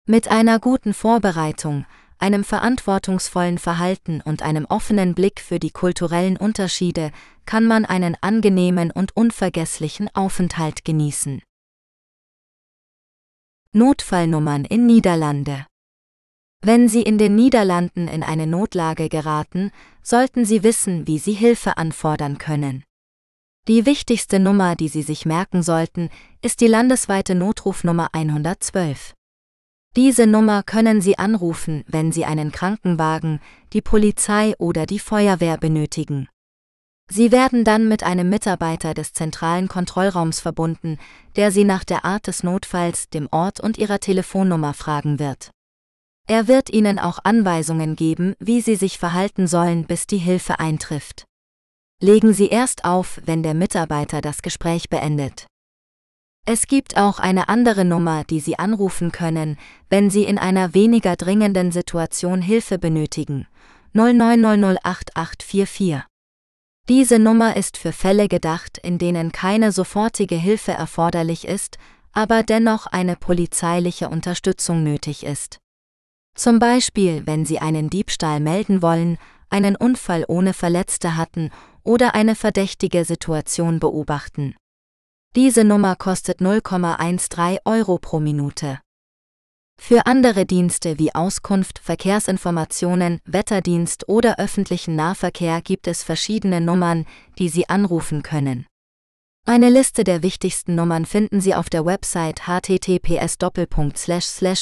Mit 0.07 0.29
einer 0.29 0.59
guten 0.59 0.93
Vorbereitung, 0.93 1.87
einem 2.23 2.45
verantwortungsvollen 2.45 3.59
Verhalten 3.59 4.21
und 4.21 4.43
einem 4.43 4.65
offenen 4.65 5.15
Blick 5.15 5.41
für 5.41 5.59
die 5.59 5.71
kulturellen 5.71 6.37
Unterschiede 6.37 7.11
kann 7.45 7.67
man 7.67 7.85
einen 7.85 8.17
angenehmen 8.21 8.91
und 8.91 9.17
unvergesslichen 9.17 10.09
Aufenthalt 10.15 10.85
genießen. 10.85 11.43
Notfallnummern 13.73 14.65
in 14.65 14.87
Niederlande 14.87 15.67
wenn 16.65 16.89
Sie 16.89 17.03
in 17.03 17.19
den 17.19 17.35
Niederlanden 17.35 18.07
in 18.07 18.23
eine 18.23 18.47
Notlage 18.47 19.09
geraten, 19.09 19.73
sollten 20.01 20.45
Sie 20.45 20.63
wissen, 20.63 21.09
wie 21.09 21.19
Sie 21.19 21.33
Hilfe 21.33 21.77
anfordern 21.77 22.39
können. 22.39 22.85
Die 23.67 23.85
wichtigste 23.85 24.39
Nummer, 24.39 24.77
die 24.77 24.87
Sie 24.87 25.03
sich 25.03 25.27
merken 25.27 25.65
sollten, 25.65 26.09
ist 26.41 26.61
die 26.61 26.69
landesweite 26.69 27.35
Notrufnummer 27.35 28.11
112. 28.13 29.13
Diese 29.95 30.27
Nummer 30.27 30.63
können 30.63 31.01
Sie 31.01 31.19
anrufen, 31.19 31.85
wenn 31.87 32.13
Sie 32.13 32.25
einen 32.25 32.51
Krankenwagen, 32.51 33.41
die 33.73 33.83
Polizei 33.83 34.55
oder 34.59 34.87
die 34.87 34.99
Feuerwehr 34.99 35.59
benötigen. 35.59 36.29
Sie 37.11 37.31
werden 37.31 37.63
dann 37.65 37.89
mit 37.89 38.03
einem 38.03 38.31
Mitarbeiter 38.31 38.95
des 38.95 39.13
zentralen 39.13 39.69
Kontrollraums 39.69 40.41
verbunden, 40.41 40.99
der 41.37 41.51
Sie 41.51 41.65
nach 41.65 41.85
der 41.85 42.07
Art 42.07 42.27
des 42.27 42.43
Notfalls, 42.43 43.11
dem 43.11 43.29
Ort 43.31 43.61
und 43.61 43.77
Ihrer 43.77 44.01
Telefonnummer 44.01 44.73
fragen 44.73 45.19
wird. 45.19 45.51
Er 46.27 46.49
wird 46.49 46.71
ihnen 46.71 46.99
auch 46.99 47.19
Anweisungen 47.25 47.97
geben, 47.97 48.35
wie 48.39 48.61
sie 48.61 48.77
sich 48.77 48.99
verhalten 48.99 49.47
sollen, 49.47 49.85
bis 49.85 50.07
die 50.07 50.19
Hilfe 50.19 50.61
eintrifft. 50.61 51.25
Legen 52.01 52.33
Sie 52.33 52.49
erst 52.49 52.85
auf, 52.85 53.21
wenn 53.27 53.43
der 53.43 53.55
Mitarbeiter 53.55 54.21
das 54.21 54.41
Gespräch 54.43 54.89
beendet. 54.89 55.47
Es 56.45 56.67
gibt 56.67 56.97
auch 56.97 57.21
eine 57.21 57.49
andere 57.49 57.85
Nummer, 57.85 58.25
die 58.25 58.41
Sie 58.41 58.59
anrufen 58.59 59.13
können, 59.13 59.57
wenn 59.89 60.11
Sie 60.11 60.25
in 60.25 60.39
einer 60.39 60.75
weniger 60.75 61.15
dringenden 61.15 61.71
Situation 61.71 62.43
Hilfe 62.43 62.79
benötigen. 62.79 63.47
09008844. 63.95 66.03
Diese 66.89 67.21
Nummer 67.21 67.57
ist 67.57 67.77
für 67.77 67.93
Fälle 67.93 68.27
gedacht, 68.27 68.79
in 68.79 68.99
denen 68.99 69.31
keine 69.31 69.71
sofortige 69.71 70.35
Hilfe 70.35 70.73
erforderlich 70.73 71.47
ist, 71.47 71.79
aber 72.13 72.43
dennoch 72.43 72.89
eine 72.89 73.15
polizeiliche 73.15 74.09
Unterstützung 74.09 74.83
nötig 74.83 75.25
ist. 75.25 75.61
Zum 76.35 76.59
Beispiel, 76.59 77.23
wenn 77.25 77.47
Sie 77.47 77.61
einen 77.61 77.89
Diebstahl 77.89 78.41
melden 78.41 78.83
wollen, 78.83 79.17
einen 79.49 79.77
Unfall 79.77 80.25
ohne 80.27 80.55
Verletzte 80.55 81.17
hatten 81.17 81.53
oder 81.85 82.17
eine 82.17 82.35
verdächtige 82.35 83.05
Situation 83.05 83.79
beobachten. 83.79 84.57
Diese 85.35 85.65
Nummer 85.65 85.97
kostet 85.97 86.41
0,13 86.41 87.61
Euro 87.65 87.97
pro 87.97 88.21
Minute. 88.21 88.81
Für 89.81 90.05
andere 90.05 90.45
Dienste 90.45 90.99
wie 90.99 91.15
Auskunft, 91.15 91.79
Verkehrsinformationen, 91.79 93.19
Wetterdienst 93.25 94.11
oder 94.11 94.39
öffentlichen 94.39 94.95
Nahverkehr 94.95 95.63
gibt 95.63 95.87
es 95.87 96.03
verschiedene 96.03 96.61
Nummern, 96.61 97.07
die 97.39 97.49
Sie 97.49 97.67
anrufen 97.71 98.23
können. 98.23 98.67
Eine 99.47 99.71
Liste 99.71 100.05
der 100.05 100.23
wichtigsten 100.23 100.75
Nummern 100.75 101.07
finden 101.07 101.41
Sie 101.41 101.55
auf 101.55 101.71
der 101.71 101.87
Website 101.87 102.47
https 102.47 103.39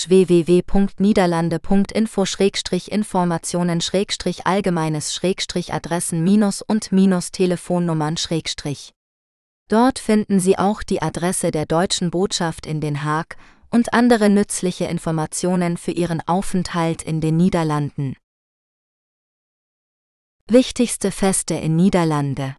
www.niederlande.info 0.09 2.25
informationen 2.89 3.81
allgemeines 4.47 5.16
adressen 5.75 6.23
und 6.62 6.93
telefonnummern 7.33 8.16
Dort 9.71 10.01
finden 10.01 10.41
Sie 10.41 10.59
auch 10.59 10.83
die 10.83 11.01
Adresse 11.01 11.53
der 11.53 11.64
deutschen 11.64 12.11
Botschaft 12.11 12.66
in 12.66 12.81
Den 12.81 13.05
Haag 13.05 13.37
und 13.71 13.95
andere 13.95 14.29
nützliche 14.29 14.87
Informationen 14.87 15.77
für 15.77 15.93
Ihren 15.93 16.21
Aufenthalt 16.27 17.03
in 17.03 17.21
den 17.21 17.37
Niederlanden. 17.37 18.16
Wichtigste 20.49 21.12
Feste 21.12 21.55
in 21.55 21.77
Niederlande 21.77 22.57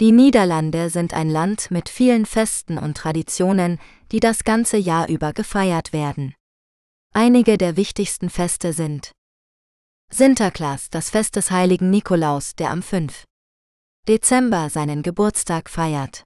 Die 0.00 0.10
Niederlande 0.10 0.88
sind 0.88 1.12
ein 1.12 1.28
Land 1.28 1.70
mit 1.70 1.90
vielen 1.90 2.24
Festen 2.24 2.78
und 2.78 2.96
Traditionen, 2.96 3.78
die 4.10 4.20
das 4.20 4.44
ganze 4.44 4.78
Jahr 4.78 5.10
über 5.10 5.34
gefeiert 5.34 5.92
werden. 5.92 6.34
Einige 7.12 7.58
der 7.58 7.76
wichtigsten 7.76 8.30
Feste 8.30 8.72
sind 8.72 9.12
Sinterklaas, 10.10 10.88
das 10.88 11.10
Fest 11.10 11.36
des 11.36 11.50
heiligen 11.50 11.90
Nikolaus, 11.90 12.54
der 12.54 12.70
am 12.70 12.82
5. 12.82 13.24
Dezember 14.08 14.70
seinen 14.70 15.02
Geburtstag 15.02 15.68
feiert. 15.68 16.22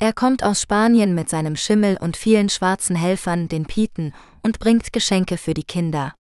Er 0.00 0.12
kommt 0.12 0.42
aus 0.42 0.60
Spanien 0.60 1.14
mit 1.14 1.28
seinem 1.28 1.54
Schimmel 1.54 1.96
und 1.98 2.16
vielen 2.16 2.48
schwarzen 2.48 2.96
Helfern, 2.96 3.46
den 3.46 3.64
Pieten, 3.64 4.12
und 4.42 4.58
bringt 4.58 4.92
Geschenke 4.92 5.38
für 5.38 5.54
die 5.54 5.62
Kinder. 5.62 6.14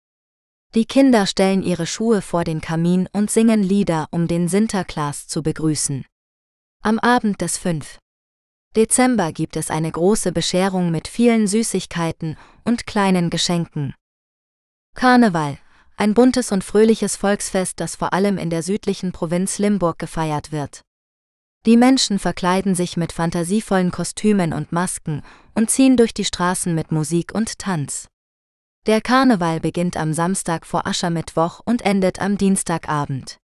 Die 0.74 0.84
Kinder 0.84 1.26
stellen 1.26 1.62
ihre 1.62 1.86
Schuhe 1.86 2.20
vor 2.20 2.44
den 2.44 2.60
Kamin 2.60 3.08
und 3.12 3.30
singen 3.30 3.62
Lieder, 3.62 4.08
um 4.10 4.28
den 4.28 4.46
Sinterklaas 4.46 5.26
zu 5.26 5.42
begrüßen. 5.42 6.04
Am 6.82 6.98
Abend 6.98 7.40
des 7.40 7.56
5. 7.56 7.98
Dezember 8.76 9.32
gibt 9.32 9.56
es 9.56 9.70
eine 9.70 9.90
große 9.90 10.32
Bescherung 10.32 10.90
mit 10.90 11.08
vielen 11.08 11.46
Süßigkeiten 11.46 12.36
und 12.64 12.86
kleinen 12.86 13.30
Geschenken. 13.30 13.94
Karneval, 14.94 15.58
ein 15.96 16.14
buntes 16.14 16.52
und 16.52 16.64
fröhliches 16.64 17.16
Volksfest, 17.16 17.80
das 17.80 17.96
vor 17.96 18.12
allem 18.12 18.38
in 18.38 18.50
der 18.50 18.62
südlichen 18.62 19.12
Provinz 19.12 19.58
Limburg 19.58 19.98
gefeiert 19.98 20.52
wird. 20.52 20.82
Die 21.66 21.76
Menschen 21.76 22.18
verkleiden 22.18 22.74
sich 22.74 22.96
mit 22.96 23.12
fantasievollen 23.12 23.90
Kostümen 23.90 24.52
und 24.52 24.72
Masken 24.72 25.22
und 25.54 25.70
ziehen 25.70 25.96
durch 25.96 26.12
die 26.12 26.24
Straßen 26.26 26.74
mit 26.74 26.92
Musik 26.92 27.34
und 27.34 27.58
Tanz. 27.58 28.08
Der 28.86 29.00
Karneval 29.00 29.60
beginnt 29.60 29.96
am 29.96 30.12
Samstag 30.12 30.66
vor 30.66 30.86
Aschermittwoch 30.86 31.60
und 31.64 31.82
endet 31.82 32.20
am 32.20 32.36
Dienstagabend. 32.36 33.38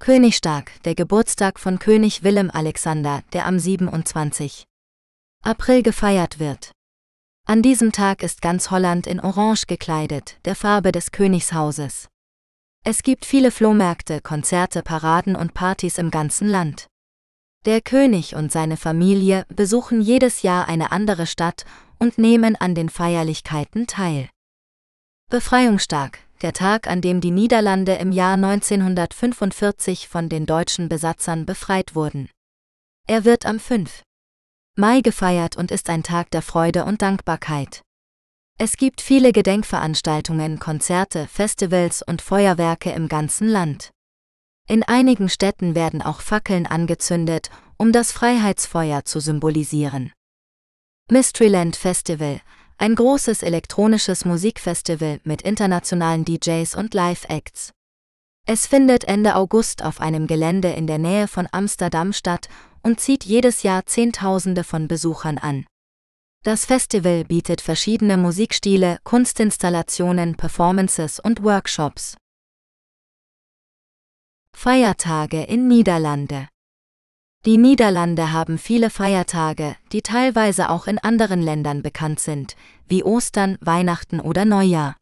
Königstag, 0.00 0.72
der 0.84 0.96
Geburtstag 0.96 1.60
von 1.60 1.78
König 1.78 2.24
Willem 2.24 2.50
Alexander, 2.50 3.22
der 3.32 3.46
am 3.46 3.58
27. 3.58 4.64
April 5.44 5.82
gefeiert 5.82 6.40
wird. 6.40 6.72
An 7.50 7.62
diesem 7.62 7.90
Tag 7.90 8.22
ist 8.22 8.42
ganz 8.42 8.70
Holland 8.70 9.08
in 9.08 9.18
Orange 9.18 9.66
gekleidet, 9.66 10.38
der 10.44 10.54
Farbe 10.54 10.92
des 10.92 11.10
Königshauses. 11.10 12.06
Es 12.84 13.02
gibt 13.02 13.24
viele 13.24 13.50
Flohmärkte, 13.50 14.20
Konzerte, 14.20 14.84
Paraden 14.84 15.34
und 15.34 15.52
Partys 15.52 15.98
im 15.98 16.12
ganzen 16.12 16.46
Land. 16.46 16.86
Der 17.66 17.80
König 17.80 18.36
und 18.36 18.52
seine 18.52 18.76
Familie 18.76 19.46
besuchen 19.48 20.00
jedes 20.00 20.42
Jahr 20.42 20.68
eine 20.68 20.92
andere 20.92 21.26
Stadt 21.26 21.64
und 21.98 22.18
nehmen 22.18 22.54
an 22.54 22.76
den 22.76 22.88
Feierlichkeiten 22.88 23.88
teil. 23.88 24.28
Befreiungstag, 25.28 26.20
der 26.42 26.52
Tag, 26.52 26.86
an 26.86 27.00
dem 27.00 27.20
die 27.20 27.32
Niederlande 27.32 27.94
im 27.94 28.12
Jahr 28.12 28.34
1945 28.34 30.06
von 30.06 30.28
den 30.28 30.46
deutschen 30.46 30.88
Besatzern 30.88 31.46
befreit 31.46 31.96
wurden. 31.96 32.28
Er 33.08 33.24
wird 33.24 33.44
am 33.44 33.58
5. 33.58 34.04
Mai 34.80 35.02
gefeiert 35.02 35.56
und 35.56 35.70
ist 35.70 35.90
ein 35.90 36.02
Tag 36.02 36.30
der 36.30 36.40
Freude 36.40 36.86
und 36.86 37.02
Dankbarkeit. 37.02 37.82
Es 38.58 38.78
gibt 38.78 39.02
viele 39.02 39.30
Gedenkveranstaltungen, 39.30 40.58
Konzerte, 40.58 41.26
Festivals 41.26 42.00
und 42.00 42.22
Feuerwerke 42.22 42.90
im 42.90 43.06
ganzen 43.06 43.46
Land. 43.46 43.90
In 44.66 44.82
einigen 44.82 45.28
Städten 45.28 45.74
werden 45.74 46.00
auch 46.00 46.22
Fackeln 46.22 46.66
angezündet, 46.66 47.50
um 47.76 47.92
das 47.92 48.10
Freiheitsfeuer 48.10 49.04
zu 49.04 49.20
symbolisieren. 49.20 50.12
Mysteryland 51.10 51.76
Festival, 51.76 52.40
ein 52.78 52.94
großes 52.94 53.42
elektronisches 53.42 54.24
Musikfestival 54.24 55.20
mit 55.24 55.42
internationalen 55.42 56.24
DJs 56.24 56.74
und 56.74 56.94
Live-Acts. 56.94 57.72
Es 58.46 58.66
findet 58.66 59.04
Ende 59.04 59.36
August 59.36 59.84
auf 59.84 60.00
einem 60.00 60.26
Gelände 60.26 60.70
in 60.70 60.86
der 60.86 60.98
Nähe 60.98 61.28
von 61.28 61.46
Amsterdam 61.52 62.14
statt 62.14 62.48
und 62.82 63.00
zieht 63.00 63.24
jedes 63.24 63.62
Jahr 63.62 63.86
Zehntausende 63.86 64.64
von 64.64 64.88
Besuchern 64.88 65.38
an. 65.38 65.66
Das 66.42 66.64
Festival 66.64 67.24
bietet 67.24 67.60
verschiedene 67.60 68.16
Musikstile, 68.16 68.98
Kunstinstallationen, 69.04 70.36
Performances 70.36 71.20
und 71.20 71.42
Workshops. 71.42 72.16
Feiertage 74.56 75.42
in 75.42 75.68
Niederlande 75.68 76.48
Die 77.44 77.58
Niederlande 77.58 78.32
haben 78.32 78.56
viele 78.56 78.90
Feiertage, 78.90 79.76
die 79.92 80.02
teilweise 80.02 80.70
auch 80.70 80.86
in 80.86 80.98
anderen 80.98 81.42
Ländern 81.42 81.82
bekannt 81.82 82.20
sind, 82.20 82.56
wie 82.86 83.04
Ostern, 83.04 83.58
Weihnachten 83.60 84.20
oder 84.20 84.44
Neujahr. 84.44 84.96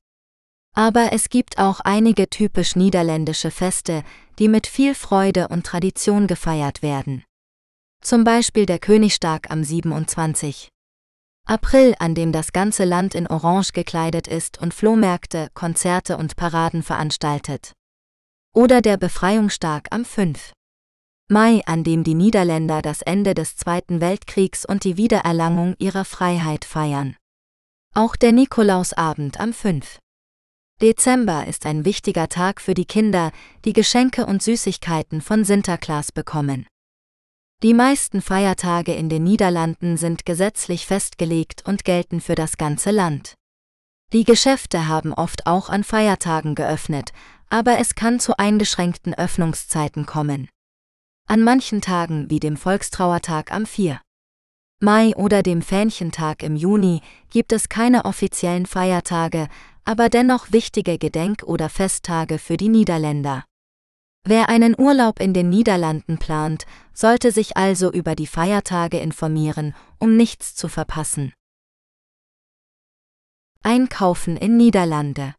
Aber 0.74 1.12
es 1.12 1.28
gibt 1.28 1.58
auch 1.58 1.80
einige 1.80 2.28
typisch 2.28 2.76
niederländische 2.76 3.50
Feste, 3.50 4.04
die 4.38 4.48
mit 4.48 4.66
viel 4.66 4.94
Freude 4.94 5.48
und 5.48 5.66
Tradition 5.66 6.26
gefeiert 6.26 6.82
werden. 6.82 7.24
Zum 8.01 8.24
Beispiel 8.24 8.66
der 8.66 8.78
Königstag 8.78 9.51
am 9.51 9.64
27. 9.64 10.68
April, 11.46 11.94
an 11.99 12.14
dem 12.14 12.32
das 12.32 12.53
ganze 12.53 12.84
Land 12.84 13.14
in 13.14 13.26
Orange 13.26 13.72
gekleidet 13.72 14.28
ist 14.28 14.61
und 14.61 14.74
Flohmärkte, 14.74 15.49
Konzerte 15.55 16.16
und 16.16 16.36
Paraden 16.36 16.82
veranstaltet 16.82 17.72
oder 18.59 18.80
der 18.80 18.96
Befreiungstag 18.96 19.86
am 19.90 20.05
5. 20.05 20.53
Mai, 21.30 21.62
an 21.66 21.84
dem 21.84 22.03
die 22.03 22.14
Niederländer 22.14 22.82
das 22.82 23.03
Ende 23.03 23.34
des 23.34 23.57
Zweiten 23.57 24.01
Weltkriegs 24.01 24.64
und 24.64 24.82
die 24.82 24.96
Wiedererlangung 24.96 25.76
ihrer 25.78 26.05
Freiheit 26.05 26.64
feiern. 26.64 27.16
Auch 27.94 28.16
der 28.16 28.32
Nikolausabend 28.32 29.38
am 29.38 29.53
5. 29.53 29.99
Dezember 30.80 31.46
ist 31.46 31.66
ein 31.66 31.84
wichtiger 31.84 32.28
Tag 32.28 32.61
für 32.61 32.74
die 32.74 32.84
Kinder, 32.84 33.30
die 33.64 33.74
Geschenke 33.74 34.26
und 34.26 34.42
Süßigkeiten 34.42 35.20
von 35.20 35.44
Sinterklaas 35.44 36.11
bekommen. 36.11 36.66
Die 37.64 37.74
meisten 37.74 38.22
Feiertage 38.22 38.94
in 38.94 39.09
den 39.09 39.24
Niederlanden 39.24 39.96
sind 39.96 40.24
gesetzlich 40.24 40.86
festgelegt 40.86 41.64
und 41.66 41.84
gelten 41.84 42.20
für 42.20 42.36
das 42.36 42.56
ganze 42.56 42.92
Land. 42.92 43.34
Die 44.12 44.22
Geschäfte 44.22 44.86
haben 44.86 45.12
oft 45.12 45.48
auch 45.48 45.68
an 45.68 45.82
Feiertagen 45.82 46.54
geöffnet, 46.54 47.11
aber 47.50 47.80
es 47.80 47.96
kann 47.96 48.20
zu 48.20 48.38
eingeschränkten 48.38 49.12
Öffnungszeiten 49.12 50.06
kommen. 50.06 50.48
An 51.26 51.42
manchen 51.42 51.80
Tagen 51.80 52.30
wie 52.30 52.38
dem 52.38 52.56
Volkstrauertag 52.56 53.50
am 53.50 53.66
4. 53.66 54.00
Mai 54.78 55.16
oder 55.16 55.42
dem 55.42 55.61
Fähnchentag 55.61 56.44
im 56.44 56.54
Juni 56.54 57.02
gibt 57.30 57.52
es 57.52 57.68
keine 57.68 58.04
offiziellen 58.04 58.66
Feiertage, 58.66 59.48
aber 59.84 60.09
dennoch 60.09 60.52
wichtige 60.52 60.96
Gedenk- 60.96 61.42
oder 61.42 61.68
Festtage 61.68 62.38
für 62.38 62.56
die 62.56 62.68
Niederländer. 62.68 63.47
Wer 64.30 64.50
einen 64.50 64.78
Urlaub 64.78 65.20
in 65.20 65.32
den 65.32 65.48
Niederlanden 65.48 66.18
plant, 66.18 66.66
sollte 66.92 67.32
sich 67.32 67.56
also 67.56 67.90
über 67.90 68.14
die 68.14 68.26
Feiertage 68.26 68.98
informieren, 68.98 69.74
um 69.98 70.18
nichts 70.18 70.54
zu 70.54 70.68
verpassen. 70.68 71.32
Einkaufen 73.62 74.36
in 74.36 74.58
Niederlande 74.58 75.34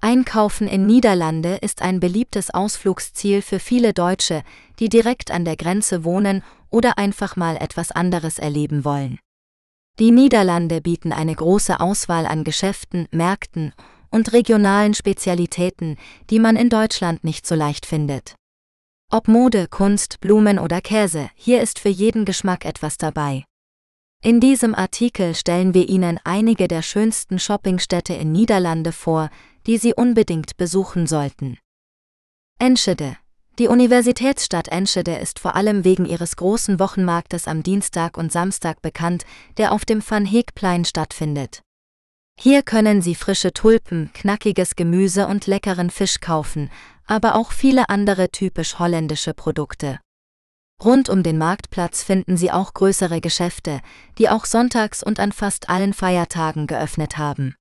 Einkaufen 0.00 0.66
in 0.66 0.86
Niederlande 0.86 1.56
ist 1.56 1.82
ein 1.82 2.00
beliebtes 2.00 2.48
Ausflugsziel 2.48 3.42
für 3.42 3.58
viele 3.58 3.92
Deutsche, 3.92 4.44
die 4.78 4.88
direkt 4.88 5.30
an 5.30 5.44
der 5.44 5.56
Grenze 5.56 6.02
wohnen 6.02 6.42
oder 6.70 6.96
einfach 6.96 7.36
mal 7.36 7.58
etwas 7.58 7.92
anderes 7.92 8.38
erleben 8.38 8.86
wollen. 8.86 9.18
Die 9.98 10.10
Niederlande 10.10 10.80
bieten 10.80 11.12
eine 11.12 11.34
große 11.34 11.80
Auswahl 11.80 12.24
an 12.24 12.44
Geschäften, 12.44 13.08
Märkten 13.10 13.74
und 14.10 14.32
regionalen 14.32 14.94
Spezialitäten, 14.94 15.96
die 16.30 16.38
man 16.38 16.56
in 16.56 16.68
Deutschland 16.68 17.24
nicht 17.24 17.46
so 17.46 17.54
leicht 17.54 17.86
findet. 17.86 18.34
Ob 19.10 19.26
Mode, 19.26 19.66
Kunst, 19.68 20.20
Blumen 20.20 20.58
oder 20.58 20.80
Käse, 20.80 21.30
hier 21.34 21.60
ist 21.60 21.78
für 21.78 21.88
jeden 21.88 22.24
Geschmack 22.24 22.64
etwas 22.64 22.96
dabei. 22.96 23.44
In 24.22 24.38
diesem 24.38 24.74
Artikel 24.74 25.34
stellen 25.34 25.72
wir 25.72 25.88
Ihnen 25.88 26.20
einige 26.24 26.68
der 26.68 26.82
schönsten 26.82 27.38
Shoppingstädte 27.38 28.12
in 28.12 28.32
Niederlande 28.32 28.92
vor, 28.92 29.30
die 29.66 29.78
Sie 29.78 29.94
unbedingt 29.94 30.56
besuchen 30.56 31.06
sollten. 31.06 31.58
Enschede. 32.58 33.16
Die 33.58 33.66
Universitätsstadt 33.66 34.68
Enschede 34.68 35.16
ist 35.16 35.38
vor 35.38 35.56
allem 35.56 35.84
wegen 35.84 36.06
ihres 36.06 36.36
großen 36.36 36.78
Wochenmarktes 36.78 37.48
am 37.48 37.62
Dienstag 37.62 38.16
und 38.16 38.30
Samstag 38.30 38.80
bekannt, 38.82 39.24
der 39.56 39.72
auf 39.72 39.84
dem 39.84 40.02
Van 40.06 40.24
Heekplein 40.24 40.84
stattfindet. 40.84 41.62
Hier 42.42 42.62
können 42.62 43.02
Sie 43.02 43.14
frische 43.14 43.52
Tulpen, 43.52 44.10
knackiges 44.14 44.74
Gemüse 44.74 45.26
und 45.26 45.46
leckeren 45.46 45.90
Fisch 45.90 46.20
kaufen, 46.20 46.70
aber 47.06 47.34
auch 47.34 47.52
viele 47.52 47.90
andere 47.90 48.30
typisch 48.30 48.78
holländische 48.78 49.34
Produkte. 49.34 50.00
Rund 50.82 51.10
um 51.10 51.22
den 51.22 51.36
Marktplatz 51.36 52.02
finden 52.02 52.38
Sie 52.38 52.50
auch 52.50 52.72
größere 52.72 53.20
Geschäfte, 53.20 53.82
die 54.16 54.30
auch 54.30 54.46
sonntags 54.46 55.02
und 55.02 55.20
an 55.20 55.32
fast 55.32 55.68
allen 55.68 55.92
Feiertagen 55.92 56.66
geöffnet 56.66 57.18
haben. 57.18 57.56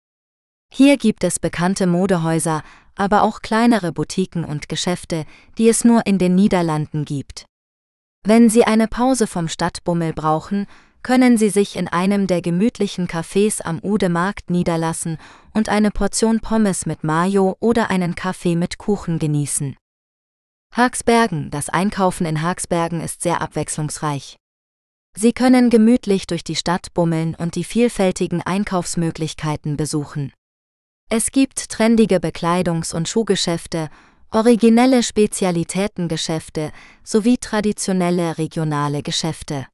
Hier 0.74 0.96
gibt 0.96 1.26
es 1.26 1.40
bekannte 1.40 1.86
Modehäuser, 1.86 2.64
aber 2.96 3.24
auch 3.24 3.42
kleinere 3.42 3.92
Boutiquen 3.92 4.46
und 4.46 4.70
Geschäfte, 4.70 5.26
die 5.58 5.68
es 5.68 5.84
nur 5.84 6.08
in 6.08 6.20
den 6.20 6.36
Niederlanden 6.36 7.04
gibt. 7.04 7.44
Wenn 8.26 8.50
Sie 8.50 8.64
eine 8.64 8.88
Pause 8.88 9.28
vom 9.28 9.50
Stadtbummel 9.50 10.14
brauchen, 10.14 10.68
können 11.02 11.38
Sie 11.38 11.50
sich 11.50 11.76
in 11.76 11.88
einem 11.88 12.28
der 12.28 12.42
gemütlichen 12.42 13.08
Cafés 13.08 13.62
am 13.62 13.80
Ude 13.82 14.10
Markt 14.10 14.50
niederlassen 14.50 15.18
und 15.54 15.70
eine 15.70 15.92
Portion 15.92 16.40
Pommes 16.40 16.86
mit 16.86 17.04
Mayo 17.04 17.56
oder 17.60 17.90
einen 17.90 18.16
Kaffee 18.16 18.56
mit 18.56 18.78
Kuchen 18.78 19.20
genießen. 19.20 19.76
Haagsbergen, 20.76 21.50
das 21.50 21.70
Einkaufen 21.70 22.26
in 22.26 22.42
Haagsbergen 22.42 23.02
ist 23.02 23.22
sehr 23.24 23.42
abwechslungsreich. 23.42 24.38
Sie 25.18 25.34
können 25.34 25.70
gemütlich 25.70 26.28
durch 26.28 26.44
die 26.44 26.56
Stadt 26.56 26.94
bummeln 26.94 27.36
und 27.36 27.56
die 27.56 27.64
vielfältigen 27.64 28.42
Einkaufsmöglichkeiten 28.42 29.78
besuchen. 29.78 30.32
Es 31.10 31.32
gibt 31.32 31.70
trendige 31.70 32.18
Bekleidungs- 32.18 32.94
und 32.94 33.10
Schuhgeschäfte, 33.10 33.90
originelle 34.32 35.02
Spezialitätengeschäfte 35.02 36.72
sowie 37.04 37.38
traditionelle 37.40 38.38
regionale 38.38 39.02
Geschäfte. 39.02 39.66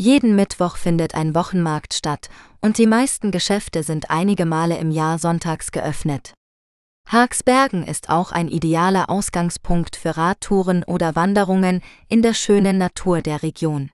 Jeden 0.00 0.36
Mittwoch 0.36 0.76
findet 0.76 1.16
ein 1.16 1.34
Wochenmarkt 1.34 1.92
statt 1.92 2.30
und 2.60 2.78
die 2.78 2.86
meisten 2.86 3.32
Geschäfte 3.32 3.82
sind 3.82 4.10
einige 4.10 4.46
Male 4.46 4.78
im 4.78 4.92
Jahr 4.92 5.18
sonntags 5.18 5.72
geöffnet. 5.72 6.34
Haagsbergen 7.08 7.82
ist 7.84 8.08
auch 8.08 8.30
ein 8.30 8.46
idealer 8.46 9.10
Ausgangspunkt 9.10 9.96
für 9.96 10.16
Radtouren 10.16 10.84
oder 10.84 11.16
Wanderungen 11.16 11.82
in 12.06 12.22
der 12.22 12.34
schönen 12.34 12.78
Natur 12.78 13.22
der 13.22 13.42
Region. 13.42 13.90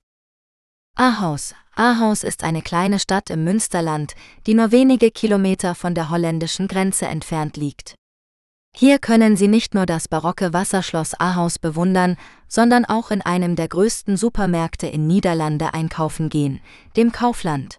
Ahaus. 0.94 1.54
Ahaus 1.74 2.22
ist 2.22 2.44
eine 2.44 2.60
kleine 2.60 2.98
Stadt 2.98 3.30
im 3.30 3.42
Münsterland, 3.42 4.14
die 4.46 4.52
nur 4.52 4.72
wenige 4.72 5.10
Kilometer 5.10 5.74
von 5.74 5.94
der 5.94 6.10
holländischen 6.10 6.68
Grenze 6.68 7.06
entfernt 7.06 7.56
liegt. 7.56 7.94
Hier 8.76 8.98
können 8.98 9.36
Sie 9.36 9.46
nicht 9.46 9.74
nur 9.74 9.86
das 9.86 10.08
barocke 10.08 10.52
Wasserschloss 10.52 11.14
Ahaus 11.20 11.60
bewundern, 11.60 12.16
sondern 12.48 12.84
auch 12.84 13.12
in 13.12 13.22
einem 13.22 13.54
der 13.54 13.68
größten 13.68 14.16
Supermärkte 14.16 14.88
in 14.88 15.06
Niederlande 15.06 15.72
einkaufen 15.74 16.28
gehen, 16.28 16.60
dem 16.96 17.12
Kaufland. 17.12 17.78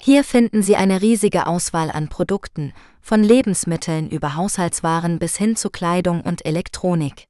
Hier 0.00 0.22
finden 0.22 0.62
Sie 0.62 0.76
eine 0.76 1.02
riesige 1.02 1.48
Auswahl 1.48 1.90
an 1.90 2.08
Produkten, 2.08 2.72
von 3.00 3.24
Lebensmitteln 3.24 4.08
über 4.10 4.36
Haushaltswaren 4.36 5.18
bis 5.18 5.36
hin 5.36 5.56
zu 5.56 5.70
Kleidung 5.70 6.20
und 6.20 6.46
Elektronik. 6.46 7.24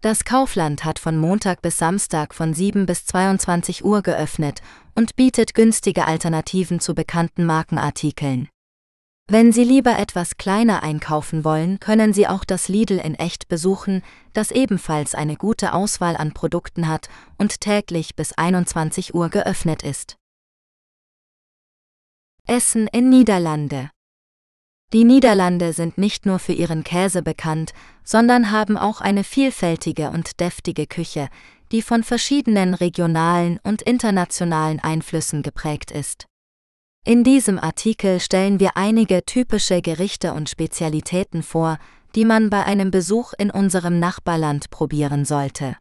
Das 0.00 0.24
Kaufland 0.24 0.84
hat 0.84 0.98
von 0.98 1.18
Montag 1.18 1.60
bis 1.60 1.76
Samstag 1.76 2.34
von 2.34 2.54
7 2.54 2.86
bis 2.86 3.04
22 3.04 3.84
Uhr 3.84 4.00
geöffnet 4.00 4.62
und 4.94 5.16
bietet 5.16 5.54
günstige 5.54 6.06
Alternativen 6.06 6.80
zu 6.80 6.94
bekannten 6.94 7.44
Markenartikeln. 7.44 8.48
Wenn 9.26 9.52
Sie 9.52 9.64
lieber 9.64 9.98
etwas 9.98 10.36
kleiner 10.36 10.82
einkaufen 10.82 11.44
wollen, 11.44 11.80
können 11.80 12.12
Sie 12.12 12.28
auch 12.28 12.44
das 12.44 12.68
Lidl 12.68 12.98
in 12.98 13.14
echt 13.14 13.48
besuchen, 13.48 14.02
das 14.34 14.50
ebenfalls 14.50 15.14
eine 15.14 15.36
gute 15.36 15.72
Auswahl 15.72 16.16
an 16.16 16.34
Produkten 16.34 16.88
hat 16.88 17.08
und 17.38 17.60
täglich 17.60 18.14
bis 18.16 18.32
21 18.32 19.14
Uhr 19.14 19.30
geöffnet 19.30 19.82
ist. 19.82 20.16
Essen 22.46 22.86
in 22.88 23.08
Niederlande 23.08 23.90
die 24.94 25.02
Niederlande 25.02 25.72
sind 25.72 25.98
nicht 25.98 26.24
nur 26.24 26.38
für 26.38 26.52
ihren 26.52 26.84
Käse 26.84 27.20
bekannt, 27.20 27.72
sondern 28.04 28.52
haben 28.52 28.78
auch 28.78 29.00
eine 29.00 29.24
vielfältige 29.24 30.10
und 30.10 30.38
deftige 30.38 30.86
Küche, 30.86 31.28
die 31.72 31.82
von 31.82 32.04
verschiedenen 32.04 32.74
regionalen 32.74 33.58
und 33.64 33.82
internationalen 33.82 34.78
Einflüssen 34.78 35.42
geprägt 35.42 35.90
ist. 35.90 36.26
In 37.06 37.22
diesem 37.22 37.58
Artikel 37.58 38.18
stellen 38.18 38.60
wir 38.60 38.78
einige 38.78 39.26
typische 39.26 39.82
Gerichte 39.82 40.32
und 40.32 40.48
Spezialitäten 40.48 41.42
vor, 41.42 41.78
die 42.14 42.24
man 42.24 42.48
bei 42.48 42.64
einem 42.64 42.90
Besuch 42.90 43.34
in 43.36 43.50
unserem 43.50 43.98
Nachbarland 43.98 44.70
probieren 44.70 45.26
sollte. 45.26 45.76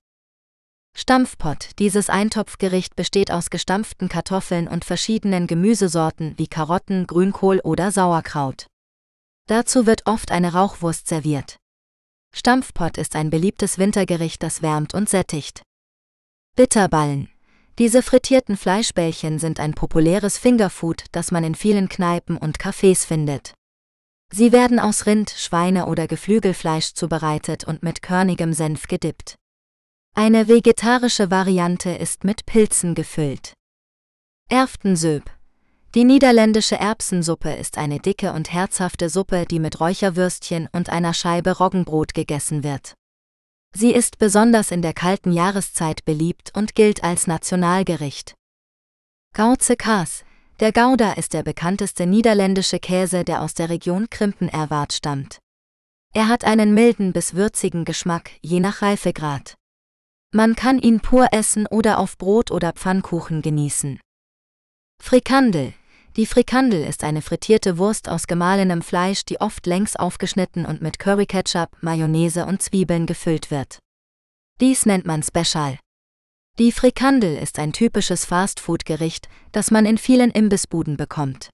Stampfpott. 0.97 1.69
Dieses 1.79 2.09
Eintopfgericht 2.09 2.97
besteht 2.97 3.31
aus 3.31 3.49
gestampften 3.49 4.09
Kartoffeln 4.09 4.67
und 4.67 4.83
verschiedenen 4.83 5.47
Gemüsesorten 5.47 6.37
wie 6.37 6.47
Karotten, 6.47 7.07
Grünkohl 7.07 7.61
oder 7.63 7.91
Sauerkraut. 7.91 8.67
Dazu 9.47 9.85
wird 9.85 10.05
oft 10.05 10.29
eine 10.29 10.51
Rauchwurst 10.51 11.07
serviert. 11.07 11.55
Stampfpott 12.35 12.97
ist 12.97 13.15
ein 13.15 13.29
beliebtes 13.29 13.77
Wintergericht, 13.77 14.43
das 14.43 14.61
wärmt 14.61 14.93
und 14.93 15.07
sättigt. 15.07 15.61
Bitterballen. 16.57 17.32
Diese 17.79 18.03
frittierten 18.03 18.55
Fleischbällchen 18.55 19.39
sind 19.39 19.59
ein 19.59 19.73
populäres 19.73 20.37
Fingerfood, 20.37 21.05
das 21.11 21.31
man 21.31 21.43
in 21.43 21.55
vielen 21.55 21.89
Kneipen 21.89 22.37
und 22.37 22.59
Cafés 22.59 23.05
findet. 23.05 23.55
Sie 24.31 24.51
werden 24.51 24.79
aus 24.79 25.05
Rind, 25.05 25.31
Schweine 25.31 25.87
oder 25.87 26.07
Geflügelfleisch 26.07 26.93
zubereitet 26.93 27.63
und 27.63 27.81
mit 27.81 28.01
körnigem 28.01 28.53
Senf 28.53 28.87
gedippt. 28.87 29.35
Eine 30.15 30.47
vegetarische 30.47 31.31
Variante 31.31 31.89
ist 31.89 32.23
mit 32.23 32.45
Pilzen 32.45 32.93
gefüllt. 32.93 33.53
Erftensöb. 34.49 35.23
Die 35.95 36.03
niederländische 36.03 36.75
Erbsensuppe 36.75 37.53
ist 37.53 37.77
eine 37.77 37.99
dicke 37.99 38.33
und 38.33 38.51
herzhafte 38.51 39.09
Suppe, 39.09 39.45
die 39.49 39.59
mit 39.59 39.79
Räucherwürstchen 39.79 40.69
und 40.71 40.89
einer 40.89 41.13
Scheibe 41.13 41.57
Roggenbrot 41.57 42.13
gegessen 42.13 42.63
wird. 42.63 42.93
Sie 43.75 43.91
ist 43.91 44.19
besonders 44.19 44.69
in 44.71 44.81
der 44.81 44.93
kalten 44.93 45.31
Jahreszeit 45.31 46.05
beliebt 46.05 46.51
und 46.55 46.75
gilt 46.75 47.03
als 47.03 47.25
Nationalgericht. 47.25 48.35
Gauze 49.33 49.75
Kaas. 49.75 50.23
Der 50.59 50.71
Gouda 50.71 51.13
ist 51.13 51.33
der 51.33 51.41
bekannteste 51.41 52.05
niederländische 52.05 52.79
Käse, 52.79 53.23
der 53.23 53.41
aus 53.41 53.55
der 53.55 53.69
Region 53.69 54.09
Krimpenerwart 54.11 54.93
stammt. 54.93 55.39
Er 56.13 56.27
hat 56.27 56.45
einen 56.45 56.75
milden 56.75 57.11
bis 57.11 57.33
würzigen 57.33 57.85
Geschmack, 57.85 58.29
je 58.41 58.59
nach 58.59 58.83
Reifegrad. 58.83 59.55
Man 60.31 60.55
kann 60.55 60.77
ihn 60.77 60.99
pur 60.99 61.29
essen 61.31 61.65
oder 61.65 61.97
auf 61.97 62.19
Brot 62.19 62.51
oder 62.51 62.73
Pfannkuchen 62.73 63.41
genießen. 63.41 63.99
Frikandel, 65.01 65.73
die 66.15 66.27
Frikandel 66.27 66.83
ist 66.83 67.03
eine 67.03 67.21
frittierte 67.21 67.77
Wurst 67.77 68.07
aus 68.07 68.27
gemahlenem 68.27 68.81
Fleisch, 68.81 69.25
die 69.25 69.41
oft 69.41 69.65
längs 69.65 69.95
aufgeschnitten 69.95 70.65
und 70.65 70.81
mit 70.81 70.99
Curry-Ketchup, 70.99 71.69
Mayonnaise 71.81 72.45
und 72.45 72.61
Zwiebeln 72.61 73.05
gefüllt 73.07 73.49
wird. 73.49 73.79
Dies 74.61 74.85
nennt 74.85 75.05
man 75.05 75.23
Special. 75.23 75.79
Die 76.59 76.71
Frikandel 76.71 77.35
ist 77.35 77.57
ein 77.57 77.73
typisches 77.73 78.25
Fastfood-Gericht, 78.25 79.27
das 79.51 79.71
man 79.71 79.87
in 79.87 79.97
vielen 79.97 80.29
Imbissbuden 80.29 80.97
bekommt. 80.97 81.49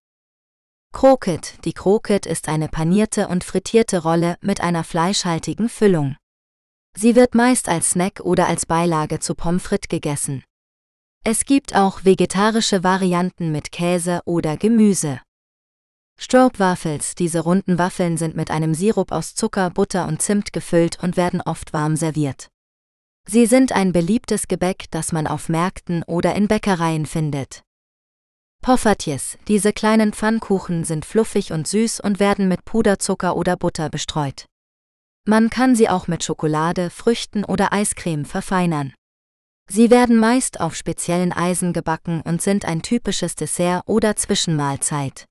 Kroket. 0.92 1.64
Die 1.64 1.74
Kroket 1.74 2.26
ist 2.26 2.50
eine 2.50 2.68
panierte 2.68 3.30
und 3.30 3.46
frittierte 3.46 4.02
Rolle 4.02 4.36
mit 4.42 4.60
einer 4.60 4.84
fleischhaltigen 4.84 5.70
Füllung. 5.70 6.18
Sie 6.98 7.16
wird 7.16 7.36
meist 7.36 7.70
als 7.70 7.92
Snack 7.92 8.20
oder 8.22 8.48
als 8.48 8.66
Beilage 8.66 9.20
zu 9.20 9.36
Pommes 9.36 9.64
frites 9.64 9.88
gegessen. 9.88 10.44
Es 11.26 11.46
gibt 11.46 11.76
auch 11.76 12.06
vegetarische 12.06 12.84
Varianten 12.84 13.52
mit 13.52 13.72
Käse 13.72 14.22
oder 14.26 14.56
Gemüse. 14.56 15.20
Stroopwafels, 16.18 17.16
diese 17.16 17.42
runden 17.42 17.78
Waffeln 17.78 18.18
sind 18.18 18.36
mit 18.36 18.52
einem 18.52 18.74
Sirup 18.74 19.12
aus 19.12 19.36
Zucker, 19.36 19.70
Butter 19.70 20.08
und 20.08 20.22
Zimt 20.22 20.54
gefüllt 20.54 21.02
und 21.02 21.18
werden 21.18 21.42
oft 21.42 21.74
warm 21.74 21.96
serviert. 21.96 22.50
Sie 23.28 23.46
sind 23.46 23.72
ein 23.74 23.92
beliebtes 23.92 24.48
Gebäck, 24.48 24.86
das 24.92 25.12
man 25.12 25.28
auf 25.28 25.50
Märkten 25.50 26.04
oder 26.04 26.36
in 26.36 26.48
Bäckereien 26.48 27.06
findet. 27.06 27.64
Poffertjes, 28.62 29.38
diese 29.48 29.72
kleinen 29.72 30.14
Pfannkuchen 30.14 30.84
sind 30.84 31.06
fluffig 31.06 31.52
und 31.54 31.68
süß 31.68 32.00
und 32.02 32.20
werden 32.20 32.48
mit 32.48 32.66
Puderzucker 32.66 33.38
oder 33.38 33.56
Butter 33.56 33.90
bestreut. 33.90 34.46
Man 35.26 35.50
kann 35.50 35.76
sie 35.76 35.90
auch 35.90 36.08
mit 36.08 36.24
Schokolade, 36.24 36.90
Früchten 36.90 37.46
oder 37.46 37.72
Eiscreme 37.72 38.26
verfeinern. 38.26 38.94
Sie 39.72 39.92
werden 39.92 40.18
meist 40.18 40.60
auf 40.60 40.76
speziellen 40.76 41.32
Eisen 41.32 41.74
gebacken 41.74 42.22
und 42.22 42.42
sind 42.42 42.66
ein 42.66 42.82
typisches 42.82 43.36
Dessert 43.36 43.84
oder 43.86 44.16
Zwischenmahlzeit. 44.16 45.26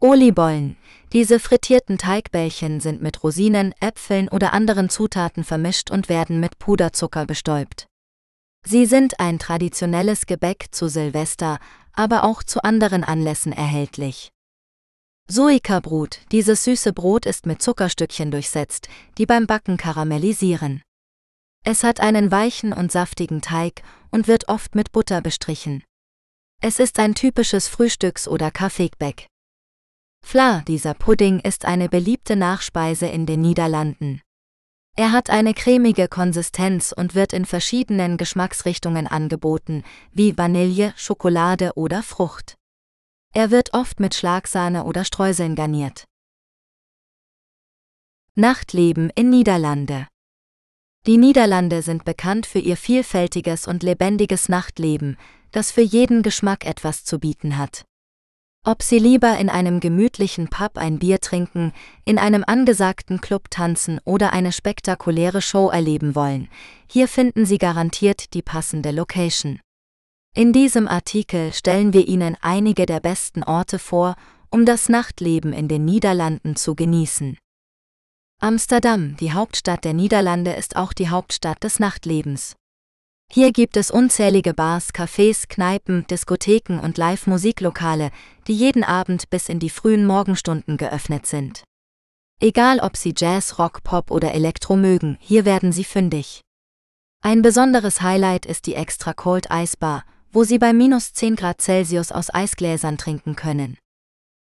Olibollen. 0.00 0.76
Diese 1.14 1.40
frittierten 1.40 1.96
Teigbällchen 1.96 2.80
sind 2.80 3.00
mit 3.00 3.24
Rosinen, 3.24 3.74
Äpfeln 3.80 4.28
oder 4.28 4.52
anderen 4.52 4.90
Zutaten 4.90 5.44
vermischt 5.44 5.90
und 5.90 6.10
werden 6.10 6.38
mit 6.40 6.58
Puderzucker 6.58 7.24
bestäubt. 7.24 7.86
Sie 8.66 8.84
sind 8.84 9.18
ein 9.18 9.38
traditionelles 9.38 10.26
Gebäck 10.26 10.66
zu 10.70 10.88
Silvester, 10.88 11.58
aber 11.94 12.24
auch 12.24 12.42
zu 12.42 12.62
anderen 12.62 13.02
Anlässen 13.02 13.52
erhältlich. 13.52 14.28
Suika-Brot. 15.30 16.20
Dieses 16.32 16.64
süße 16.64 16.92
Brot 16.92 17.26
ist 17.26 17.46
mit 17.46 17.62
Zuckerstückchen 17.62 18.30
durchsetzt, 18.30 18.88
die 19.16 19.26
beim 19.26 19.46
Backen 19.46 19.78
karamellisieren. 19.78 20.82
Es 21.64 21.84
hat 21.84 22.00
einen 22.00 22.30
weichen 22.30 22.72
und 22.72 22.92
saftigen 22.92 23.40
Teig 23.40 23.82
und 24.10 24.28
wird 24.28 24.48
oft 24.48 24.74
mit 24.74 24.92
Butter 24.92 25.20
bestrichen. 25.20 25.84
Es 26.60 26.78
ist 26.78 26.98
ein 26.98 27.14
typisches 27.14 27.68
Frühstücks- 27.68 28.26
oder 28.26 28.50
Kaffeegebäck. 28.50 29.28
Fla, 30.24 30.62
dieser 30.62 30.94
Pudding 30.94 31.40
ist 31.40 31.64
eine 31.64 31.88
beliebte 31.88 32.36
Nachspeise 32.36 33.06
in 33.06 33.26
den 33.26 33.40
Niederlanden. 33.40 34.20
Er 34.96 35.12
hat 35.12 35.30
eine 35.30 35.54
cremige 35.54 36.08
Konsistenz 36.08 36.90
und 36.90 37.14
wird 37.14 37.32
in 37.32 37.44
verschiedenen 37.44 38.16
Geschmacksrichtungen 38.16 39.06
angeboten, 39.06 39.84
wie 40.10 40.36
Vanille, 40.36 40.92
Schokolade 40.96 41.74
oder 41.76 42.02
Frucht. 42.02 42.56
Er 43.32 43.52
wird 43.52 43.74
oft 43.74 44.00
mit 44.00 44.14
Schlagsahne 44.14 44.84
oder 44.84 45.04
Streuseln 45.04 45.54
garniert. 45.54 46.04
Nachtleben 48.34 49.10
in 49.14 49.30
Niederlande 49.30 50.08
Die 51.06 51.16
Niederlande 51.16 51.82
sind 51.82 52.04
bekannt 52.04 52.46
für 52.46 52.58
ihr 52.58 52.76
vielfältiges 52.76 53.66
und 53.66 53.82
lebendiges 53.82 54.48
Nachtleben, 54.48 55.16
das 55.52 55.70
für 55.70 55.82
jeden 55.82 56.22
Geschmack 56.22 56.66
etwas 56.66 57.04
zu 57.04 57.18
bieten 57.18 57.56
hat. 57.56 57.84
Ob 58.64 58.82
Sie 58.82 58.98
lieber 58.98 59.38
in 59.38 59.48
einem 59.48 59.80
gemütlichen 59.80 60.48
Pub 60.48 60.76
ein 60.76 60.98
Bier 60.98 61.20
trinken, 61.20 61.72
in 62.04 62.18
einem 62.18 62.44
angesagten 62.46 63.20
Club 63.20 63.50
tanzen 63.50 64.00
oder 64.04 64.32
eine 64.32 64.52
spektakuläre 64.52 65.40
Show 65.40 65.70
erleben 65.70 66.14
wollen, 66.14 66.48
hier 66.86 67.08
finden 67.08 67.46
Sie 67.46 67.56
garantiert 67.56 68.34
die 68.34 68.42
passende 68.42 68.90
Location. 68.90 69.60
In 70.34 70.52
diesem 70.52 70.86
Artikel 70.86 71.52
stellen 71.52 71.94
wir 71.94 72.06
Ihnen 72.06 72.36
einige 72.42 72.84
der 72.84 73.00
besten 73.00 73.42
Orte 73.42 73.78
vor, 73.78 74.16
um 74.50 74.66
das 74.66 74.88
Nachtleben 74.88 75.52
in 75.52 75.68
den 75.68 75.84
Niederlanden 75.84 76.56
zu 76.56 76.74
genießen. 76.74 77.38
Amsterdam, 78.40 79.16
die 79.16 79.32
Hauptstadt 79.32 79.84
der 79.84 79.94
Niederlande, 79.94 80.52
ist 80.52 80.76
auch 80.76 80.92
die 80.92 81.08
Hauptstadt 81.08 81.64
des 81.64 81.80
Nachtlebens. 81.80 82.54
Hier 83.32 83.50
gibt 83.50 83.76
es 83.76 83.90
unzählige 83.90 84.54
Bars, 84.54 84.94
Cafés, 84.94 85.48
Kneipen, 85.48 86.06
Diskotheken 86.06 86.78
und 86.78 86.98
Live-Musiklokale, 86.98 88.12
die 88.46 88.54
jeden 88.54 88.84
Abend 88.84 89.28
bis 89.28 89.48
in 89.48 89.58
die 89.58 89.70
frühen 89.70 90.06
Morgenstunden 90.06 90.76
geöffnet 90.76 91.26
sind. 91.26 91.64
Egal 92.40 92.78
ob 92.78 92.96
Sie 92.96 93.12
Jazz, 93.16 93.58
Rock, 93.58 93.82
Pop 93.82 94.12
oder 94.12 94.32
Elektro 94.32 94.76
mögen, 94.76 95.18
hier 95.20 95.44
werden 95.44 95.72
Sie 95.72 95.82
fündig. 95.82 96.42
Ein 97.20 97.42
besonderes 97.42 98.02
Highlight 98.02 98.46
ist 98.46 98.66
die 98.66 98.74
Extra 98.74 99.14
Cold 99.14 99.48
Ice 99.52 99.76
Bar, 99.76 100.04
wo 100.30 100.44
Sie 100.44 100.60
bei 100.60 100.72
minus 100.72 101.12
10 101.12 101.34
Grad 101.34 101.60
Celsius 101.60 102.12
aus 102.12 102.32
Eisgläsern 102.32 102.98
trinken 102.98 103.34
können. 103.34 103.76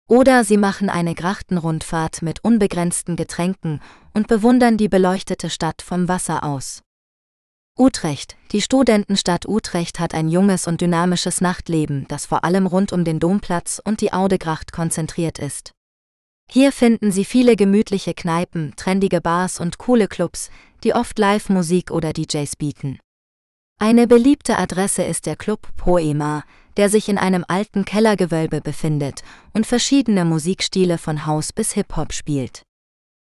Oder 0.09 0.45
Sie 0.45 0.57
machen 0.57 0.89
eine 0.89 1.15
Grachtenrundfahrt 1.15 2.23
mit 2.23 2.45
unbegrenzten 2.45 3.17
Getränken 3.17 3.81
und 4.15 4.29
bewundern 4.29 4.77
die 4.77 4.89
beleuchtete 4.89 5.51
Stadt 5.51 5.83
vom 5.83 6.07
Wasser 6.07 6.45
aus. 6.45 6.83
Utrecht, 7.79 8.37
die 8.53 8.63
Studentenstadt 8.63 9.47
Utrecht 9.47 9.99
hat 9.99 10.15
ein 10.15 10.29
junges 10.29 10.67
und 10.67 10.81
dynamisches 10.81 11.41
Nachtleben, 11.41 12.07
das 12.09 12.25
vor 12.25 12.45
allem 12.45 12.67
rund 12.67 12.93
um 12.93 13.05
den 13.05 13.19
Domplatz 13.19 13.83
und 13.85 14.01
die 14.01 14.13
Audegracht 14.13 14.73
konzentriert 14.73 15.39
ist. 15.39 15.73
Hier 16.49 16.71
finden 16.71 17.11
Sie 17.11 17.25
viele 17.25 17.57
gemütliche 17.57 18.15
Kneipen, 18.15 18.75
trendige 18.77 19.21
Bars 19.21 19.59
und 19.59 19.79
coole 19.79 20.07
Clubs, 20.07 20.51
die 20.85 20.95
oft 20.95 21.19
Live-Musik 21.19 21.91
oder 21.91 22.13
DJs 22.13 22.55
bieten. 22.57 22.99
Eine 23.79 24.07
beliebte 24.07 24.57
Adresse 24.57 25.03
ist 25.03 25.27
der 25.27 25.37
Club 25.37 25.69
Poema, 25.77 26.45
der 26.77 26.91
sich 26.91 27.09
in 27.09 27.19
einem 27.19 27.45
alten 27.49 27.85
Kellergewölbe 27.85 28.61
befindet 28.61 29.23
und 29.53 29.67
verschiedene 29.67 30.25
Musikstile 30.25 30.99
von 30.99 31.27
House 31.27 31.53
bis 31.53 31.73
Hip-Hop 31.73 32.13
spielt. 32.13 32.63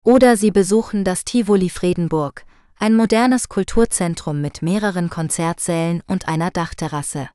Oder 0.03 0.37
Sie 0.37 0.51
besuchen 0.51 1.03
das 1.03 1.25
Tivoli 1.25 1.69
Fredenburg, 1.69 2.45
ein 2.79 2.95
modernes 2.95 3.49
Kulturzentrum 3.49 4.41
mit 4.41 4.61
mehreren 4.61 5.09
Konzertsälen 5.09 6.01
und 6.07 6.27
einer 6.27 6.51
Dachterrasse. 6.51 7.29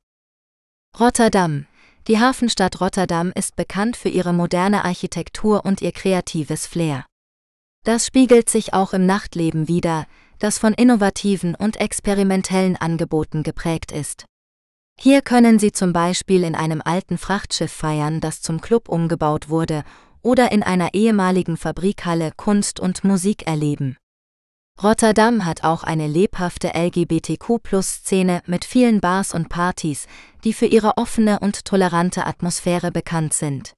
Rotterdam. 0.99 1.67
Die 2.07 2.19
Hafenstadt 2.19 2.81
Rotterdam 2.81 3.31
ist 3.33 3.55
bekannt 3.55 3.95
für 3.95 4.09
ihre 4.09 4.33
moderne 4.33 4.85
Architektur 4.85 5.65
und 5.65 5.81
ihr 5.81 5.91
kreatives 5.91 6.67
Flair. 6.67 7.05
Das 7.83 8.07
spiegelt 8.07 8.49
sich 8.49 8.73
auch 8.73 8.93
im 8.93 9.05
Nachtleben 9.05 9.67
wider, 9.67 10.05
das 10.39 10.57
von 10.57 10.73
innovativen 10.73 11.55
und 11.55 11.77
experimentellen 11.77 12.75
Angeboten 12.75 13.43
geprägt 13.43 13.91
ist. 13.91 14.25
Hier 14.99 15.21
können 15.21 15.59
Sie 15.59 15.71
zum 15.71 15.91
Beispiel 15.91 16.43
in 16.43 16.55
einem 16.55 16.81
alten 16.83 17.17
Frachtschiff 17.17 17.71
feiern, 17.71 18.21
das 18.21 18.41
zum 18.41 18.61
Club 18.61 18.89
umgebaut 18.89 19.49
wurde, 19.49 19.83
oder 20.21 20.51
in 20.51 20.63
einer 20.63 20.93
ehemaligen 20.93 21.57
Fabrikhalle 21.57 22.31
Kunst 22.37 22.79
und 22.79 23.03
Musik 23.03 23.45
erleben. 23.45 23.97
Rotterdam 24.81 25.45
hat 25.45 25.63
auch 25.63 25.83
eine 25.83 26.07
lebhafte 26.07 26.71
LGBTQ-Plus-Szene 26.73 28.41
mit 28.47 28.65
vielen 28.65 29.01
Bars 29.01 29.33
und 29.33 29.49
Partys, 29.49 30.07
die 30.43 30.53
für 30.53 30.65
ihre 30.65 30.97
offene 30.97 31.39
und 31.39 31.65
tolerante 31.65 32.25
Atmosphäre 32.25 32.91
bekannt 32.91 33.33
sind. 33.33 33.73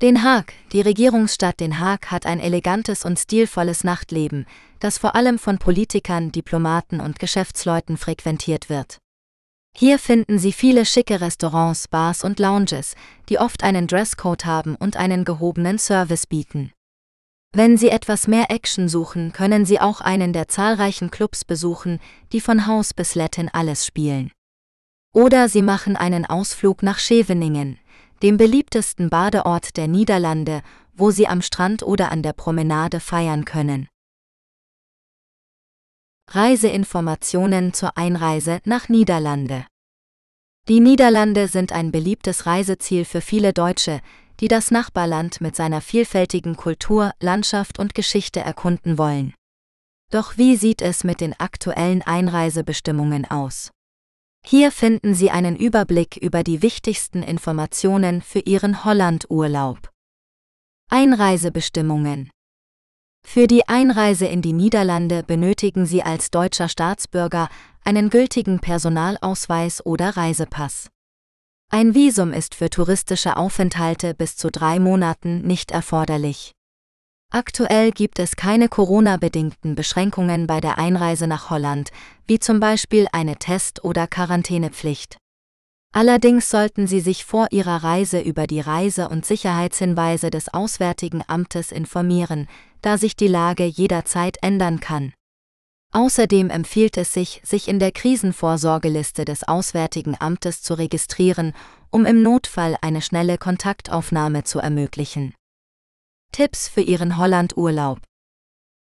Den 0.00 0.24
Haag, 0.24 0.52
die 0.72 0.80
Regierungsstadt 0.80 1.60
Den 1.60 1.78
Haag 1.78 2.10
hat 2.10 2.26
ein 2.26 2.40
elegantes 2.40 3.04
und 3.04 3.18
stilvolles 3.18 3.84
Nachtleben, 3.84 4.46
das 4.80 4.98
vor 4.98 5.14
allem 5.14 5.38
von 5.38 5.58
Politikern, 5.58 6.32
Diplomaten 6.32 7.00
und 7.00 7.20
Geschäftsleuten 7.20 7.96
frequentiert 7.96 8.68
wird. 8.68 9.01
Hier 9.76 9.98
finden 9.98 10.38
Sie 10.38 10.52
viele 10.52 10.84
schicke 10.84 11.20
Restaurants, 11.20 11.88
Bars 11.88 12.24
und 12.24 12.38
Lounges, 12.38 12.94
die 13.28 13.38
oft 13.38 13.64
einen 13.64 13.86
Dresscode 13.86 14.44
haben 14.44 14.76
und 14.76 14.96
einen 14.96 15.24
gehobenen 15.24 15.78
Service 15.78 16.26
bieten. 16.26 16.72
Wenn 17.54 17.76
Sie 17.76 17.88
etwas 17.88 18.28
mehr 18.28 18.50
Action 18.50 18.88
suchen, 18.88 19.32
können 19.32 19.64
Sie 19.64 19.80
auch 19.80 20.00
einen 20.00 20.32
der 20.32 20.48
zahlreichen 20.48 21.10
Clubs 21.10 21.44
besuchen, 21.44 22.00
die 22.32 22.40
von 22.40 22.66
Haus 22.66 22.94
bis 22.94 23.14
Latin 23.14 23.50
alles 23.52 23.84
spielen. 23.84 24.30
Oder 25.14 25.48
Sie 25.48 25.62
machen 25.62 25.96
einen 25.96 26.24
Ausflug 26.24 26.82
nach 26.82 26.98
Scheveningen, 26.98 27.78
dem 28.22 28.38
beliebtesten 28.38 29.10
Badeort 29.10 29.76
der 29.76 29.88
Niederlande, 29.88 30.62
wo 30.94 31.10
Sie 31.10 31.26
am 31.26 31.42
Strand 31.42 31.82
oder 31.82 32.10
an 32.12 32.22
der 32.22 32.32
Promenade 32.32 33.00
feiern 33.00 33.44
können. 33.44 33.88
Reiseinformationen 36.34 37.74
zur 37.74 37.98
Einreise 37.98 38.60
nach 38.64 38.88
Niederlande. 38.88 39.66
Die 40.66 40.80
Niederlande 40.80 41.46
sind 41.46 41.72
ein 41.72 41.92
beliebtes 41.92 42.46
Reiseziel 42.46 43.04
für 43.04 43.20
viele 43.20 43.52
Deutsche, 43.52 44.00
die 44.40 44.48
das 44.48 44.70
Nachbarland 44.70 45.42
mit 45.42 45.54
seiner 45.54 45.82
vielfältigen 45.82 46.56
Kultur, 46.56 47.12
Landschaft 47.20 47.78
und 47.78 47.94
Geschichte 47.94 48.40
erkunden 48.40 48.96
wollen. 48.96 49.34
Doch 50.10 50.38
wie 50.38 50.56
sieht 50.56 50.80
es 50.80 51.04
mit 51.04 51.20
den 51.20 51.38
aktuellen 51.38 52.00
Einreisebestimmungen 52.00 53.30
aus? 53.30 53.70
Hier 54.42 54.72
finden 54.72 55.14
Sie 55.14 55.30
einen 55.30 55.56
Überblick 55.56 56.16
über 56.16 56.42
die 56.42 56.62
wichtigsten 56.62 57.22
Informationen 57.22 58.22
für 58.22 58.40
Ihren 58.40 58.84
Hollandurlaub. 58.84 59.90
Einreisebestimmungen 60.90 62.30
Für 63.26 63.46
die 63.46 63.66
Einreise 63.68 64.26
in 64.26 64.42
die 64.42 64.52
Niederlande 64.52 65.22
benötigen 65.22 65.86
Sie 65.86 66.02
als 66.02 66.30
deutscher 66.30 66.68
Staatsbürger 66.68 67.48
einen 67.84 68.10
gültigen 68.10 68.60
Personalausweis 68.60 69.84
oder 69.86 70.16
Reisepass. 70.16 70.88
Ein 71.70 71.94
Visum 71.94 72.34
ist 72.34 72.54
für 72.54 72.68
touristische 72.68 73.38
Aufenthalte 73.38 74.12
bis 74.12 74.36
zu 74.36 74.50
drei 74.50 74.78
Monaten 74.78 75.40
nicht 75.40 75.70
erforderlich. 75.70 76.52
Aktuell 77.30 77.92
gibt 77.92 78.18
es 78.18 78.36
keine 78.36 78.68
Corona-bedingten 78.68 79.74
Beschränkungen 79.74 80.46
bei 80.46 80.60
der 80.60 80.76
Einreise 80.76 81.26
nach 81.26 81.48
Holland, 81.48 81.90
wie 82.26 82.38
zum 82.38 82.60
Beispiel 82.60 83.06
eine 83.12 83.36
Test- 83.36 83.82
oder 83.84 84.06
Quarantänepflicht. 84.06 85.16
Allerdings 85.94 86.50
sollten 86.50 86.86
Sie 86.86 87.00
sich 87.00 87.24
vor 87.24 87.48
Ihrer 87.50 87.82
Reise 87.82 88.20
über 88.20 88.46
die 88.46 88.60
Reise- 88.60 89.08
und 89.08 89.24
Sicherheitshinweise 89.24 90.30
des 90.30 90.52
Auswärtigen 90.52 91.22
Amtes 91.26 91.72
informieren, 91.72 92.48
da 92.82 92.98
sich 92.98 93.16
die 93.16 93.28
Lage 93.28 93.64
jederzeit 93.64 94.36
ändern 94.42 94.80
kann. 94.80 95.14
Außerdem 95.92 96.48
empfiehlt 96.48 96.96
es 96.96 97.12
sich, 97.12 97.40
sich 97.44 97.68
in 97.68 97.78
der 97.78 97.92
Krisenvorsorgeliste 97.92 99.24
des 99.24 99.44
Auswärtigen 99.44 100.16
Amtes 100.18 100.62
zu 100.62 100.74
registrieren, 100.74 101.52
um 101.90 102.06
im 102.06 102.22
Notfall 102.22 102.76
eine 102.80 103.02
schnelle 103.02 103.36
Kontaktaufnahme 103.36 104.44
zu 104.44 104.58
ermöglichen. 104.58 105.34
Tipps 106.32 106.66
für 106.66 106.80
Ihren 106.80 107.18
Hollandurlaub 107.18 108.00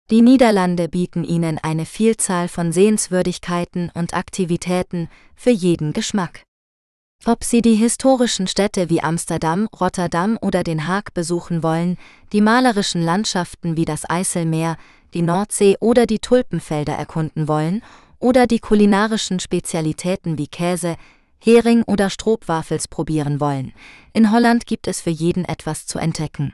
Die 0.10 0.24
Niederlande 0.24 0.90
bieten 0.90 1.24
Ihnen 1.24 1.60
eine 1.60 1.86
Vielzahl 1.86 2.48
von 2.48 2.72
Sehenswürdigkeiten 2.72 3.92
und 3.94 4.16
Aktivitäten 4.16 5.08
für 5.36 5.52
jeden 5.52 5.94
Geschmack. 5.94 6.47
Ob 7.26 7.44
Sie 7.44 7.62
die 7.62 7.76
historischen 7.76 8.48
Städte 8.48 8.90
wie 8.90 9.02
Amsterdam, 9.02 9.68
Rotterdam 9.78 10.38
oder 10.42 10.64
Den 10.64 10.88
Haag 10.88 11.14
besuchen 11.14 11.62
wollen, 11.62 11.98
die 12.32 12.40
malerischen 12.40 13.02
Landschaften 13.02 13.76
wie 13.76 13.84
das 13.84 14.10
Eiselmeer, 14.10 14.78
die 15.14 15.24
Nordsee 15.24 15.76
oder 15.82 16.06
die 16.06 16.20
Tulpenfelder 16.20 16.94
erkunden 16.94 17.50
wollen 17.50 17.84
oder 18.20 18.48
die 18.48 18.60
kulinarischen 18.60 19.42
Spezialitäten 19.42 20.38
wie 20.38 20.48
Käse, 20.48 20.96
Hering 21.40 21.84
oder 21.84 22.10
Stroopwafels 22.10 22.88
probieren 22.88 23.42
wollen. 23.42 23.74
In 24.14 24.32
Holland 24.32 24.66
gibt 24.66 24.88
es 24.88 25.02
für 25.02 25.10
jeden 25.10 25.44
etwas 25.44 25.86
zu 25.86 26.00
entdecken. 26.00 26.54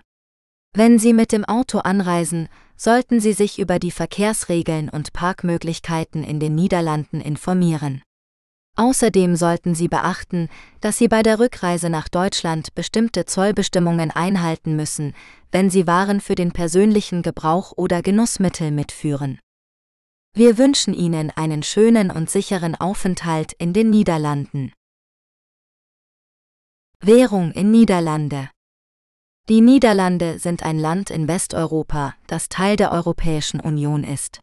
Wenn 0.76 0.98
Sie 0.98 1.14
mit 1.14 1.32
dem 1.32 1.46
Auto 1.46 1.80
anreisen, 1.80 2.50
sollten 2.78 3.20
Sie 3.20 3.34
sich 3.34 3.60
über 3.60 3.78
die 3.78 3.92
Verkehrsregeln 3.92 4.90
und 4.90 5.14
Parkmöglichkeiten 5.14 6.24
in 6.24 6.40
den 6.40 6.56
Niederlanden 6.56 7.22
informieren. 7.22 8.02
Außerdem 8.76 9.36
sollten 9.36 9.76
Sie 9.76 9.88
beachten, 9.88 10.50
dass 10.82 10.98
Sie 10.98 11.08
bei 11.08 11.22
der 11.22 11.40
Rückreise 11.40 11.90
nach 11.90 12.10
Deutschland 12.10 12.74
bestimmte 12.74 13.26
Zollbestimmungen 13.26 14.10
einhalten 14.10 14.76
müssen, 14.76 15.14
wenn 15.52 15.70
Sie 15.70 15.86
Waren 15.86 16.22
für 16.22 16.34
den 16.34 16.52
persönlichen 16.52 17.22
Gebrauch 17.22 17.74
oder 17.76 18.02
Genussmittel 18.02 18.72
mitführen. 18.72 19.40
Wir 20.36 20.58
wünschen 20.58 20.96
Ihnen 20.96 21.30
einen 21.30 21.62
schönen 21.62 22.10
und 22.10 22.32
sicheren 22.32 22.74
Aufenthalt 22.74 23.54
in 23.54 23.74
den 23.74 23.92
Niederlanden. 23.92 24.74
Währung 27.00 27.52
in 27.52 27.70
Niederlande 27.70 28.50
Die 29.50 29.62
Niederlande 29.62 30.40
sind 30.40 30.64
ein 30.64 30.80
Land 30.80 31.12
in 31.12 31.28
Westeuropa, 31.28 32.16
das 32.26 32.50
Teil 32.50 32.78
der 32.78 32.92
Europäischen 32.92 33.60
Union 33.60 34.04
ist. 34.04 34.40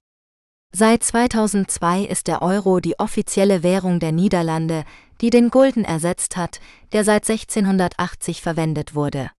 Seit 0.72 1.02
2002 1.02 2.04
ist 2.04 2.28
der 2.28 2.42
Euro 2.42 2.78
die 2.78 2.98
offizielle 3.00 3.64
Währung 3.64 3.98
der 3.98 4.12
Niederlande, 4.12 4.84
die 5.20 5.30
den 5.30 5.50
Gulden 5.50 5.84
ersetzt 5.84 6.36
hat, 6.36 6.60
der 6.92 7.04
seit 7.04 7.28
1680 7.28 8.40
verwendet 8.40 8.94
wurde. 8.94 9.30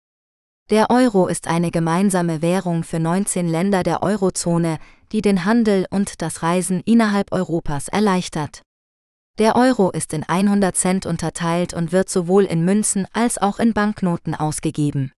Der 0.70 0.90
Euro 0.90 1.28
ist 1.28 1.48
eine 1.48 1.72
gemeinsame 1.72 2.42
Währung 2.42 2.84
für 2.84 3.00
19 3.00 3.48
Länder 3.48 3.84
der 3.84 4.04
Eurozone, 4.04 4.78
die 5.14 5.22
den 5.22 5.46
Handel 5.46 5.86
und 5.90 6.22
das 6.22 6.44
Reisen 6.44 6.82
innerhalb 6.82 7.32
Europas 7.32 7.88
erleichtert. 7.88 8.62
Der 9.40 9.56
Euro 9.56 9.90
ist 9.90 10.12
in 10.14 10.24
100 10.24 10.76
Cent 10.76 11.06
unterteilt 11.06 11.74
und 11.74 11.94
wird 11.94 12.10
sowohl 12.10 12.44
in 12.44 12.66
Münzen 12.66 13.08
als 13.14 13.38
auch 13.38 13.60
in 13.60 13.74
Banknoten 13.74 14.36
ausgegeben. 14.36 15.14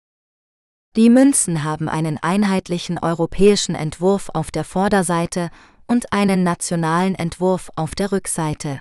Die 0.95 1.09
Münzen 1.09 1.65
haben 1.65 1.89
einen 1.89 2.19
einheitlichen 2.19 2.99
europäischen 2.99 3.75
Entwurf 3.75 4.29
auf 4.35 4.51
der 4.51 4.65
Vorderseite 4.65 5.51
und 5.93 6.11
einen 6.11 6.43
nationalen 6.43 7.15
Entwurf 7.15 7.71
auf 7.77 7.95
der 7.95 8.13
Rückseite. 8.13 8.81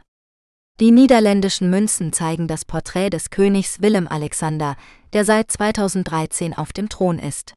Die 0.80 0.92
niederländischen 0.92 1.70
Münzen 1.70 2.14
zeigen 2.14 2.48
das 2.48 2.64
Porträt 2.64 3.10
des 3.10 3.30
Königs 3.30 3.82
Willem 3.82 4.08
Alexander, 4.08 4.78
der 5.12 5.26
seit 5.26 5.52
2013 5.52 6.58
auf 6.58 6.72
dem 6.72 6.88
Thron 6.88 7.20
ist. 7.20 7.54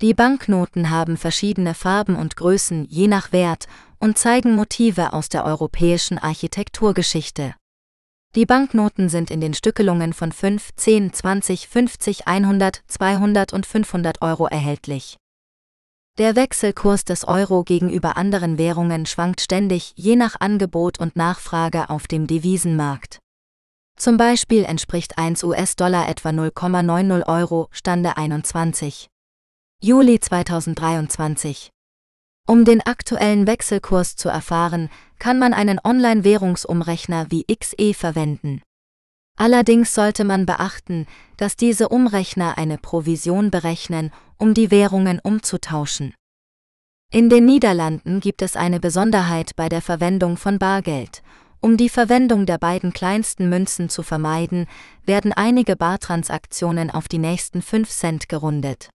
Die 0.00 0.14
Banknoten 0.14 0.88
haben 0.88 1.18
verschiedene 1.18 1.74
Farben 1.74 2.16
und 2.16 2.36
Größen 2.36 2.86
je 2.86 3.06
nach 3.06 3.32
Wert 3.32 3.68
und 3.98 4.16
zeigen 4.16 4.56
Motive 4.56 5.12
aus 5.12 5.28
der 5.28 5.44
europäischen 5.44 6.16
Architekturgeschichte. 6.16 7.54
Die 8.34 8.46
Banknoten 8.46 9.10
sind 9.10 9.30
in 9.30 9.42
den 9.42 9.52
Stückelungen 9.52 10.14
von 10.14 10.32
5, 10.32 10.70
10, 10.74 11.12
20, 11.12 11.68
50, 11.68 12.26
100, 12.26 12.82
200 12.88 13.52
und 13.52 13.66
500 13.66 14.22
Euro 14.22 14.46
erhältlich. 14.46 15.18
Der 16.20 16.36
Wechselkurs 16.36 17.06
des 17.06 17.26
Euro 17.26 17.64
gegenüber 17.64 18.18
anderen 18.18 18.58
Währungen 18.58 19.06
schwankt 19.06 19.40
ständig 19.40 19.94
je 19.96 20.16
nach 20.16 20.36
Angebot 20.38 21.00
und 21.00 21.16
Nachfrage 21.16 21.88
auf 21.88 22.08
dem 22.08 22.26
Devisenmarkt. 22.26 23.20
Zum 23.96 24.18
Beispiel 24.18 24.64
entspricht 24.64 25.16
1 25.16 25.42
US-Dollar 25.44 26.10
etwa 26.10 26.28
0,90 26.28 27.26
Euro, 27.26 27.68
Stande 27.70 28.18
21. 28.18 29.08
Juli 29.82 30.20
2023. 30.20 31.70
Um 32.46 32.66
den 32.66 32.82
aktuellen 32.82 33.46
Wechselkurs 33.46 34.14
zu 34.14 34.28
erfahren, 34.28 34.90
kann 35.18 35.38
man 35.38 35.54
einen 35.54 35.80
Online-Währungsumrechner 35.82 37.30
wie 37.30 37.46
XE 37.46 37.94
verwenden. 37.94 38.60
Allerdings 39.38 39.94
sollte 39.94 40.24
man 40.24 40.44
beachten, 40.44 41.06
dass 41.38 41.56
diese 41.56 41.88
Umrechner 41.88 42.58
eine 42.58 42.76
Provision 42.76 43.50
berechnen, 43.50 44.12
um 44.40 44.54
die 44.54 44.70
Währungen 44.70 45.20
umzutauschen. 45.22 46.14
In 47.12 47.28
den 47.28 47.44
Niederlanden 47.44 48.20
gibt 48.20 48.40
es 48.40 48.56
eine 48.56 48.80
Besonderheit 48.80 49.54
bei 49.54 49.68
der 49.68 49.82
Verwendung 49.82 50.36
von 50.36 50.58
Bargeld. 50.58 51.22
Um 51.60 51.76
die 51.76 51.90
Verwendung 51.90 52.46
der 52.46 52.56
beiden 52.56 52.92
kleinsten 52.92 53.50
Münzen 53.50 53.90
zu 53.90 54.02
vermeiden, 54.02 54.66
werden 55.04 55.32
einige 55.32 55.76
Bartransaktionen 55.76 56.90
auf 56.90 57.06
die 57.06 57.18
nächsten 57.18 57.60
5 57.60 57.90
Cent 57.90 58.28
gerundet. 58.30 58.88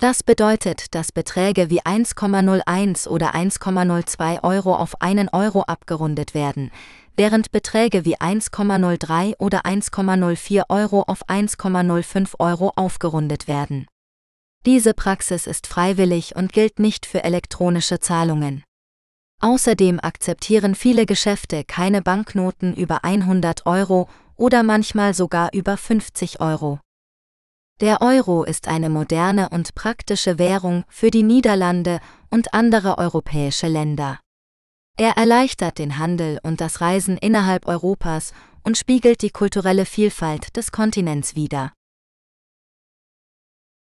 Das 0.00 0.22
bedeutet, 0.22 0.94
dass 0.94 1.12
Beträge 1.12 1.68
wie 1.68 1.82
1,01 1.82 3.08
oder 3.08 3.34
1,02 3.34 4.42
Euro 4.42 4.74
auf 4.74 5.02
einen 5.02 5.28
Euro 5.28 5.62
abgerundet 5.62 6.32
werden, 6.32 6.70
während 7.14 7.52
Beträge 7.52 8.06
wie 8.06 8.16
1,03 8.16 9.36
oder 9.38 9.66
1,04 9.66 10.64
Euro 10.70 11.02
auf 11.02 11.28
1,05 11.28 12.40
Euro 12.40 12.72
aufgerundet 12.74 13.46
werden. 13.46 13.86
Diese 14.64 14.94
Praxis 14.94 15.48
ist 15.48 15.66
freiwillig 15.66 16.36
und 16.36 16.52
gilt 16.52 16.78
nicht 16.78 17.04
für 17.04 17.24
elektronische 17.24 17.98
Zahlungen. 17.98 18.62
Außerdem 19.40 19.98
akzeptieren 19.98 20.76
viele 20.76 21.04
Geschäfte 21.04 21.64
keine 21.64 22.00
Banknoten 22.00 22.74
über 22.76 23.02
100 23.02 23.66
Euro 23.66 24.08
oder 24.36 24.62
manchmal 24.62 25.14
sogar 25.14 25.52
über 25.52 25.76
50 25.76 26.40
Euro. 26.40 26.78
Der 27.80 28.00
Euro 28.02 28.44
ist 28.44 28.68
eine 28.68 28.88
moderne 28.88 29.48
und 29.48 29.74
praktische 29.74 30.38
Währung 30.38 30.84
für 30.88 31.10
die 31.10 31.24
Niederlande 31.24 31.98
und 32.30 32.54
andere 32.54 32.98
europäische 32.98 33.66
Länder. 33.66 34.20
Er 34.96 35.16
erleichtert 35.16 35.78
den 35.78 35.98
Handel 35.98 36.38
und 36.44 36.60
das 36.60 36.80
Reisen 36.80 37.16
innerhalb 37.16 37.66
Europas 37.66 38.32
und 38.62 38.78
spiegelt 38.78 39.22
die 39.22 39.30
kulturelle 39.30 39.86
Vielfalt 39.86 40.56
des 40.56 40.70
Kontinents 40.70 41.34
wider. 41.34 41.72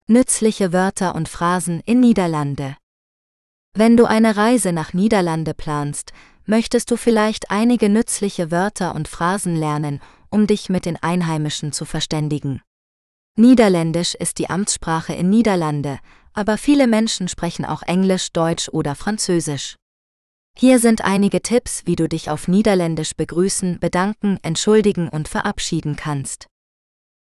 Nützliche 0.07 0.75
Wörter 0.75 1.15
und 1.15 1.31
Phrasen 1.31 1.81
in 1.87 2.01
Niederlande. 2.01 2.77
Wenn 3.73 3.97
du 3.97 4.05
eine 4.05 4.37
Reise 4.37 4.71
nach 4.71 4.93
Niederlande 4.93 5.55
planst, 5.55 6.13
möchtest 6.45 6.91
du 6.91 6.99
vielleicht 6.99 7.51
einige 7.51 7.89
nützliche 7.89 8.51
Wörter 8.51 8.95
und 8.95 9.09
Phrasen 9.09 9.57
lernen, 9.57 10.03
um 10.29 10.47
dich 10.47 10.69
mit 10.69 10.85
den 10.85 11.03
Einheimischen 11.03 11.73
zu 11.73 11.87
verständigen. 11.87 12.61
Niederländisch 13.37 14.15
ist 14.15 14.37
die 14.39 14.51
Amtssprache 14.51 15.15
in 15.15 15.31
Niederlande, 15.31 16.01
aber 16.35 16.59
viele 16.59 16.87
Menschen 16.87 17.27
sprechen 17.27 17.65
auch 17.65 17.81
Englisch, 17.81 18.31
Deutsch 18.31 18.69
oder 18.69 18.95
Französisch. 18.97 19.77
Hier 20.55 20.81
sind 20.81 21.03
einige 21.03 21.41
Tipps, 21.41 21.87
wie 21.87 21.97
du 21.97 22.11
dich 22.11 22.29
auf 22.29 22.47
Niederländisch 22.47 23.17
begrüßen, 23.17 23.81
bedanken, 23.81 24.39
entschuldigen 24.43 25.09
und 25.09 25.29
verabschieden 25.29 25.97
kannst. 25.97 26.47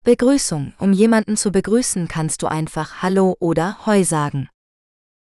Begrüßung. 0.07 0.71
Um 0.79 0.93
jemanden 0.93 1.35
zu 1.35 1.51
begrüßen, 1.51 2.07
kannst 2.07 2.41
du 2.41 2.47
einfach 2.47 3.01
Hallo 3.01 3.35
oder 3.41 3.85
Hoi 3.85 4.05
sagen. 4.05 4.47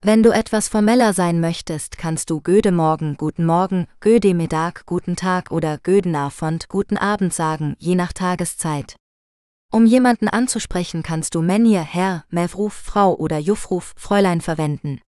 Wenn 0.03 0.23
du 0.23 0.31
etwas 0.31 0.69
formeller 0.69 1.13
sein 1.13 1.39
möchtest, 1.39 1.99
kannst 1.99 2.31
du 2.31 2.41
Göde 2.41 2.73
Morgen, 2.73 3.19
Guten 3.19 3.45
Morgen, 3.45 3.89
Göde 4.01 4.33
Mittag, 4.33 4.87
Guten 4.87 5.17
Tag 5.17 5.51
oder 5.51 5.77
Göden 5.77 6.17
Abend, 6.17 6.71
Guten 6.71 6.97
Abend 6.97 7.35
sagen, 7.35 7.77
je 7.79 7.95
nach 7.95 8.15
Tageszeit. 8.15 8.97
Um 9.71 9.85
jemanden 9.85 10.29
anzusprechen, 10.29 11.03
kannst 11.03 11.35
du 11.35 11.43
Menje, 11.43 11.83
Herr, 11.83 12.25
Mevruf, 12.31 12.73
Frau 12.73 13.15
oder 13.15 13.37
Jufruf, 13.37 13.93
Fräulein 13.99 14.41
verwenden. 14.41 15.03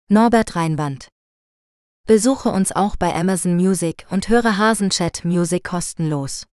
Norbert 0.09 0.55
Reinwand. 0.55 1.09
Besuche 2.07 2.51
uns 2.51 2.71
auch 2.71 2.95
bei 2.95 3.13
Amazon 3.13 3.57
Music 3.57 4.07
und 4.11 4.29
höre 4.29 4.59
Hasenchat 4.59 5.25
Music 5.25 5.65
kostenlos. 5.65 6.47